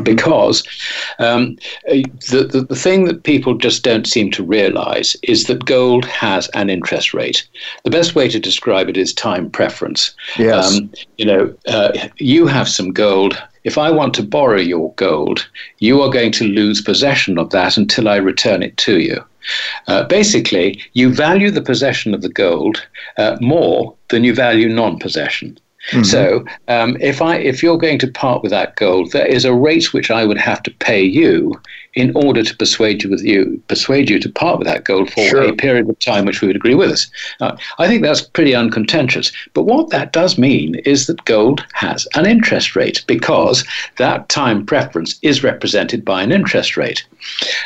because 0.03 0.63
um, 1.19 1.57
the, 1.85 2.49
the, 2.51 2.65
the 2.67 2.75
thing 2.75 3.05
that 3.05 3.23
people 3.23 3.55
just 3.55 3.83
don't 3.83 4.07
seem 4.07 4.31
to 4.31 4.43
realize 4.43 5.15
is 5.23 5.45
that 5.45 5.65
gold 5.65 6.05
has 6.05 6.47
an 6.49 6.69
interest 6.69 7.13
rate. 7.13 7.47
The 7.83 7.91
best 7.91 8.15
way 8.15 8.27
to 8.29 8.39
describe 8.39 8.89
it 8.89 8.97
is 8.97 9.13
time 9.13 9.49
preference. 9.49 10.15
Yes. 10.37 10.75
Um, 10.75 10.91
you 11.17 11.25
know, 11.25 11.55
uh, 11.67 11.91
you 12.17 12.47
have 12.47 12.67
some 12.67 12.91
gold. 12.91 13.41
If 13.65 13.77
I 13.79 13.89
want 13.89 14.13
to 14.13 14.23
borrow 14.23 14.59
your 14.59 14.93
gold, 14.93 15.47
you 15.79 16.01
are 16.01 16.09
going 16.09 16.31
to 16.33 16.45
lose 16.45 16.81
possession 16.81 17.37
of 17.37 17.49
that 17.49 17.77
until 17.77 18.07
I 18.07 18.17
return 18.17 18.63
it 18.63 18.77
to 18.77 18.99
you. 18.99 19.23
Uh, 19.87 20.03
basically, 20.03 20.81
you 20.93 21.13
value 21.13 21.51
the 21.51 21.61
possession 21.61 22.13
of 22.13 22.21
the 22.21 22.29
gold 22.29 22.85
uh, 23.17 23.37
more 23.41 23.95
than 24.09 24.23
you 24.23 24.33
value 24.33 24.69
non 24.69 24.99
possession. 24.99 25.59
Mm-hmm. 25.91 26.03
So 26.03 26.45
um, 26.67 26.97
if 26.99 27.21
I 27.21 27.37
if 27.37 27.61
you're 27.61 27.77
going 27.77 27.99
to 27.99 28.07
part 28.07 28.41
with 28.41 28.51
that 28.51 28.75
gold, 28.75 29.11
there 29.11 29.25
is 29.25 29.45
a 29.45 29.53
rate 29.53 29.93
which 29.93 30.09
I 30.09 30.25
would 30.25 30.37
have 30.37 30.63
to 30.63 30.71
pay 30.71 31.03
you 31.03 31.59
in 31.93 32.11
order 32.15 32.43
to 32.43 32.55
persuade 32.57 33.03
you 33.03 33.09
with 33.09 33.23
you 33.23 33.61
persuade 33.67 34.09
you 34.09 34.19
to 34.19 34.29
part 34.29 34.59
with 34.59 34.67
that 34.67 34.83
gold 34.83 35.09
for 35.11 35.27
sure. 35.27 35.43
a 35.43 35.53
period 35.53 35.89
of 35.89 35.97
time 35.99 36.25
which 36.25 36.41
we 36.41 36.47
would 36.47 36.55
agree 36.55 36.75
with 36.75 36.91
us. 36.91 37.07
Uh, 37.39 37.55
I 37.77 37.87
think 37.87 38.01
that's 38.01 38.21
pretty 38.21 38.53
uncontentious. 38.55 39.31
But 39.53 39.63
what 39.63 39.89
that 39.91 40.11
does 40.11 40.37
mean 40.37 40.75
is 40.85 41.07
that 41.07 41.23
gold 41.25 41.65
has 41.73 42.07
an 42.15 42.25
interest 42.25 42.75
rate 42.75 43.03
because 43.07 43.63
that 43.97 44.27
time 44.29 44.65
preference 44.65 45.17
is 45.21 45.43
represented 45.43 46.03
by 46.03 46.23
an 46.23 46.31
interest 46.31 46.77
rate. 46.77 47.05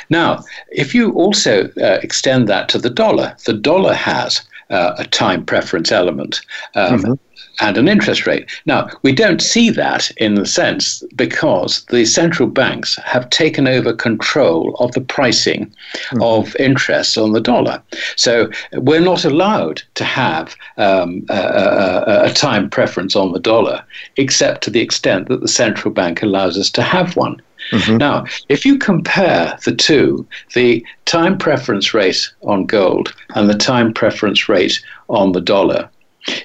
Now, 0.09 0.43
if 0.69 0.93
you 0.93 1.11
also 1.13 1.69
uh, 1.81 1.99
extend 2.03 2.47
that 2.49 2.69
to 2.69 2.77
the 2.77 2.89
dollar, 2.89 3.35
the 3.45 3.53
dollar 3.53 3.93
has 3.93 4.41
uh, 4.69 4.93
a 4.97 5.05
time 5.05 5.45
preference 5.45 5.91
element. 5.91 6.41
Um, 6.75 6.99
mm-hmm 6.99 7.13
and 7.59 7.77
an 7.77 7.87
interest 7.87 8.25
rate. 8.25 8.49
Now, 8.65 8.89
we 9.01 9.11
don't 9.11 9.41
see 9.41 9.69
that 9.71 10.11
in 10.17 10.35
the 10.35 10.45
sense 10.45 11.03
because 11.15 11.85
the 11.89 12.05
central 12.05 12.47
banks 12.47 12.97
have 13.03 13.29
taken 13.29 13.67
over 13.67 13.93
control 13.93 14.75
of 14.79 14.91
the 14.93 15.01
pricing 15.01 15.65
mm-hmm. 15.65 16.21
of 16.21 16.55
interest 16.57 17.17
on 17.17 17.33
the 17.33 17.41
dollar. 17.41 17.81
So 18.15 18.49
we're 18.73 18.99
not 18.99 19.25
allowed 19.25 19.81
to 19.95 20.03
have 20.03 20.55
um, 20.77 21.25
a, 21.29 21.33
a, 21.33 22.25
a 22.25 22.33
time 22.33 22.69
preference 22.69 23.15
on 23.15 23.33
the 23.33 23.39
dollar, 23.39 23.83
except 24.17 24.63
to 24.63 24.69
the 24.69 24.81
extent 24.81 25.27
that 25.27 25.41
the 25.41 25.47
central 25.47 25.93
bank 25.93 26.21
allows 26.21 26.57
us 26.57 26.69
to 26.71 26.81
have 26.81 27.15
one. 27.15 27.41
Mm-hmm. 27.71 27.97
Now, 27.97 28.25
if 28.47 28.65
you 28.65 28.77
compare 28.77 29.57
the 29.65 29.75
two, 29.75 30.25
the 30.53 30.83
time 31.05 31.37
preference 31.37 31.93
rate 31.93 32.31
on 32.41 32.65
gold 32.65 33.13
and 33.35 33.49
the 33.49 33.57
time 33.57 33.93
preference 33.93 34.49
rate 34.49 34.81
on 35.07 35.33
the 35.33 35.41
dollar, 35.41 35.89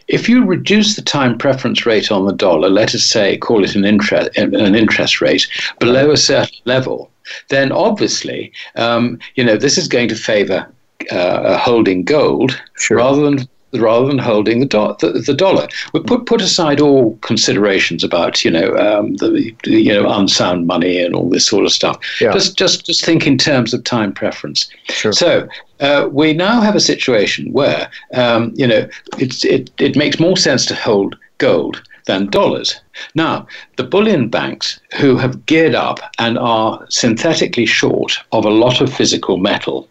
if 0.09 0.29
you 0.29 0.45
reduce 0.45 0.97
the 0.97 1.03
time 1.03 1.39
preference 1.39 1.87
rate 1.87 2.11
on 2.11 2.27
the 2.27 2.33
dollar, 2.33 2.68
let 2.68 2.95
us 2.95 3.03
say, 3.03 3.37
call 3.37 3.64
it 3.64 3.75
an 3.75 3.85
interest, 3.85 4.37
an 4.37 4.75
interest 4.75 5.20
rate, 5.20 5.49
below 5.79 6.11
a 6.11 6.16
certain 6.16 6.59
level, 6.64 7.11
then 7.49 7.72
obviously, 7.72 8.53
um, 8.77 9.18
you 9.35 9.45
know, 9.45 9.57
this 9.57 9.79
is 9.79 9.89
going 9.89 10.09
to 10.09 10.14
favor 10.14 10.70
uh, 11.11 11.59
holding 11.59 12.05
gold 12.05 12.61
sure. 12.77 12.99
rather 12.99 13.22
than 13.22 13.49
rather 13.81 14.07
than 14.07 14.18
holding 14.18 14.61
the, 14.61 14.66
do- 14.66 14.97
the, 15.01 15.18
the, 15.18 15.35
dollar. 15.35 15.68
We 15.93 16.01
put 16.01 16.27
put 16.27 16.41
aside 16.41 16.81
all 16.81 17.16
considerations 17.18 18.05
about 18.05 18.45
you 18.45 18.51
know 18.51 18.77
um, 18.77 19.16
the, 19.16 19.55
the, 19.64 19.83
you 19.83 19.93
know 19.93 20.09
unsound 20.09 20.66
money 20.66 20.99
and 20.99 21.14
all 21.14 21.29
this 21.29 21.47
sort 21.47 21.64
of 21.64 21.72
stuff. 21.72 21.99
Yeah. 22.20 22.33
Just 22.33 22.57
just 22.57 22.87
just 22.87 23.05
think 23.05 23.27
in 23.27 23.39
terms 23.39 23.75
of 23.75 23.85
time 23.85 24.12
preference. 24.12 24.68
Sure. 24.89 25.12
So. 25.12 25.49
Uh, 25.81 26.09
we 26.12 26.33
now 26.33 26.61
have 26.61 26.77
a 26.77 26.81
situation 26.81 27.53
where 27.53 27.91
um, 28.14 28.53
you 28.55 28.66
know 28.66 28.89
it's, 29.18 29.45
it, 29.45 29.70
it 29.79 29.97
makes 29.97 30.20
more 30.20 30.37
sense 30.37 30.64
to 30.64 30.75
hold 30.75 31.18
gold 31.39 31.83
than 32.07 32.31
dollars. 32.31 32.81
Now, 33.14 33.47
the 33.77 33.85
bullion 33.85 34.29
banks 34.29 34.81
who 34.97 35.16
have 35.16 35.47
geared 35.47 35.75
up 35.75 36.01
and 36.18 36.39
are 36.39 36.87
synthetically 36.89 37.66
short 37.66 38.18
of 38.33 38.45
a 38.45 38.51
lot 38.51 38.81
of 38.81 38.93
physical 38.93 39.37
metal 39.37 39.89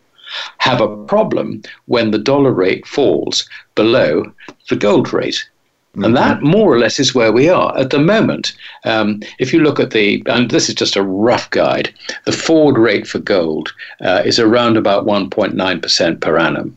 have 0.59 0.81
a 0.81 0.95
problem 1.05 1.61
when 1.85 2.11
the 2.11 2.17
dollar 2.17 2.51
rate 2.51 2.85
falls 2.87 3.47
below 3.75 4.31
the 4.69 4.75
gold 4.75 5.13
rate. 5.13 5.45
Mm-hmm. 5.93 6.05
And 6.05 6.17
that 6.17 6.41
more 6.41 6.73
or 6.73 6.79
less 6.79 6.99
is 6.99 7.13
where 7.13 7.31
we 7.31 7.49
are 7.49 7.77
at 7.77 7.91
the 7.91 7.99
moment. 7.99 8.53
Um, 8.83 9.21
if 9.37 9.53
you 9.53 9.59
look 9.59 9.79
at 9.79 9.91
the, 9.91 10.23
and 10.25 10.49
this 10.49 10.67
is 10.67 10.75
just 10.75 10.95
a 10.95 11.03
rough 11.03 11.49
guide, 11.51 11.93
the 12.25 12.31
forward 12.31 12.79
rate 12.79 13.05
for 13.05 13.19
gold 13.19 13.71
uh, 14.01 14.23
is 14.25 14.39
around 14.39 14.75
about 14.75 15.05
1.9% 15.05 16.19
per 16.19 16.37
annum. 16.37 16.75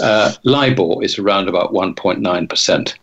Uh, 0.00 0.32
LIBOR 0.44 1.02
is 1.02 1.18
around 1.18 1.48
about 1.48 1.72
1.9% 1.72 2.94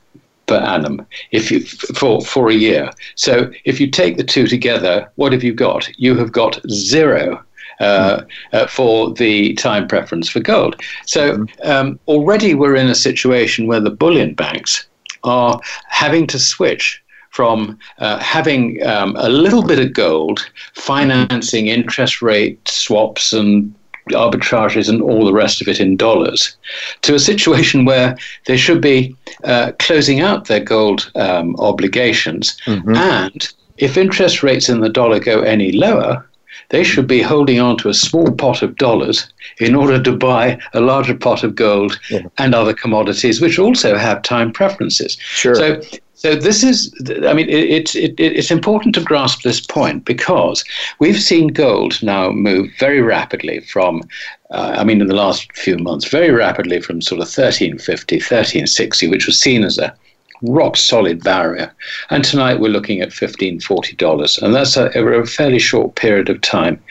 per 0.46 0.56
annum 0.56 1.06
if 1.32 1.52
you 1.52 1.60
for 1.62 2.22
for 2.22 2.50
a 2.50 2.56
year. 2.56 2.90
So 3.14 3.52
if 3.66 3.80
you 3.80 3.90
take 3.90 4.18
the 4.18 4.24
two 4.24 4.48
together, 4.48 5.10
what 5.16 5.32
have 5.32 5.44
you 5.44 5.54
got? 5.54 5.88
You 5.98 6.18
have 6.18 6.32
got 6.32 6.60
zero 6.70 7.44
uh, 7.80 8.24
uh, 8.54 8.68
for 8.68 9.14
the 9.14 9.54
time 9.56 9.88
preference 9.88 10.30
for 10.30 10.40
gold. 10.40 10.76
So 11.06 11.38
mm-hmm. 11.38 11.70
um, 11.70 12.00
already 12.08 12.54
we're 12.54 12.76
in 12.76 12.88
a 12.88 12.96
situation 12.96 13.68
where 13.68 13.80
the 13.80 13.90
bullion 13.90 14.34
banks 14.34 14.88
are 15.24 15.60
having 15.88 16.28
to 16.28 16.40
switch 16.40 17.02
from 17.32 17.78
uh, 18.00 18.18
having 18.20 18.86
um, 18.86 19.16
a 19.18 19.30
little 19.30 19.64
bit 19.64 19.80
of 19.80 19.94
gold, 19.94 20.50
financing 20.74 21.68
interest 21.68 22.22
rate 22.22 22.60
swaps 22.68 23.34
and 23.34 23.74
arbitrages 24.10 24.90
and 24.90 25.02
all 25.02 25.26
the 25.26 25.34
rest 25.34 25.62
of 25.62 25.68
it 25.68 25.80
in 25.80 25.96
dollars, 25.96 26.58
to 27.02 27.14
a 27.14 27.20
situation 27.20 27.86
where 27.86 28.18
they 28.46 28.58
should 28.58 28.82
be 28.82 29.16
uh, 29.44 29.72
closing 29.80 30.20
out 30.20 30.46
their 30.46 30.60
gold 30.60 31.12
um, 31.16 31.56
obligations. 31.60 32.58
Mm-hmm. 32.66 32.96
And 32.96 33.54
if 33.78 33.98
interest 33.98 34.44
rates 34.44 34.68
in 34.68 34.82
the 34.82 34.90
dollar 34.90 35.20
go 35.20 35.42
any 35.42 35.72
lower, 35.72 36.28
they 36.70 36.84
should 36.84 37.08
be 37.08 37.22
holding 37.22 37.60
on 37.60 37.78
to 37.78 37.90
a 37.90 37.94
small 37.94 38.32
pot 38.32 38.62
of 38.62 38.76
dollars 38.76 39.28
in 39.60 39.76
order 39.76 40.02
to 40.02 40.12
buy 40.12 40.60
a 40.74 40.82
larger 40.82 41.16
pot 41.16 41.44
of 41.44 41.56
gold 41.56 42.00
yeah. 42.10 42.22
and 42.38 42.54
other 42.54 42.74
commodities, 42.74 43.42
which 43.42 43.60
also 43.60 43.98
have 43.98 44.22
time 44.22 44.52
preferences. 44.52 45.18
Sure. 45.20 45.56
So, 45.56 45.82
so 46.20 46.36
this 46.36 46.64
is, 46.64 46.94
I 47.26 47.34
mean, 47.34 47.48
it, 47.48 47.96
it, 47.96 47.96
it, 47.96 48.20
it's 48.20 48.52
important 48.52 48.94
to 48.96 49.02
grasp 49.02 49.44
this 49.44 49.62
point 49.62 50.04
because 50.04 50.66
we've 51.00 51.22
seen 51.22 51.48
gold 51.48 52.04
now 52.04 52.30
move 52.32 52.70
very 52.78 53.02
rapidly 53.02 53.62
from, 53.62 54.04
uh, 54.52 54.76
I 54.78 54.84
mean, 54.84 55.00
in 55.00 55.08
the 55.08 55.16
last 55.16 55.50
few 55.56 55.78
months, 55.78 56.10
very 56.10 56.32
rapidly 56.32 56.82
from 56.82 57.02
sort 57.02 57.22
of 57.22 57.28
1350, 57.28 58.18
1360, 58.18 59.08
which 59.08 59.28
was 59.28 59.40
seen 59.40 59.64
as 59.64 59.78
a 59.78 59.96
rock 60.42 60.78
solid 60.78 61.24
barrier. 61.24 61.72
And 62.10 62.24
tonight 62.24 62.60
we're 62.60 62.70
looking 62.70 63.02
at 63.02 63.10
$15, 63.10 63.62
$40, 63.62 64.42
and 64.42 64.54
that's 64.54 64.78
a, 64.78 64.88
a 64.90 65.26
fairly 65.26 65.60
short 65.60 65.96
period 65.96 66.30
of 66.30 66.42
time. 66.42 66.82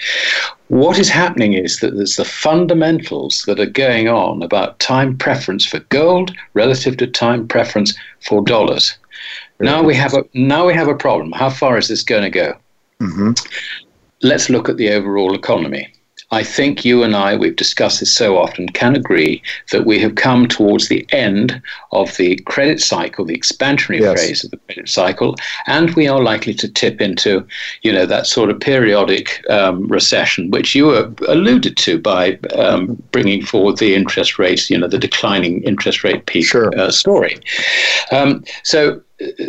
What 0.69 0.99
is 0.99 1.09
happening 1.09 1.55
is 1.55 1.81
that 1.81 1.97
there's 1.97 2.17
the 2.17 2.25
fundamentals 2.25 3.45
that 3.47 3.59
are 3.59 3.67
going 3.67 4.09
on 4.09 4.43
about 4.43 4.79
time 4.81 5.17
preference 5.17 5.65
for 5.65 5.81
gold 5.89 6.37
relative 6.53 6.99
to 6.99 7.07
time 7.07 7.49
preference 7.49 7.97
for 8.21 8.43
dollars. 8.43 8.97
Now 9.61 9.83
we 9.83 9.95
have 9.95 10.15
a 10.15 10.25
now 10.35 10.67
we 10.67 10.75
have 10.75 10.89
a 10.89 10.95
problem. 10.95 11.33
How 11.33 11.51
far 11.51 11.79
is 11.79 11.89
this 11.89 12.05
going 12.05 12.23
to 12.23 12.31
go? 12.31 12.55
Mm-hmm. 13.01 13.33
Let's 14.23 14.51
look 14.51 14.69
at 14.69 14.77
the 14.77 14.91
overall 14.91 15.35
economy. 15.35 15.93
I 16.31 16.43
think 16.43 16.85
you 16.85 17.03
and 17.03 17.17
I, 17.17 17.37
we've 17.37 17.57
discussed 17.57 18.01
this 18.01 18.15
so 18.15 18.37
often, 18.37 18.69
can 18.69 18.95
agree 18.95 19.43
that 19.73 19.87
we 19.87 19.99
have 20.01 20.15
come 20.15 20.47
towards 20.47 20.89
the 20.89 21.07
end 21.11 21.61
of 21.93 22.15
the 22.17 22.37
credit 22.41 22.81
cycle, 22.81 23.25
the 23.25 23.39
expansionary 23.39 24.01
yes. 24.01 24.21
phase 24.21 24.45
of 24.45 24.51
the 24.51 24.59
credit 24.59 24.89
cycle, 24.89 25.37
and 25.67 25.95
we 25.95 26.07
are 26.07 26.23
likely 26.23 26.53
to 26.55 26.69
tip 26.69 27.01
into, 27.01 27.47
you 27.83 27.93
know, 27.93 28.05
that 28.05 28.27
sort 28.27 28.51
of 28.51 28.61
periodic 28.61 29.43
um, 29.49 29.89
recession, 29.89 30.51
which 30.51 30.75
you 30.75 30.95
alluded 31.29 31.77
to 31.79 31.99
by 31.99 32.39
um, 32.55 33.03
bringing 33.11 33.43
forward 33.43 33.79
the 33.79 33.95
interest 33.95 34.39
rates, 34.39 34.69
you 34.69 34.77
know, 34.77 34.89
the 34.89 34.99
declining 34.99 35.63
interest 35.63 36.05
rate 36.05 36.27
peak 36.27 36.47
sure. 36.47 36.71
uh, 36.79 36.91
story. 36.91 37.39
Um, 38.13 38.45
so 38.63 39.01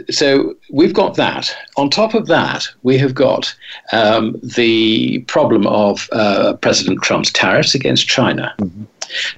so 0.10 0.56
we've 0.72 0.94
got 0.94 1.16
that. 1.16 1.56
On 1.78 1.90
top 1.90 2.14
of 2.14 2.28
that, 2.28 2.68
we 2.84 2.98
have 2.98 3.14
got 3.14 3.56
um, 3.92 4.36
the 4.42 5.20
problem 5.28 5.68
of 5.68 6.10
uh, 6.12 6.54
President 6.54 7.02
Trump's 7.02 7.32
tariffs 7.32 7.76
against 7.76 8.08
China. 8.08 8.54
Mm-hmm. 8.60 8.84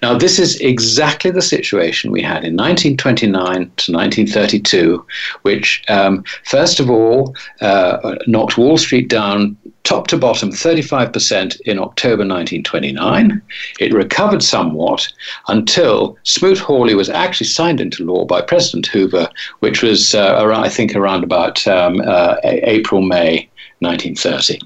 Now, 0.01 0.17
this 0.17 0.39
is 0.39 0.59
exactly 0.59 1.32
the 1.32 1.41
situation 1.41 2.11
we 2.11 2.22
had 2.22 2.43
in 2.43 2.55
1929 2.55 3.53
to 3.53 3.91
1932, 3.91 5.05
which, 5.43 5.84
um, 5.89 6.24
first 6.45 6.80
of 6.80 6.89
all, 6.89 7.36
uh, 7.61 8.15
knocked 8.28 8.57
Wall 8.57 8.78
Street 8.78 9.07
down 9.07 9.57
top 9.84 10.07
to 10.07 10.17
bottom 10.17 10.51
35% 10.51 11.59
in 11.61 11.80
October 11.80 12.24
1929. 12.24 13.41
It 13.80 13.93
recovered 13.93 14.43
somewhat 14.43 15.07
until 15.47 16.17
Smoot-Hawley 16.24 16.93
was 16.93 17.09
actually 17.09 17.47
signed 17.47 17.82
into 17.82 18.05
law 18.05 18.26
by 18.26 18.41
President 18.41 18.86
Hoover, 18.88 19.30
which 19.59 19.82
was, 19.82 20.13
uh, 20.13 20.38
around, 20.39 20.63
I 20.63 20.69
think, 20.69 20.95
around 20.95 21.24
about 21.24 21.65
um, 21.67 22.01
uh, 22.05 22.36
April, 22.43 23.01
May 23.01 23.49
1930. 23.82 24.59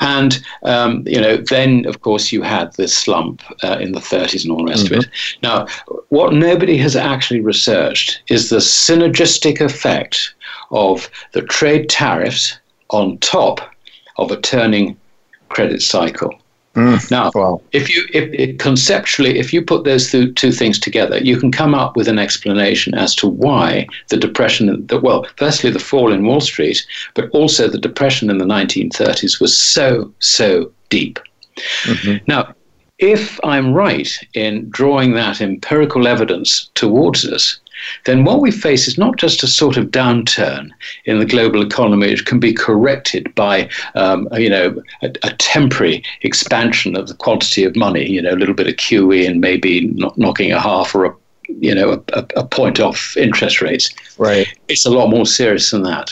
And, 0.00 0.44
um, 0.62 1.02
you 1.06 1.20
know, 1.20 1.36
then, 1.36 1.86
of 1.86 2.00
course, 2.00 2.32
you 2.32 2.42
had 2.42 2.72
this 2.74 2.96
slump 2.96 3.42
uh, 3.62 3.78
in 3.80 3.92
the 3.92 4.00
30s 4.00 4.42
and 4.42 4.52
all 4.52 4.64
the 4.64 4.70
rest 4.70 4.86
mm-hmm. 4.86 4.94
of 4.94 5.00
it. 5.00 5.10
Mm-hmm. 5.10 5.40
Now, 5.42 5.66
what 6.08 6.34
nobody 6.34 6.76
has 6.78 6.96
actually 6.96 7.40
researched 7.40 8.22
is 8.28 8.50
the 8.50 8.56
synergistic 8.56 9.60
effect 9.60 10.34
of 10.70 11.08
the 11.32 11.42
trade 11.42 11.88
tariffs 11.88 12.58
on 12.90 13.18
top 13.18 13.60
of 14.18 14.30
a 14.30 14.40
turning 14.40 14.96
credit 15.48 15.82
cycle. 15.82 16.34
Mm, 16.76 17.10
now, 17.10 17.30
wow. 17.34 17.60
if 17.72 17.88
you 17.88 18.04
if, 18.12 18.30
if, 18.34 18.58
conceptually, 18.58 19.38
if 19.38 19.50
you 19.50 19.62
put 19.62 19.84
those 19.84 20.10
two, 20.10 20.30
two 20.34 20.52
things 20.52 20.78
together, 20.78 21.16
you 21.18 21.38
can 21.38 21.50
come 21.50 21.74
up 21.74 21.96
with 21.96 22.06
an 22.06 22.18
explanation 22.18 22.94
as 22.94 23.14
to 23.16 23.26
why 23.26 23.86
the 24.08 24.16
depression, 24.18 24.86
the, 24.86 25.00
well, 25.00 25.26
firstly 25.36 25.70
the 25.70 25.78
fall 25.78 26.12
in 26.12 26.26
Wall 26.26 26.40
Street, 26.40 26.86
but 27.14 27.30
also 27.30 27.66
the 27.66 27.78
depression 27.78 28.28
in 28.28 28.36
the 28.36 28.44
1930s 28.44 29.40
was 29.40 29.56
so 29.56 30.12
so 30.18 30.70
deep. 30.90 31.18
Mm-hmm. 31.84 32.22
Now, 32.26 32.54
if 32.98 33.40
I'm 33.42 33.72
right 33.72 34.08
in 34.34 34.68
drawing 34.68 35.14
that 35.14 35.40
empirical 35.40 36.06
evidence 36.06 36.70
towards 36.74 37.26
us, 37.26 37.58
then 38.04 38.24
what 38.24 38.40
we 38.40 38.50
face 38.50 38.88
is 38.88 38.98
not 38.98 39.16
just 39.16 39.42
a 39.42 39.46
sort 39.46 39.76
of 39.76 39.86
downturn 39.86 40.70
in 41.04 41.18
the 41.18 41.26
global 41.26 41.62
economy, 41.62 42.10
which 42.10 42.24
can 42.24 42.40
be 42.40 42.52
corrected 42.52 43.34
by, 43.34 43.68
um, 43.94 44.28
you 44.32 44.50
know, 44.50 44.82
a, 45.02 45.12
a, 45.22 45.32
temporary 45.38 46.02
expansion 46.22 46.96
of 46.96 47.08
the 47.08 47.14
quantity 47.14 47.64
of 47.64 47.76
money, 47.76 48.08
you 48.08 48.20
know, 48.20 48.32
a 48.32 48.36
little 48.36 48.54
bit 48.54 48.66
of 48.66 48.74
QE 48.74 49.28
and 49.28 49.40
maybe 49.40 49.86
not 49.88 50.16
knocking 50.16 50.52
a 50.52 50.60
half 50.60 50.94
or 50.94 51.04
a 51.04 51.14
you 51.48 51.74
know, 51.74 52.02
a, 52.12 52.26
a, 52.36 52.44
point 52.44 52.80
off 52.80 53.16
interest 53.16 53.62
rates. 53.62 53.94
Right. 54.18 54.48
It's 54.68 54.84
a 54.84 54.90
lot 54.90 55.10
more 55.10 55.26
serious 55.26 55.70
than 55.70 55.84
that. 55.84 56.10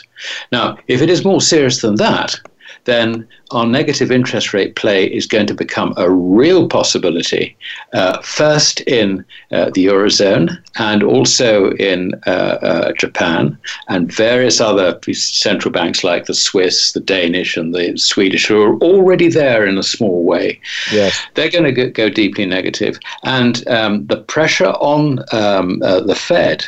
Now, 0.53 0.79
if 0.87 1.03
it 1.03 1.11
is 1.11 1.25
more 1.25 1.41
serious 1.41 1.81
than 1.81 1.97
that, 1.97 2.39
then 2.85 3.27
our 3.51 3.67
negative 3.67 4.11
interest 4.11 4.53
rate 4.53 4.77
play 4.77 5.07
is 5.07 5.27
going 5.27 5.47
to 5.47 5.55
become 5.55 5.95
a 5.97 6.11
real 6.11 6.69
possibility, 6.69 7.57
uh, 7.93 8.21
first 8.23 8.81
in 8.83 9.25
uh, 9.53 9.71
the 9.71 9.87
Eurozone 9.87 10.59
and 10.77 11.03
also 11.03 11.71
in 11.73 12.15
uh, 12.27 12.31
uh, 12.31 12.93
Japan 12.93 13.59
and 13.89 14.13
various 14.13 14.61
other 14.61 14.99
central 15.13 15.73
banks 15.73 16.05
like 16.05 16.27
the 16.27 16.35
Swiss, 16.35 16.93
the 16.93 17.01
Danish, 17.01 17.57
and 17.57 17.75
the 17.75 17.97
Swedish, 17.97 18.47
who 18.47 18.61
are 18.63 18.77
already 18.79 19.29
there 19.29 19.67
in 19.67 19.79
a 19.79 19.83
small 19.83 20.25
way. 20.25 20.61
Yes. 20.93 21.19
They're 21.35 21.51
going 21.51 21.75
to 21.75 21.91
go 21.91 22.09
deeply 22.09 22.47
negative. 22.47 22.99
And 23.23 23.67
um, 23.69 24.07
the 24.07 24.19
pressure 24.19 24.73
on 24.81 25.25
um, 25.33 25.83
uh, 25.83 26.01
the 26.01 26.15
Fed 26.15 26.67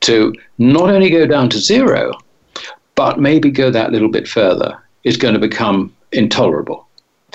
to 0.00 0.34
not 0.58 0.90
only 0.90 1.10
go 1.10 1.26
down 1.26 1.48
to 1.50 1.58
zero, 1.58 2.12
but 2.94 3.18
maybe 3.18 3.50
go 3.50 3.70
that 3.70 3.90
little 3.90 4.08
bit 4.08 4.28
further 4.28 4.78
is 5.04 5.16
going 5.16 5.34
to 5.34 5.40
become 5.40 5.94
intolerable. 6.12 6.86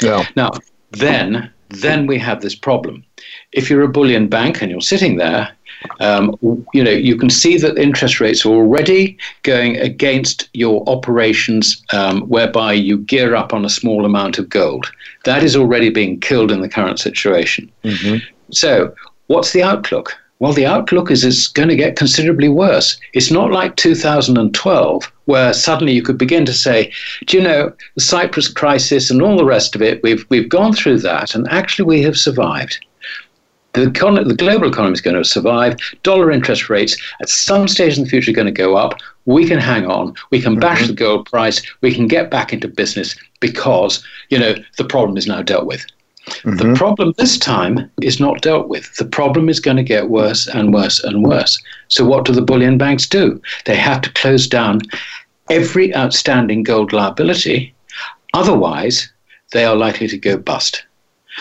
Yeah. 0.02 0.26
Now, 0.36 0.52
then, 0.92 1.52
then 1.70 2.08
we 2.08 2.18
have 2.20 2.42
this 2.42 2.56
problem. 2.56 3.04
If 3.52 3.70
you're 3.70 3.84
a 3.84 3.88
bullion 3.88 4.28
bank 4.28 4.62
and 4.62 4.72
you're 4.72 4.82
sitting 4.82 5.18
there, 5.18 5.52
um, 6.00 6.36
you 6.74 6.84
know 6.84 6.92
you 6.92 7.16
can 7.16 7.30
see 7.30 7.58
that 7.58 7.78
interest 7.78 8.20
rates 8.20 8.46
are 8.46 8.50
already 8.50 9.18
going 9.44 9.78
against 9.78 10.50
your 10.54 10.84
operations, 10.90 11.82
um, 11.94 12.22
whereby 12.24 12.74
you 12.74 12.98
gear 13.00 13.36
up 13.36 13.54
on 13.54 13.64
a 13.66 13.70
small 13.70 14.06
amount 14.06 14.38
of 14.38 14.50
gold. 14.50 14.92
That 15.26 15.44
is 15.44 15.56
already 15.56 15.90
being 15.90 16.20
killed 16.20 16.52
in 16.52 16.62
the 16.62 16.70
current 16.70 17.00
situation. 17.00 17.72
Mm-hmm. 17.84 18.18
So, 18.52 18.94
what's 19.28 19.54
the 19.54 19.64
outlook? 19.64 20.18
Well, 20.40 20.54
the 20.54 20.66
outlook 20.66 21.12
is 21.12 21.26
it's 21.26 21.50
going 21.50 21.68
to 21.68 21.76
get 21.76 21.98
considerably 21.98 22.48
worse. 22.48 22.98
It's 23.14 23.30
not 23.30 23.52
like 23.52 23.76
2012, 23.76 25.12
where 25.26 25.54
suddenly 25.54 25.92
you 25.92 26.02
could 26.02 26.18
begin 26.18 26.46
to 26.46 26.54
say, 26.54 26.94
do 27.26 27.38
you 27.38 27.44
know, 27.44 27.74
the 27.96 28.02
Cyprus 28.02 28.48
crisis 28.48 29.12
and 29.12 29.22
all 29.22 29.36
the 29.36 29.44
rest 29.44 29.76
of 29.76 29.82
it, 29.82 30.02
we've, 30.02 30.26
we've 30.30 30.48
gone 30.48 30.72
through 30.72 31.00
that, 31.00 31.36
and 31.36 31.46
actually 31.50 31.86
we 31.86 32.02
have 32.04 32.18
survived. 32.18 32.80
The, 33.74 33.88
econ- 33.88 34.28
the 34.28 34.34
global 34.34 34.70
economy 34.70 34.94
is 34.94 35.02
going 35.02 35.18
to 35.18 35.26
survive. 35.26 35.76
Dollar 36.04 36.32
interest 36.32 36.70
rates 36.70 36.98
at 37.22 37.28
some 37.28 37.68
stage 37.68 37.98
in 37.98 38.06
the 38.06 38.10
future 38.10 38.32
are 38.32 38.34
going 38.34 38.46
to 38.46 38.52
go 38.52 38.78
up. 38.78 38.96
We 39.26 39.46
can 39.46 39.60
hang 39.60 39.88
on. 39.88 40.16
We 40.32 40.42
can 40.42 40.58
bash 40.58 40.80
mm-hmm. 40.80 40.88
the 40.88 40.94
gold 40.94 41.26
price. 41.30 41.62
We 41.82 41.94
can 41.94 42.08
get 42.08 42.32
back 42.32 42.54
into 42.54 42.68
business 42.70 43.16
because, 43.42 44.04
you 44.30 44.40
know, 44.40 44.56
the 44.78 44.86
problem 44.86 45.18
is 45.18 45.28
now 45.28 45.42
dealt 45.42 45.68
with. 45.68 45.86
Mm-hmm. 46.30 46.58
The 46.58 46.76
problem 46.76 47.14
this 47.18 47.38
time 47.38 47.90
is 48.02 48.20
not 48.20 48.42
dealt 48.42 48.68
with. 48.68 48.96
The 48.96 49.06
problem 49.06 49.50
is 49.50 49.60
going 49.60 49.78
to 49.78 49.84
get 49.84 50.10
worse 50.10 50.48
and 50.48 50.74
worse 50.74 51.04
and 51.04 51.24
worse. 51.24 51.62
So, 51.88 52.06
what 52.06 52.26
do 52.26 52.34
the 52.34 52.42
bullion 52.42 52.78
banks 52.78 53.08
do? 53.08 53.42
They 53.66 53.76
have 53.76 54.02
to 54.02 54.14
close 54.14 54.48
down 54.48 54.82
every 55.50 55.96
outstanding 55.96 56.64
gold 56.64 56.94
liability. 56.94 57.74
Otherwise, 58.34 59.12
they 59.52 59.66
are 59.66 59.76
likely 59.76 60.08
to 60.08 60.18
go 60.18 60.38
bust. 60.38 60.84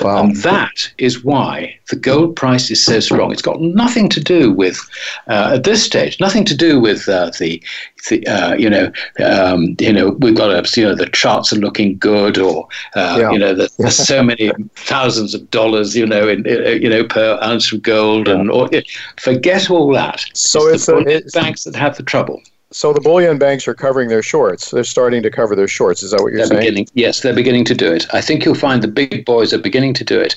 Wow. 0.00 0.22
And 0.22 0.36
that 0.36 0.92
is 0.98 1.24
why 1.24 1.78
the 1.88 1.96
gold 1.96 2.36
price 2.36 2.70
is 2.70 2.84
so 2.84 3.00
strong. 3.00 3.32
It's 3.32 3.42
got 3.42 3.60
nothing 3.60 4.08
to 4.10 4.20
do 4.20 4.52
with, 4.52 4.78
uh, 5.26 5.52
at 5.54 5.64
this 5.64 5.82
stage, 5.82 6.20
nothing 6.20 6.44
to 6.44 6.56
do 6.56 6.78
with 6.78 7.08
uh, 7.08 7.30
the, 7.38 7.62
the 8.08 8.24
uh, 8.26 8.54
you 8.54 8.70
know, 8.70 8.92
um, 9.24 9.74
you 9.80 9.92
know, 9.92 10.10
we've 10.10 10.36
got 10.36 10.50
a, 10.50 10.80
you 10.80 10.86
know, 10.86 10.94
the 10.94 11.08
charts 11.08 11.52
are 11.52 11.56
looking 11.56 11.98
good, 11.98 12.38
or 12.38 12.68
uh, 12.94 13.16
yeah. 13.18 13.30
you 13.32 13.38
know, 13.38 13.54
the, 13.54 13.68
there's 13.78 13.96
so 13.96 14.22
many 14.22 14.52
thousands 14.76 15.34
of 15.34 15.50
dollars, 15.50 15.96
you 15.96 16.06
know, 16.06 16.28
in, 16.28 16.44
you 16.44 16.88
know, 16.88 17.04
per 17.04 17.38
ounce 17.42 17.72
of 17.72 17.82
gold, 17.82 18.28
yeah. 18.28 18.34
and 18.34 18.50
or, 18.50 18.68
forget 19.16 19.70
all 19.70 19.90
that. 19.92 20.24
So 20.34 20.68
it's, 20.68 20.74
it's 20.74 20.86
the 20.86 20.98
it's, 21.06 21.34
banks 21.34 21.64
that 21.64 21.74
have 21.74 21.96
the 21.96 22.02
trouble. 22.02 22.40
So 22.70 22.92
the 22.92 23.00
bullion 23.00 23.38
banks 23.38 23.66
are 23.66 23.74
covering 23.74 24.10
their 24.10 24.22
shorts. 24.22 24.70
They're 24.70 24.84
starting 24.84 25.22
to 25.22 25.30
cover 25.30 25.56
their 25.56 25.68
shorts. 25.68 26.02
Is 26.02 26.10
that 26.10 26.20
what 26.20 26.32
you're 26.32 26.40
they're 26.40 26.46
saying? 26.48 26.60
Beginning, 26.60 26.88
yes, 26.92 27.20
they're 27.20 27.34
beginning 27.34 27.64
to 27.66 27.74
do 27.74 27.90
it. 27.90 28.06
I 28.12 28.20
think 28.20 28.44
you'll 28.44 28.54
find 28.54 28.82
the 28.82 28.88
big 28.88 29.24
boys 29.24 29.54
are 29.54 29.58
beginning 29.58 29.94
to 29.94 30.04
do 30.04 30.20
it. 30.20 30.36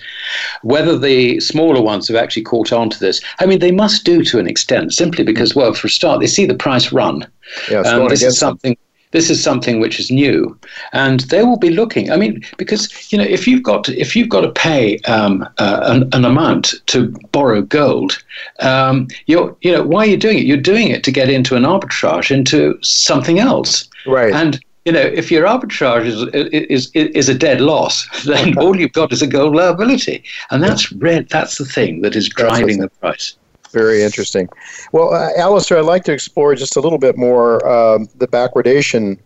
Whether 0.62 0.98
the 0.98 1.42
smaller 1.42 1.82
ones 1.82 2.08
have 2.08 2.16
actually 2.16 2.44
caught 2.44 2.72
on 2.72 2.90
to 2.90 3.00
this, 3.00 3.20
I 3.40 3.46
mean, 3.46 3.60
they 3.60 3.72
must 3.72 4.06
do 4.06 4.24
to 4.24 4.40
an 4.40 4.48
extent, 4.48 4.94
simply 4.94 5.26
because, 5.26 5.56
well, 5.56 5.74
for 5.74 5.88
a 5.88 5.90
start, 5.90 6.22
they 6.22 6.28
see 6.28 6.46
the 6.46 6.56
price 6.56 6.94
run. 6.94 7.28
Yeah, 7.70 7.82
um, 7.82 8.08
this 8.08 8.24
is 8.24 8.40
something. 8.40 8.72
Them 8.76 8.91
this 9.12 9.30
is 9.30 9.43
something 9.43 9.80
which 9.80 9.99
is 9.99 10.09
new, 10.09 10.57
and 10.93 11.22
they 11.22 11.43
will 11.43 11.57
be 11.57 11.70
looking. 11.70 12.12
I 12.12 12.18
mean, 12.18 12.43
because 12.57 13.12
you 13.12 13.18
know, 13.18 13.24
if 13.24 13.47
you've 13.47 13.64
got 13.64 13.84
to, 13.86 13.99
if 13.99 14.16
you've 14.16 14.30
got 14.30 14.41
to 14.41 14.51
pay 14.51 14.97
um, 14.99 15.47
uh, 15.57 15.82
an, 15.84 16.09
an, 16.14 16.26
amount 16.26 16.74
to 16.88 17.09
borrow 17.32 17.62
gold, 17.62 18.24
um, 18.59 19.07
you're 19.28 19.55
you 19.62 19.72
know 19.72 19.84
why 19.84 20.01
are 20.01 20.07
you 20.07 20.18
doing 20.18 20.39
it? 20.39 20.45
You're 20.45 20.57
doing 20.57 20.88
it 20.88 21.03
to 21.03 21.12
get 21.12 21.30
into 21.30 21.55
an 21.55 21.64
arbitrage 21.64 22.32
into 22.32 22.80
something 22.82 23.39
else, 23.39 23.89
right? 24.05 24.34
And 24.34 24.59
you 24.86 24.91
know, 24.91 25.01
if 25.01 25.30
your 25.30 25.45
arbitrage 25.45 26.05
is 26.05 26.24
is 26.34 26.91
is 26.93 27.30
a 27.30 27.36
dead 27.36 27.62
loss, 27.62 28.07
then 28.26 28.57
all 28.57 28.76
you've 28.76 28.93
got 28.93 29.12
is 29.12 29.22
a 29.22 29.28
gold 29.28 29.55
liability, 29.55 30.24
and 30.49 30.64
that's 30.64 30.91
red. 30.93 31.30
That's 31.30 31.57
the 31.57 31.66
thing 31.66 32.01
that 32.01 32.16
is 32.16 32.30
driving 32.30 32.80
the 32.80 32.89
price. 32.89 33.36
Very 33.72 34.01
interesting. 34.03 34.49
Well, 34.91 35.13
uh, 35.13 35.32
Alasdair, 35.38 35.78
I'd 35.80 35.86
like 35.86 36.03
to 36.05 36.13
explore 36.13 36.55
just 36.55 36.76
a 36.76 36.82
little 36.82 36.99
bit 36.99 37.17
more 37.17 37.65
um, 37.67 38.07
the 38.15 38.28
backwardation 38.28 39.17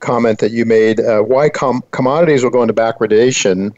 comment 0.00 0.38
that 0.38 0.50
you 0.50 0.64
made. 0.64 1.00
Uh, 1.00 1.20
why 1.20 1.50
com- 1.50 1.82
commodities 1.90 2.42
will 2.42 2.50
go 2.50 2.62
into 2.62 2.74
backwardation 2.74 3.74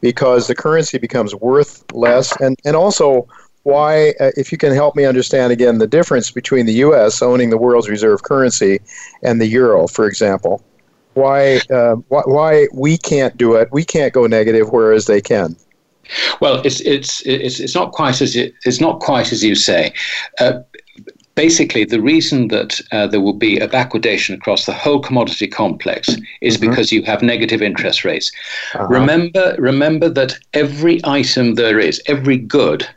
because 0.00 0.46
the 0.46 0.54
currency 0.54 0.96
becomes 0.96 1.34
worth 1.34 1.84
less, 1.92 2.34
and, 2.40 2.56
and 2.64 2.76
also 2.76 3.26
why, 3.64 4.14
uh, 4.20 4.30
if 4.36 4.50
you 4.50 4.56
can 4.56 4.72
help 4.72 4.96
me 4.96 5.04
understand 5.04 5.52
again, 5.52 5.78
the 5.78 5.86
difference 5.86 6.30
between 6.30 6.64
the 6.64 6.72
U.S. 6.74 7.20
owning 7.20 7.50
the 7.50 7.58
world's 7.58 7.88
reserve 7.90 8.22
currency 8.22 8.80
and 9.22 9.40
the 9.40 9.46
euro, 9.46 9.86
for 9.86 10.06
example. 10.06 10.62
why, 11.14 11.60
uh, 11.70 11.96
why 12.08 12.22
why 12.24 12.68
we 12.72 12.96
can't 12.96 13.36
do 13.36 13.54
it. 13.56 13.68
We 13.72 13.84
can't 13.84 14.12
go 14.12 14.26
negative, 14.26 14.70
whereas 14.70 15.06
they 15.06 15.20
can. 15.20 15.56
Well, 16.40 16.62
it's 16.64 16.80
it's 16.80 17.24
it's, 17.26 17.60
it's 17.60 17.74
not 17.74 17.92
quite 17.92 18.20
as 18.20 18.36
it, 18.36 18.54
it's 18.64 18.80
not 18.80 19.00
quite 19.00 19.32
as 19.32 19.42
you 19.42 19.54
say. 19.54 19.92
Uh, 20.40 20.60
basically, 21.34 21.84
the 21.84 22.00
reason 22.00 22.48
that 22.48 22.80
uh, 22.90 23.06
there 23.06 23.20
will 23.20 23.32
be 23.32 23.58
a 23.58 23.68
backwardation 23.68 24.34
across 24.34 24.66
the 24.66 24.72
whole 24.72 25.00
commodity 25.00 25.46
complex 25.46 26.08
is 26.40 26.56
mm-hmm. 26.56 26.68
because 26.68 26.90
you 26.90 27.02
have 27.04 27.22
negative 27.22 27.62
interest 27.62 28.04
rates. 28.04 28.32
Uh-huh. 28.74 28.88
Remember, 28.88 29.54
remember 29.58 30.08
that 30.08 30.36
every 30.54 31.00
item 31.04 31.54
there 31.54 31.78
is, 31.78 32.02
every 32.06 32.38
good, 32.38 32.88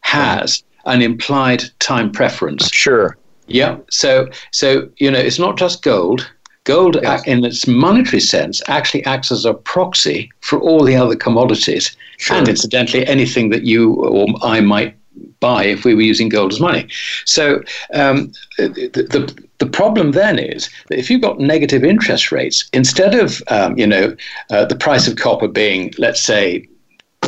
has 0.00 0.62
an 0.86 1.02
implied 1.02 1.62
time 1.78 2.10
preference. 2.10 2.70
Sure. 2.72 3.18
Yeah. 3.48 3.76
So, 3.90 4.28
so 4.50 4.88
you 4.96 5.10
know, 5.10 5.18
it's 5.18 5.38
not 5.38 5.58
just 5.58 5.82
gold. 5.82 6.30
Gold, 6.64 6.98
yes. 7.02 7.26
in 7.26 7.44
its 7.44 7.66
monetary 7.66 8.20
sense, 8.20 8.62
actually 8.68 9.04
acts 9.04 9.32
as 9.32 9.44
a 9.44 9.54
proxy 9.54 10.30
for 10.40 10.60
all 10.60 10.84
the 10.84 10.94
other 10.94 11.16
commodities, 11.16 11.96
sure. 12.18 12.36
and 12.36 12.48
incidentally, 12.48 13.06
anything 13.06 13.48
that 13.48 13.62
you 13.62 13.94
or 13.94 14.28
I 14.42 14.60
might 14.60 14.94
buy 15.40 15.64
if 15.64 15.84
we 15.84 15.94
were 15.94 16.02
using 16.02 16.28
gold 16.28 16.52
as 16.52 16.60
money. 16.60 16.86
So 17.24 17.62
um, 17.94 18.32
the, 18.58 18.90
the, 18.92 19.44
the 19.58 19.66
problem 19.66 20.12
then 20.12 20.38
is 20.38 20.70
that 20.88 20.98
if 20.98 21.10
you've 21.10 21.22
got 21.22 21.40
negative 21.40 21.82
interest 21.82 22.30
rates, 22.30 22.68
instead 22.72 23.14
of 23.14 23.42
um, 23.48 23.76
you 23.78 23.86
know 23.86 24.14
uh, 24.50 24.66
the 24.66 24.76
price 24.76 25.08
of 25.08 25.16
copper 25.16 25.48
being 25.48 25.92
let's 25.98 26.20
say 26.20 26.68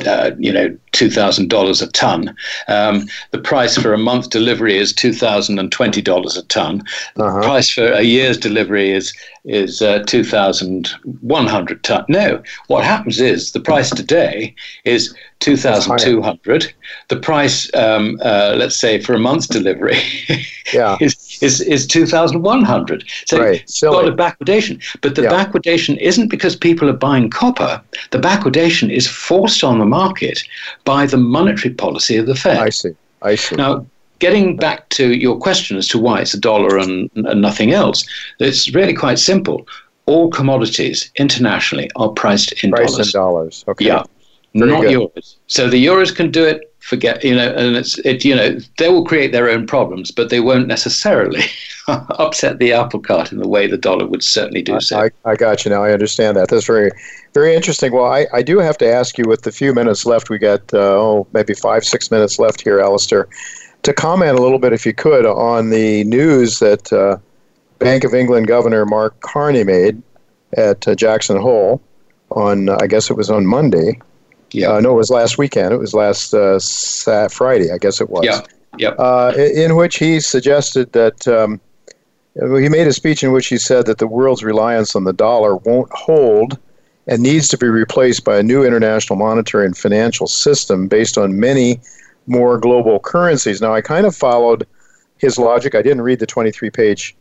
uh, 0.06 0.32
you 0.38 0.52
know 0.52 0.76
two 0.92 1.10
thousand 1.10 1.48
dollars 1.48 1.82
a 1.82 1.90
ton. 1.92 2.34
Um, 2.68 3.06
the 3.30 3.38
price 3.38 3.76
for 3.76 3.92
a 3.92 3.98
month 3.98 4.30
delivery 4.30 4.76
is 4.76 4.92
two 4.92 5.12
thousand 5.12 5.58
and 5.58 5.72
twenty 5.72 6.02
dollars 6.02 6.36
a 6.36 6.42
ton. 6.44 6.84
The 7.16 7.24
uh-huh. 7.24 7.42
price 7.42 7.70
for 7.70 7.86
a 7.86 8.02
year's 8.02 8.38
delivery 8.38 8.90
is 8.92 9.14
is 9.44 9.82
uh, 9.82 10.04
two 10.06 10.24
thousand 10.24 10.88
one 11.20 11.46
hundred 11.46 11.82
ton. 11.82 12.04
No, 12.08 12.42
what 12.68 12.84
happens 12.84 13.20
is 13.20 13.52
the 13.52 13.60
price 13.60 13.90
today 13.90 14.54
is 14.84 15.14
two 15.40 15.56
thousand 15.56 15.98
two 15.98 16.22
hundred. 16.22 16.72
The 17.08 17.16
price, 17.16 17.72
um, 17.74 18.18
uh, 18.22 18.54
let's 18.56 18.76
say, 18.76 19.00
for 19.00 19.14
a 19.14 19.18
month's 19.18 19.46
delivery, 19.46 20.00
yeah. 20.72 20.96
is 21.00 21.31
is, 21.42 21.60
is 21.60 21.86
2,100. 21.86 23.04
So 23.26 23.38
right. 23.38 23.64
you've 23.82 23.92
got 23.92 24.08
a 24.08 24.12
backwardation. 24.12 24.82
But 25.00 25.16
the 25.16 25.22
yeah. 25.22 25.30
backwardation 25.30 25.98
isn't 25.98 26.28
because 26.28 26.56
people 26.56 26.88
are 26.88 26.94
buying 26.94 27.30
copper. 27.30 27.82
The 28.10 28.18
backwardation 28.18 28.90
is 28.90 29.06
forced 29.06 29.64
on 29.64 29.78
the 29.78 29.84
market 29.84 30.42
by 30.84 31.06
the 31.06 31.16
monetary 31.16 31.74
policy 31.74 32.16
of 32.16 32.26
the 32.26 32.34
Fed. 32.34 32.58
I 32.58 32.70
see. 32.70 32.92
I 33.22 33.34
see. 33.34 33.56
Now, 33.56 33.84
getting 34.20 34.56
back 34.56 34.88
to 34.90 35.14
your 35.14 35.36
question 35.38 35.76
as 35.76 35.88
to 35.88 35.98
why 35.98 36.20
it's 36.20 36.32
a 36.32 36.40
dollar 36.40 36.78
and, 36.78 37.10
and 37.14 37.42
nothing 37.42 37.72
else, 37.72 38.06
it's 38.38 38.72
really 38.72 38.94
quite 38.94 39.18
simple. 39.18 39.66
All 40.06 40.30
commodities 40.30 41.10
internationally 41.16 41.90
are 41.96 42.08
priced 42.08 42.52
in 42.64 42.70
priced 42.70 42.92
dollars. 42.92 43.14
in 43.14 43.20
dollars. 43.20 43.64
Okay. 43.68 43.86
Yeah. 43.86 44.04
Very 44.54 44.70
not 44.70 44.82
good. 44.82 44.92
euros. 44.92 45.36
So 45.46 45.68
the 45.68 45.84
euros 45.84 46.14
can 46.14 46.30
do 46.30 46.44
it. 46.44 46.71
Forget 46.82 47.22
you 47.22 47.36
know, 47.36 47.54
and 47.54 47.76
it's 47.76 47.98
it. 47.98 48.24
You 48.24 48.34
know, 48.34 48.58
they 48.76 48.88
will 48.88 49.04
create 49.04 49.30
their 49.30 49.48
own 49.48 49.68
problems, 49.68 50.10
but 50.10 50.30
they 50.30 50.40
won't 50.40 50.66
necessarily 50.66 51.44
upset 51.86 52.58
the 52.58 52.72
apple 52.72 52.98
cart 52.98 53.30
in 53.30 53.38
the 53.38 53.46
way 53.46 53.68
the 53.68 53.78
dollar 53.78 54.04
would 54.04 54.24
certainly 54.24 54.62
do 54.62 54.80
so. 54.80 54.98
I, 54.98 55.10
I 55.24 55.36
got 55.36 55.64
you 55.64 55.70
now. 55.70 55.84
I 55.84 55.92
understand 55.92 56.36
that. 56.36 56.48
That's 56.48 56.66
very, 56.66 56.90
very 57.34 57.54
interesting. 57.54 57.92
Well, 57.92 58.06
I, 58.06 58.26
I 58.32 58.42
do 58.42 58.58
have 58.58 58.76
to 58.78 58.86
ask 58.86 59.16
you, 59.16 59.24
with 59.28 59.42
the 59.42 59.52
few 59.52 59.72
minutes 59.72 60.04
left, 60.04 60.28
we 60.28 60.38
got 60.38 60.74
uh, 60.74 60.78
oh 60.78 61.26
maybe 61.32 61.54
five 61.54 61.84
six 61.84 62.10
minutes 62.10 62.40
left 62.40 62.60
here, 62.60 62.78
Alasdair, 62.78 63.26
to 63.84 63.92
comment 63.92 64.36
a 64.36 64.42
little 64.42 64.58
bit, 64.58 64.72
if 64.72 64.84
you 64.84 64.92
could, 64.92 65.24
on 65.24 65.70
the 65.70 66.02
news 66.02 66.58
that 66.58 66.92
uh, 66.92 67.16
Bank 67.78 68.02
of 68.02 68.12
England 68.12 68.48
Governor 68.48 68.84
Mark 68.86 69.20
Carney 69.20 69.62
made 69.62 70.02
at 70.56 70.86
uh, 70.88 70.96
Jackson 70.96 71.40
Hole 71.40 71.80
on, 72.32 72.68
I 72.68 72.88
guess 72.88 73.08
it 73.08 73.16
was 73.16 73.30
on 73.30 73.46
Monday 73.46 74.00
yeah. 74.54 74.72
Uh, 74.72 74.80
no, 74.80 74.92
it 74.92 74.96
was 74.96 75.10
last 75.10 75.38
weekend. 75.38 75.72
It 75.72 75.78
was 75.78 75.94
last 75.94 76.34
uh, 76.34 76.58
Friday, 77.28 77.72
I 77.72 77.78
guess 77.78 78.00
it 78.00 78.10
was. 78.10 78.24
Yeah. 78.24 78.40
Yep. 78.78 78.96
Uh, 78.98 79.32
in 79.36 79.76
which 79.76 79.96
he 79.96 80.20
suggested 80.20 80.92
that 80.92 81.28
um, 81.28 81.60
he 82.34 82.68
made 82.68 82.86
a 82.86 82.92
speech 82.92 83.22
in 83.22 83.32
which 83.32 83.48
he 83.48 83.58
said 83.58 83.86
that 83.86 83.98
the 83.98 84.06
world's 84.06 84.42
reliance 84.42 84.96
on 84.96 85.04
the 85.04 85.12
dollar 85.12 85.56
won't 85.56 85.92
hold 85.92 86.58
and 87.06 87.22
needs 87.22 87.48
to 87.48 87.58
be 87.58 87.66
replaced 87.66 88.24
by 88.24 88.38
a 88.38 88.42
new 88.42 88.64
international 88.64 89.18
monetary 89.18 89.66
and 89.66 89.76
financial 89.76 90.26
system 90.26 90.88
based 90.88 91.18
on 91.18 91.38
many 91.38 91.80
more 92.26 92.58
global 92.58 93.00
currencies. 93.00 93.60
Now, 93.60 93.74
I 93.74 93.80
kind 93.80 94.06
of 94.06 94.14
followed 94.14 94.66
his 95.18 95.38
logic. 95.38 95.74
I 95.74 95.82
didn't 95.82 96.02
read 96.02 96.20
the 96.20 96.26
23 96.26 96.70
page 96.70 97.16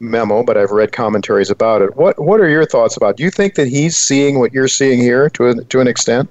memo, 0.00 0.42
but 0.42 0.56
I've 0.56 0.70
read 0.70 0.92
commentaries 0.92 1.50
about 1.50 1.82
it. 1.82 1.96
What 1.96 2.18
What 2.18 2.40
are 2.40 2.48
your 2.48 2.66
thoughts 2.66 2.96
about? 2.96 3.10
It? 3.10 3.16
Do 3.18 3.22
you 3.24 3.30
think 3.30 3.54
that 3.54 3.68
he's 3.68 3.96
seeing 3.96 4.38
what 4.38 4.52
you're 4.52 4.68
seeing 4.68 5.00
here 5.00 5.30
to 5.30 5.48
a, 5.48 5.64
to 5.64 5.80
an 5.80 5.86
extent? 5.86 6.28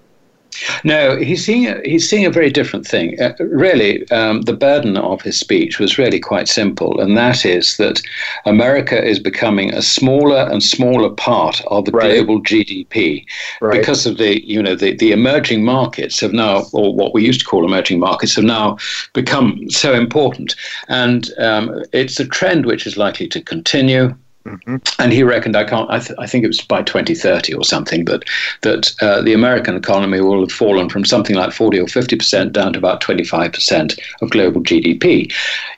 No, 0.84 1.18
he's 1.18 1.46
seeing 1.46 1.68
a, 1.68 1.82
he's 1.84 2.10
seeing 2.10 2.26
a 2.26 2.30
very 2.30 2.50
different 2.50 2.88
thing. 2.88 3.20
Uh, 3.22 3.34
really, 3.40 4.10
um, 4.12 4.42
the 4.44 4.54
burden 4.54 4.98
of 4.98 5.22
his 5.22 5.38
speech 5.40 5.80
was 5.80 5.98
really 5.98 6.20
quite 6.20 6.48
simple, 6.48 7.00
and 7.00 7.18
that 7.18 7.46
is 7.46 7.78
that 7.78 8.02
America 8.46 9.04
is 9.04 9.20
becoming 9.20 9.74
a 9.74 9.82
smaller 9.82 10.48
and 10.52 10.64
smaller 10.64 11.10
part 11.10 11.62
of 11.68 11.86
the 11.86 11.92
right. 11.92 12.16
global 12.16 12.42
GDP 12.42 13.26
right. 13.62 13.80
because 13.80 14.06
of 14.06 14.18
the 14.18 14.46
you 14.46 14.62
know 14.62 14.76
the, 14.76 14.96
the 14.96 15.12
emerging 15.12 15.64
markets 15.64 16.20
have 16.20 16.34
now, 16.34 16.64
or 16.74 16.94
what 16.94 17.14
we 17.14 17.26
used 17.26 17.42
to 17.42 17.46
call 17.46 17.66
emerging 17.66 18.00
markets, 18.00 18.36
have 18.36 18.46
now 18.46 18.78
become 19.14 19.70
so 19.70 19.94
important, 19.94 20.56
and 20.88 21.32
um, 21.40 21.84
it's 21.92 22.20
a 22.20 22.28
trend 22.28 22.66
which 22.66 22.88
is 22.88 22.98
likely 22.98 23.28
to 23.28 23.42
continue. 23.42 24.16
Mm-hmm. 24.46 24.76
And 25.00 25.12
he 25.12 25.24
reckoned, 25.24 25.56
I 25.56 25.64
can't, 25.64 25.90
I, 25.90 26.00
th- 26.00 26.20
I, 26.20 26.28
think 26.28 26.44
it 26.44 26.48
was 26.48 26.62
by 26.62 26.84
2030 26.84 27.56
or 27.56 27.64
something, 27.64 28.06
but 28.06 28.26
that 28.62 28.94
uh, 29.02 29.22
the 29.22 29.34
American 29.34 29.76
economy 29.76 30.22
will 30.22 30.42
have 30.42 30.52
fallen 30.52 30.88
from 30.88 31.04
something 31.04 31.36
like 31.36 31.52
40 31.52 31.80
or 31.80 31.86
50% 31.86 32.52
down 32.52 32.74
to 32.74 32.80
about 32.80 33.02
25% 33.02 34.00
of 34.22 34.30
global 34.30 34.62
GDP. 34.62 35.34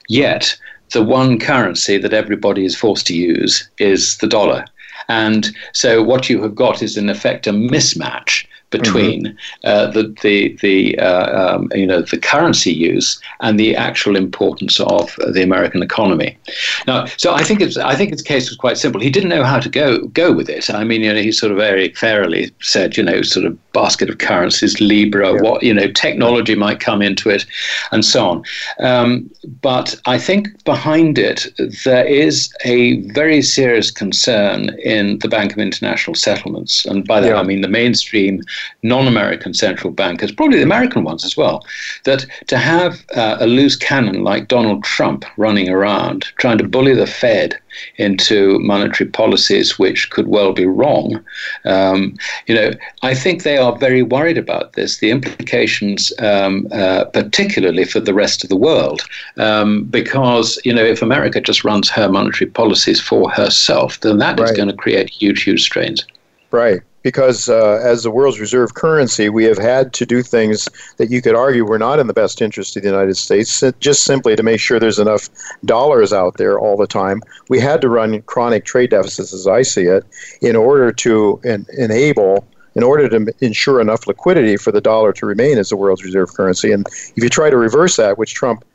Yet, 0.09 0.57
the 0.91 1.03
one 1.03 1.39
currency 1.39 1.97
that 1.97 2.13
everybody 2.13 2.65
is 2.65 2.76
forced 2.76 3.07
to 3.07 3.15
use 3.15 3.70
is 3.78 4.18
the 4.18 4.28
dollar. 4.28 4.65
And 5.07 5.47
so, 5.72 6.03
what 6.03 6.30
you 6.30 6.41
have 6.41 6.55
got 6.55 6.82
is, 6.82 6.97
in 6.97 7.09
effect, 7.09 7.47
a 7.47 7.51
mismatch 7.51 8.45
between 8.70 9.26
mm-hmm. 9.26 9.38
uh, 9.63 9.88
the 9.88 10.13
the 10.22 10.57
the 10.61 10.99
uh, 10.99 11.55
um, 11.55 11.70
you 11.74 11.86
know 11.86 12.01
the 12.01 12.18
currency 12.18 12.72
use 12.72 13.20
and 13.39 13.59
the 13.59 13.76
actual 13.76 14.15
importance 14.15 14.80
of 14.80 15.15
the 15.32 15.41
American 15.41 15.82
economy. 15.82 16.38
Now, 16.86 17.05
so 17.18 17.34
I 17.34 17.43
think 17.43 17.61
it's 17.61 17.78
I 17.78 17.95
think 17.95 18.11
its 18.11 18.22
case 18.22 18.49
was 18.49 18.57
quite 18.57 18.78
simple. 18.78 19.01
He 19.01 19.09
didn't 19.09 19.30
know 19.30 19.43
how 19.43 19.59
to 19.59 19.70
go 19.70 19.99
go 20.07 20.34
with 20.34 20.49
it. 20.49 20.70
I 20.70 20.84
mean, 20.84 21.01
you 21.01 21.13
know, 21.13 21.22
he 21.22 21.32
sort 21.32 21.51
of 21.51 21.57
very 21.57 21.89
fairly 21.93 22.51
said, 22.61 22.97
you 22.97 23.03
know, 23.03 23.22
sort 23.22 23.45
of 23.45 23.57
basket 23.78 24.09
of 24.09 24.17
currencies, 24.17 24.82
Libra, 24.82 25.34
yeah. 25.34 25.41
what 25.41 25.61
you 25.61 25.73
know, 25.73 25.88
technology 25.91 26.55
might 26.55 26.80
come 26.80 27.01
into 27.03 27.30
it, 27.30 27.45
and 27.91 28.03
so 28.03 28.28
on. 28.32 28.43
Um, 28.80 29.30
but 29.61 29.95
I 30.05 30.17
think 30.17 30.41
behind 30.63 31.19
it 31.19 31.47
there 31.86 32.05
is 32.05 32.51
a 32.65 33.01
very 33.19 33.41
serious 33.41 33.91
concern 33.91 34.57
in 34.84 35.19
the 35.19 35.28
Bank 35.28 35.53
of 35.53 35.59
International 35.59 36.15
Settlements, 36.15 36.86
and 36.86 37.07
by 37.07 37.19
that 37.21 37.30
yeah. 37.30 37.39
I 37.39 37.43
mean 37.43 37.61
the 37.61 37.75
mainstream 37.82 38.41
non 38.82 39.07
American 39.07 39.53
central 39.53 39.93
bankers, 39.93 40.32
probably 40.32 40.57
the 40.57 40.63
American 40.63 41.03
ones 41.03 41.23
as 41.23 41.38
well, 41.38 41.63
that 42.05 42.25
to 42.47 42.57
have 42.57 43.05
uh, 43.15 43.38
a 43.39 43.47
loose 43.47 43.75
cannon 43.75 44.23
like 44.23 44.47
Donald 44.47 44.84
Trump 44.84 45.23
running 45.38 45.69
around 45.69 46.25
trying 46.38 46.57
to 46.57 46.67
bully 46.67 46.95
the 46.95 47.07
Fed 47.07 47.59
into 47.97 48.59
monetary 48.59 49.09
policies 49.09 49.78
which 49.80 50.09
could 50.09 50.28
well 50.28 50.53
be 50.53 50.65
wrong, 50.65 51.23
um, 51.65 52.15
you 52.47 52.55
know, 52.55 52.71
I 53.03 53.13
think 53.13 53.43
they 53.43 53.57
are 53.57 53.78
very 53.78 54.03
worried 54.03 54.38
about 54.38 54.73
this, 54.73 54.97
the 54.99 55.11
implications, 55.11 56.11
um, 56.19 56.67
uh, 56.71 57.05
particularly 57.05 57.86
for 57.86 57.99
the 57.99 58.13
rest 58.13 58.43
of 58.43 58.49
the 58.49 58.55
world, 58.55 59.01
um, 59.38 59.84
because, 59.86 60.59
you 60.63 60.73
know, 60.73 60.84
if 60.84 61.01
America 61.01 61.41
just 61.41 61.63
runs 61.63 61.89
her 61.89 62.09
monetary 62.09 62.49
policies 62.49 62.99
for 62.99 63.30
herself, 63.30 63.99
then 64.01 64.17
that 64.17 64.39
right. 64.39 64.49
is 64.49 64.55
going 64.55 64.69
to 64.69 64.75
create 64.75 65.09
huge, 65.09 65.43
huge 65.43 65.63
strains. 65.63 66.05
Right 66.51 66.82
because 67.08 67.47
uh, 67.47 67.80
as 67.82 68.03
the 68.03 68.12
world's 68.12 68.38
reserve 68.38 68.74
currency, 68.74 69.30
we 69.30 69.45
have 69.45 69.58
had 69.58 69.93
to 69.93 70.05
do 70.05 70.22
things 70.22 70.68
that 70.97 71.10
you 71.10 71.22
could 71.22 71.36
argue 71.36 71.64
were 71.64 71.80
not 71.80 71.99
in 71.99 72.08
the 72.08 72.14
best 72.14 72.41
interest 72.41 72.76
of 72.76 72.84
the 72.84 72.89
United 72.89 73.16
States, 73.16 73.64
just 73.80 74.03
simply 74.03 74.36
to 74.36 74.43
make 74.43 74.60
sure 74.60 74.78
there's 74.78 74.99
enough 74.99 75.30
dollars 75.64 76.12
out 76.12 76.36
there 76.36 76.60
all 76.60 76.76
the 76.76 76.86
time. 76.86 77.22
We 77.47 77.62
had 77.62 77.80
to 77.80 77.88
run 77.88 78.22
chronic 78.24 78.66
trade 78.66 78.89
deficits, 78.89 79.34
as 79.34 79.47
I 79.47 79.62
see 79.62 79.84
it, 79.84 80.03
in 80.41 80.58
order 80.58 80.91
to 80.91 81.39
en- 81.45 81.66
enable 81.78 82.45
in 82.76 82.84
order 82.84 83.08
to 83.08 83.34
ensure 83.39 83.80
enough 83.80 84.05
liquidity 84.05 84.58
for 84.58 84.74
the 84.74 84.82
dollar 84.82 85.14
to 85.14 85.26
remain 85.26 85.58
as 85.58 85.70
the 85.70 85.78
world's 85.78 86.03
reserve 86.03 86.34
currency. 86.34 86.74
And 86.74 86.86
if 87.16 87.24
you 87.24 87.30
try 87.30 87.49
to 87.49 87.58
reverse 87.58 87.95
that, 87.95 88.18
which 88.18 88.34
Trump 88.34 88.66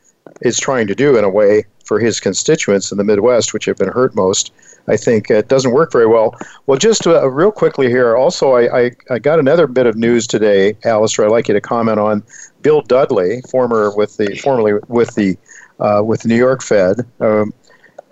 is 0.41 0.59
trying 0.59 0.87
to 0.87 0.95
do 0.95 1.17
in 1.17 1.23
a 1.23 1.29
way 1.29 1.65
for 1.93 1.99
his 1.99 2.19
constituents 2.19 2.91
in 2.91 2.97
the 2.97 3.03
Midwest, 3.03 3.53
which 3.53 3.65
have 3.65 3.77
been 3.77 3.89
hurt 3.89 4.15
most, 4.15 4.51
I 4.87 4.97
think 4.97 5.29
it 5.29 5.47
doesn't 5.47 5.73
work 5.73 5.91
very 5.91 6.07
well. 6.07 6.35
Well, 6.65 6.79
just 6.79 7.05
uh, 7.05 7.29
real 7.29 7.51
quickly 7.51 7.87
here, 7.87 8.15
also, 8.15 8.53
I, 8.53 8.85
I, 8.85 8.91
I, 9.11 9.19
got 9.19 9.37
another 9.37 9.67
bit 9.67 9.85
of 9.85 9.95
news 9.95 10.25
today, 10.25 10.73
Alasdair. 10.85 11.25
I'd 11.25 11.31
like 11.31 11.47
you 11.47 11.53
to 11.53 11.61
comment 11.61 11.99
on 11.99 12.23
Bill 12.63 12.81
Dudley, 12.81 13.41
former 13.51 13.95
with 13.95 14.17
the 14.17 14.35
formerly 14.37 14.73
with 14.87 15.13
the 15.13 15.37
uh, 15.79 16.01
with 16.03 16.23
the 16.23 16.29
New 16.29 16.35
York 16.35 16.63
Fed. 16.63 17.05
Um, 17.19 17.53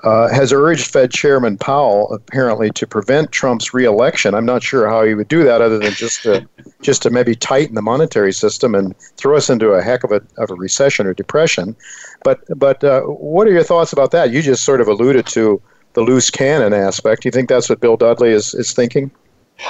uh, 0.04 0.30
has 0.30 0.52
urged 0.52 0.88
Fed 0.88 1.12
Chairman 1.12 1.58
Powell 1.58 2.12
apparently 2.14 2.72
to 2.72 2.88
prevent 2.88 3.32
Trump's 3.32 3.74
reelection. 3.74 4.34
I'm 4.34 4.46
not 4.46 4.64
sure 4.64 4.88
how 4.88 5.04
he 5.04 5.14
would 5.14 5.28
do 5.28 5.44
that, 5.44 5.62
other 5.62 5.78
than 5.78 5.94
just 5.94 6.24
to 6.24 6.48
just 6.82 7.04
to 7.04 7.10
maybe 7.10 7.36
tighten 7.36 7.76
the 7.76 7.82
monetary 7.82 8.34
system 8.34 8.74
and 8.74 8.98
throw 9.18 9.38
us 9.38 9.50
into 9.50 9.72
a 9.72 9.82
heck 9.82 10.04
of 10.04 10.12
a 10.12 10.22
of 10.38 10.50
a 10.50 10.56
recession 10.56 11.06
or 11.06 11.14
depression. 11.14 11.76
But 12.24 12.42
but 12.58 12.84
uh, 12.84 13.02
what 13.02 13.48
are 13.48 13.52
your 13.52 13.64
thoughts 13.64 13.94
about 13.94 14.12
that? 14.12 14.32
You 14.32 14.42
just 14.42 14.64
sort 14.64 14.82
of 14.82 14.88
alluded 14.88 15.28
to 15.28 15.62
the 15.94 16.02
loose 16.02 16.30
cannon 16.30 16.74
aspect. 16.74 17.24
Do 17.24 17.28
you 17.28 17.32
think 17.32 17.50
that's 17.50 17.70
what 17.70 17.80
Bill 17.80 17.98
Dudley 17.98 18.30
is, 18.30 18.54
is 18.54 18.74
thinking? 18.74 19.12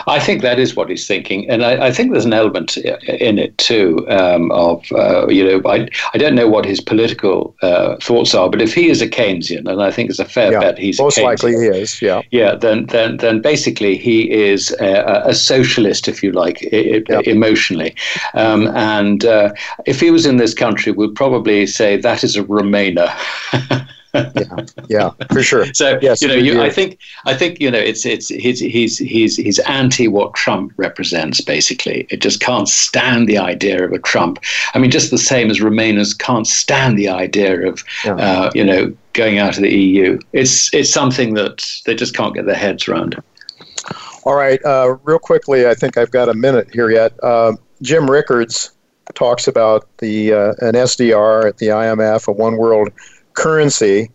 I 0.07 0.19
think 0.19 0.41
that 0.41 0.59
is 0.59 0.75
what 0.75 0.89
he's 0.89 1.07
thinking, 1.07 1.49
and 1.49 1.63
I, 1.63 1.87
I 1.87 1.91
think 1.91 2.11
there's 2.11 2.25
an 2.25 2.33
element 2.33 2.77
in 2.77 3.39
it 3.39 3.57
too 3.57 4.05
um, 4.09 4.51
of 4.51 4.91
uh, 4.91 5.27
you 5.27 5.43
know 5.43 5.69
I, 5.69 5.87
I 6.13 6.17
don't 6.17 6.35
know 6.35 6.47
what 6.47 6.65
his 6.65 6.81
political 6.81 7.55
uh, 7.61 7.97
thoughts 7.97 8.33
are, 8.33 8.49
but 8.49 8.61
if 8.61 8.73
he 8.73 8.89
is 8.89 9.01
a 9.01 9.07
Keynesian, 9.07 9.67
and 9.69 9.81
I 9.81 9.91
think 9.91 10.09
it's 10.09 10.19
a 10.19 10.25
fair 10.25 10.51
yeah, 10.51 10.59
bet 10.59 10.77
he's 10.77 10.99
most 10.99 11.19
likely 11.19 11.51
he 11.53 11.67
is, 11.67 12.01
yeah, 12.01 12.21
yeah, 12.31 12.55
then 12.55 12.85
then 12.87 13.17
then 13.17 13.41
basically 13.41 13.97
he 13.97 14.31
is 14.31 14.71
a, 14.79 15.23
a 15.25 15.33
socialist, 15.33 16.07
if 16.07 16.23
you 16.23 16.31
like, 16.31 16.67
I, 16.73 17.03
yeah. 17.09 17.21
emotionally, 17.25 17.95
um, 18.33 18.67
and 18.69 19.25
uh, 19.25 19.53
if 19.85 19.99
he 19.99 20.11
was 20.11 20.25
in 20.25 20.37
this 20.37 20.53
country, 20.53 20.91
we'd 20.91 21.15
probably 21.15 21.65
say 21.67 21.97
that 21.97 22.23
is 22.23 22.35
a 22.35 22.43
Remainer. 22.43 23.11
yeah, 24.13 24.65
yeah, 24.89 25.09
for 25.31 25.41
sure. 25.41 25.73
So 25.73 25.97
yes, 26.01 26.21
you 26.21 26.27
know, 26.27 26.33
you, 26.33 26.61
I 26.61 26.69
think 26.69 26.99
I 27.25 27.33
think 27.33 27.59
you 27.61 27.71
know, 27.71 27.79
it's 27.79 28.05
it's 28.05 28.27
he's 28.29 28.59
he's 28.59 28.97
he's 28.97 29.37
he's 29.37 29.59
anti 29.59 30.07
what 30.07 30.33
Trump 30.33 30.73
represents. 30.77 31.41
Basically, 31.41 32.07
it 32.09 32.21
just 32.21 32.39
can't 32.39 32.67
stand 32.67 33.27
the 33.27 33.37
idea 33.37 33.83
of 33.83 33.91
a 33.93 33.99
Trump. 33.99 34.39
I 34.73 34.79
mean, 34.79 34.91
just 34.91 35.11
the 35.11 35.17
same 35.17 35.49
as 35.49 35.59
Remainers 35.59 36.17
can't 36.17 36.47
stand 36.47 36.97
the 36.97 37.09
idea 37.09 37.67
of 37.67 37.83
Yeah. 38.05 38.15
uh, 38.15 38.51
you 38.53 38.63
know 38.63 38.93
going 39.13 39.39
out 39.39 39.55
of 39.55 39.63
the 39.63 39.73
EU. 39.73 40.19
It's 40.33 40.73
it's 40.73 40.89
something 40.89 41.33
that 41.35 41.65
they 41.85 41.95
just 41.95 42.15
can't 42.15 42.33
get 42.33 42.45
their 42.45 42.55
heads 42.55 42.87
around. 42.87 43.21
All 44.23 44.35
right, 44.35 44.63
uh, 44.63 44.97
real 45.03 45.17
quickly, 45.19 45.65
I 45.67 45.73
think 45.73 45.97
I've 45.97 46.11
got 46.11 46.29
a 46.29 46.33
minute 46.35 46.69
here 46.71 46.91
yet. 46.91 47.13
Uh, 47.23 47.53
Jim 47.81 48.09
Rickards 48.09 48.71
talks 49.15 49.47
about 49.47 49.87
the 49.97 50.33
uh, 50.33 50.53
an 50.59 50.75
SDR 50.75 51.47
at 51.47 51.57
the 51.57 51.67
IMF, 51.67 52.27
a 52.27 52.31
one 52.31 52.57
world 52.57 52.89
currency. 53.33 54.09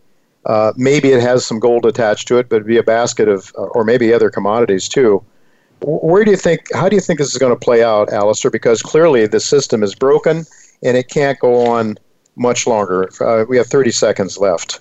Uh, 0.45 0.73
maybe 0.77 1.11
it 1.11 1.21
has 1.21 1.45
some 1.45 1.59
gold 1.59 1.85
attached 1.85 2.29
to 2.29 2.39
it, 2.39 2.49
but 2.49 2.57
it'd 2.57 2.69
be 2.69 2.79
a 2.79 2.83
basket 2.83 3.29
of, 3.29 3.53
uh, 3.59 3.63
or 3.63 3.85
maybe 3.85 4.13
other 4.13 4.31
commodities 4.31 4.89
too. 4.89 5.25
Where 5.81 6.25
do 6.25 6.31
you 6.31 6.37
think? 6.37 6.61
How 6.73 6.89
do 6.89 6.97
you 6.97 7.03
think 7.03 7.19
this 7.19 7.31
is 7.33 7.39
going 7.39 7.53
to 7.53 7.59
play 7.59 7.83
out, 7.83 8.09
Alasdair? 8.09 8.51
Because 8.51 8.81
clearly 8.83 9.27
the 9.27 9.41
system 9.41 9.83
is 9.83 9.95
broken 9.95 10.47
and 10.83 10.97
it 10.97 11.09
can't 11.09 11.39
go 11.39 11.67
on 11.67 11.99
much 12.37 12.67
longer. 12.67 13.09
Uh, 13.21 13.45
we 13.49 13.57
have 13.57 13.67
30 13.67 13.91
seconds 13.91 14.39
left. 14.39 14.81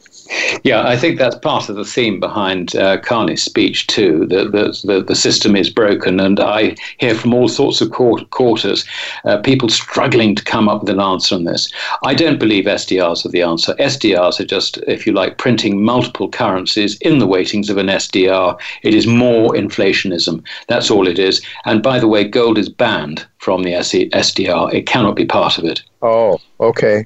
Yeah, 0.63 0.87
I 0.87 0.97
think 0.97 1.19
that's 1.19 1.35
part 1.35 1.69
of 1.69 1.75
the 1.75 1.85
theme 1.85 2.19
behind 2.19 2.75
uh, 2.75 2.97
Carney's 2.97 3.43
speech 3.43 3.85
too. 3.85 4.25
That 4.27 4.51
the, 4.51 4.75
the 4.83 5.01
the 5.01 5.15
system 5.15 5.55
is 5.55 5.69
broken, 5.69 6.19
and 6.19 6.39
I 6.39 6.75
hear 6.97 7.13
from 7.13 7.33
all 7.33 7.47
sorts 7.47 7.81
of 7.81 7.91
quart- 7.91 8.29
quarters 8.31 8.85
uh, 9.25 9.37
people 9.37 9.69
struggling 9.69 10.33
to 10.35 10.43
come 10.43 10.67
up 10.67 10.81
with 10.81 10.89
an 10.89 10.99
answer 10.99 11.35
on 11.35 11.43
this. 11.43 11.71
I 12.03 12.15
don't 12.15 12.39
believe 12.39 12.65
SDRs 12.65 13.25
are 13.25 13.29
the 13.29 13.43
answer. 13.43 13.75
SDRs 13.75 14.39
are 14.39 14.45
just, 14.45 14.77
if 14.87 15.05
you 15.05 15.13
like, 15.13 15.37
printing 15.37 15.83
multiple 15.83 16.29
currencies 16.29 16.97
in 17.01 17.19
the 17.19 17.27
weightings 17.27 17.69
of 17.69 17.77
an 17.77 17.87
SDR. 17.87 18.59
It 18.81 18.95
is 18.95 19.05
more 19.05 19.53
inflationism. 19.53 20.43
That's 20.67 20.89
all 20.89 21.07
it 21.07 21.19
is. 21.19 21.45
And 21.65 21.83
by 21.83 21.99
the 21.99 22.07
way, 22.07 22.23
gold 22.23 22.57
is 22.57 22.69
banned 22.69 23.25
from 23.45 23.61
the 23.61 23.73
SDR. 23.73 24.73
It 24.73 24.87
cannot 24.87 25.15
be 25.15 25.23
part 25.23 25.59
of 25.59 25.65
it. 25.65 25.83
Oh, 26.01 26.39
okay. 26.59 27.05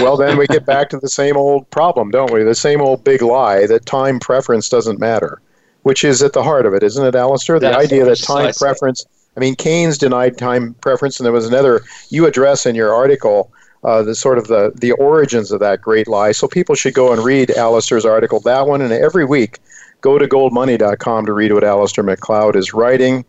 Well, 0.00 0.16
then 0.16 0.38
we 0.38 0.46
get 0.46 0.64
back 0.64 0.88
to 0.90 0.98
the 0.98 1.08
same 1.08 1.36
old 1.36 1.68
problem, 1.70 2.12
don't 2.12 2.32
we? 2.32 2.44
The 2.44 2.54
same 2.54 2.80
old 2.80 3.02
big 3.02 3.22
lie 3.22 3.66
that 3.66 3.86
time 3.86 4.20
preference 4.20 4.68
doesn't 4.68 5.00
matter, 5.00 5.42
which 5.82 6.04
is 6.04 6.22
at 6.22 6.32
the 6.32 6.44
heart 6.44 6.64
of 6.64 6.74
it, 6.74 6.84
isn't 6.84 7.04
it, 7.04 7.14
Alasdair? 7.14 7.58
The 7.58 7.70
That's 7.70 7.84
idea 7.84 8.04
that 8.04 8.20
time 8.20 8.52
preference, 8.52 9.04
I 9.36 9.40
mean, 9.40 9.56
Keynes 9.56 9.98
denied 9.98 10.38
time 10.38 10.74
preference, 10.74 11.18
and 11.18 11.24
there 11.24 11.32
was 11.32 11.48
another, 11.48 11.82
you 12.10 12.24
address 12.24 12.66
in 12.66 12.76
your 12.76 12.94
article 12.94 13.50
uh, 13.82 14.04
the 14.04 14.14
sort 14.14 14.38
of 14.38 14.46
the, 14.46 14.72
the 14.76 14.92
origins 14.92 15.50
of 15.50 15.58
that 15.58 15.80
great 15.80 16.06
lie. 16.06 16.30
So 16.30 16.46
people 16.46 16.76
should 16.76 16.94
go 16.94 17.12
and 17.12 17.24
read 17.24 17.48
Alasdair's 17.48 18.06
article, 18.06 18.38
that 18.40 18.68
one, 18.68 18.80
and 18.80 18.92
every 18.92 19.24
week 19.24 19.58
go 20.02 20.18
to 20.18 20.28
goldmoney.com 20.28 21.26
to 21.26 21.32
read 21.32 21.52
what 21.52 21.64
Alasdair 21.64 22.04
Macleod 22.04 22.54
is 22.54 22.72
writing. 22.72 23.24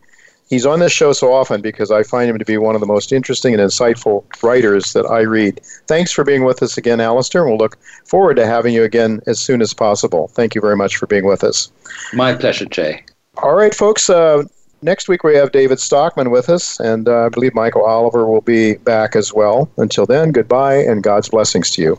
He's 0.52 0.66
on 0.66 0.80
this 0.80 0.92
show 0.92 1.14
so 1.14 1.32
often 1.32 1.62
because 1.62 1.90
I 1.90 2.02
find 2.02 2.28
him 2.28 2.38
to 2.38 2.44
be 2.44 2.58
one 2.58 2.74
of 2.74 2.82
the 2.82 2.86
most 2.86 3.10
interesting 3.10 3.54
and 3.54 3.62
insightful 3.62 4.22
writers 4.42 4.92
that 4.92 5.06
I 5.06 5.20
read. 5.20 5.62
Thanks 5.86 6.12
for 6.12 6.24
being 6.24 6.44
with 6.44 6.62
us 6.62 6.76
again, 6.76 6.98
Alasdair, 6.98 7.40
and 7.40 7.48
we'll 7.48 7.56
look 7.56 7.78
forward 8.04 8.34
to 8.34 8.44
having 8.44 8.74
you 8.74 8.82
again 8.82 9.22
as 9.26 9.40
soon 9.40 9.62
as 9.62 9.72
possible. 9.72 10.28
Thank 10.28 10.54
you 10.54 10.60
very 10.60 10.76
much 10.76 10.98
for 10.98 11.06
being 11.06 11.24
with 11.24 11.42
us. 11.42 11.72
My 12.12 12.34
pleasure, 12.34 12.66
Jay. 12.66 13.02
All 13.38 13.54
right, 13.54 13.74
folks. 13.74 14.10
Uh, 14.10 14.42
next 14.82 15.08
week 15.08 15.24
we 15.24 15.34
have 15.36 15.52
David 15.52 15.80
Stockman 15.80 16.30
with 16.30 16.50
us, 16.50 16.78
and 16.80 17.08
uh, 17.08 17.24
I 17.24 17.28
believe 17.30 17.54
Michael 17.54 17.86
Oliver 17.86 18.26
will 18.26 18.42
be 18.42 18.74
back 18.74 19.16
as 19.16 19.32
well. 19.32 19.70
Until 19.78 20.04
then, 20.04 20.32
goodbye 20.32 20.74
and 20.74 21.02
God's 21.02 21.30
blessings 21.30 21.70
to 21.70 21.80
you. 21.80 21.98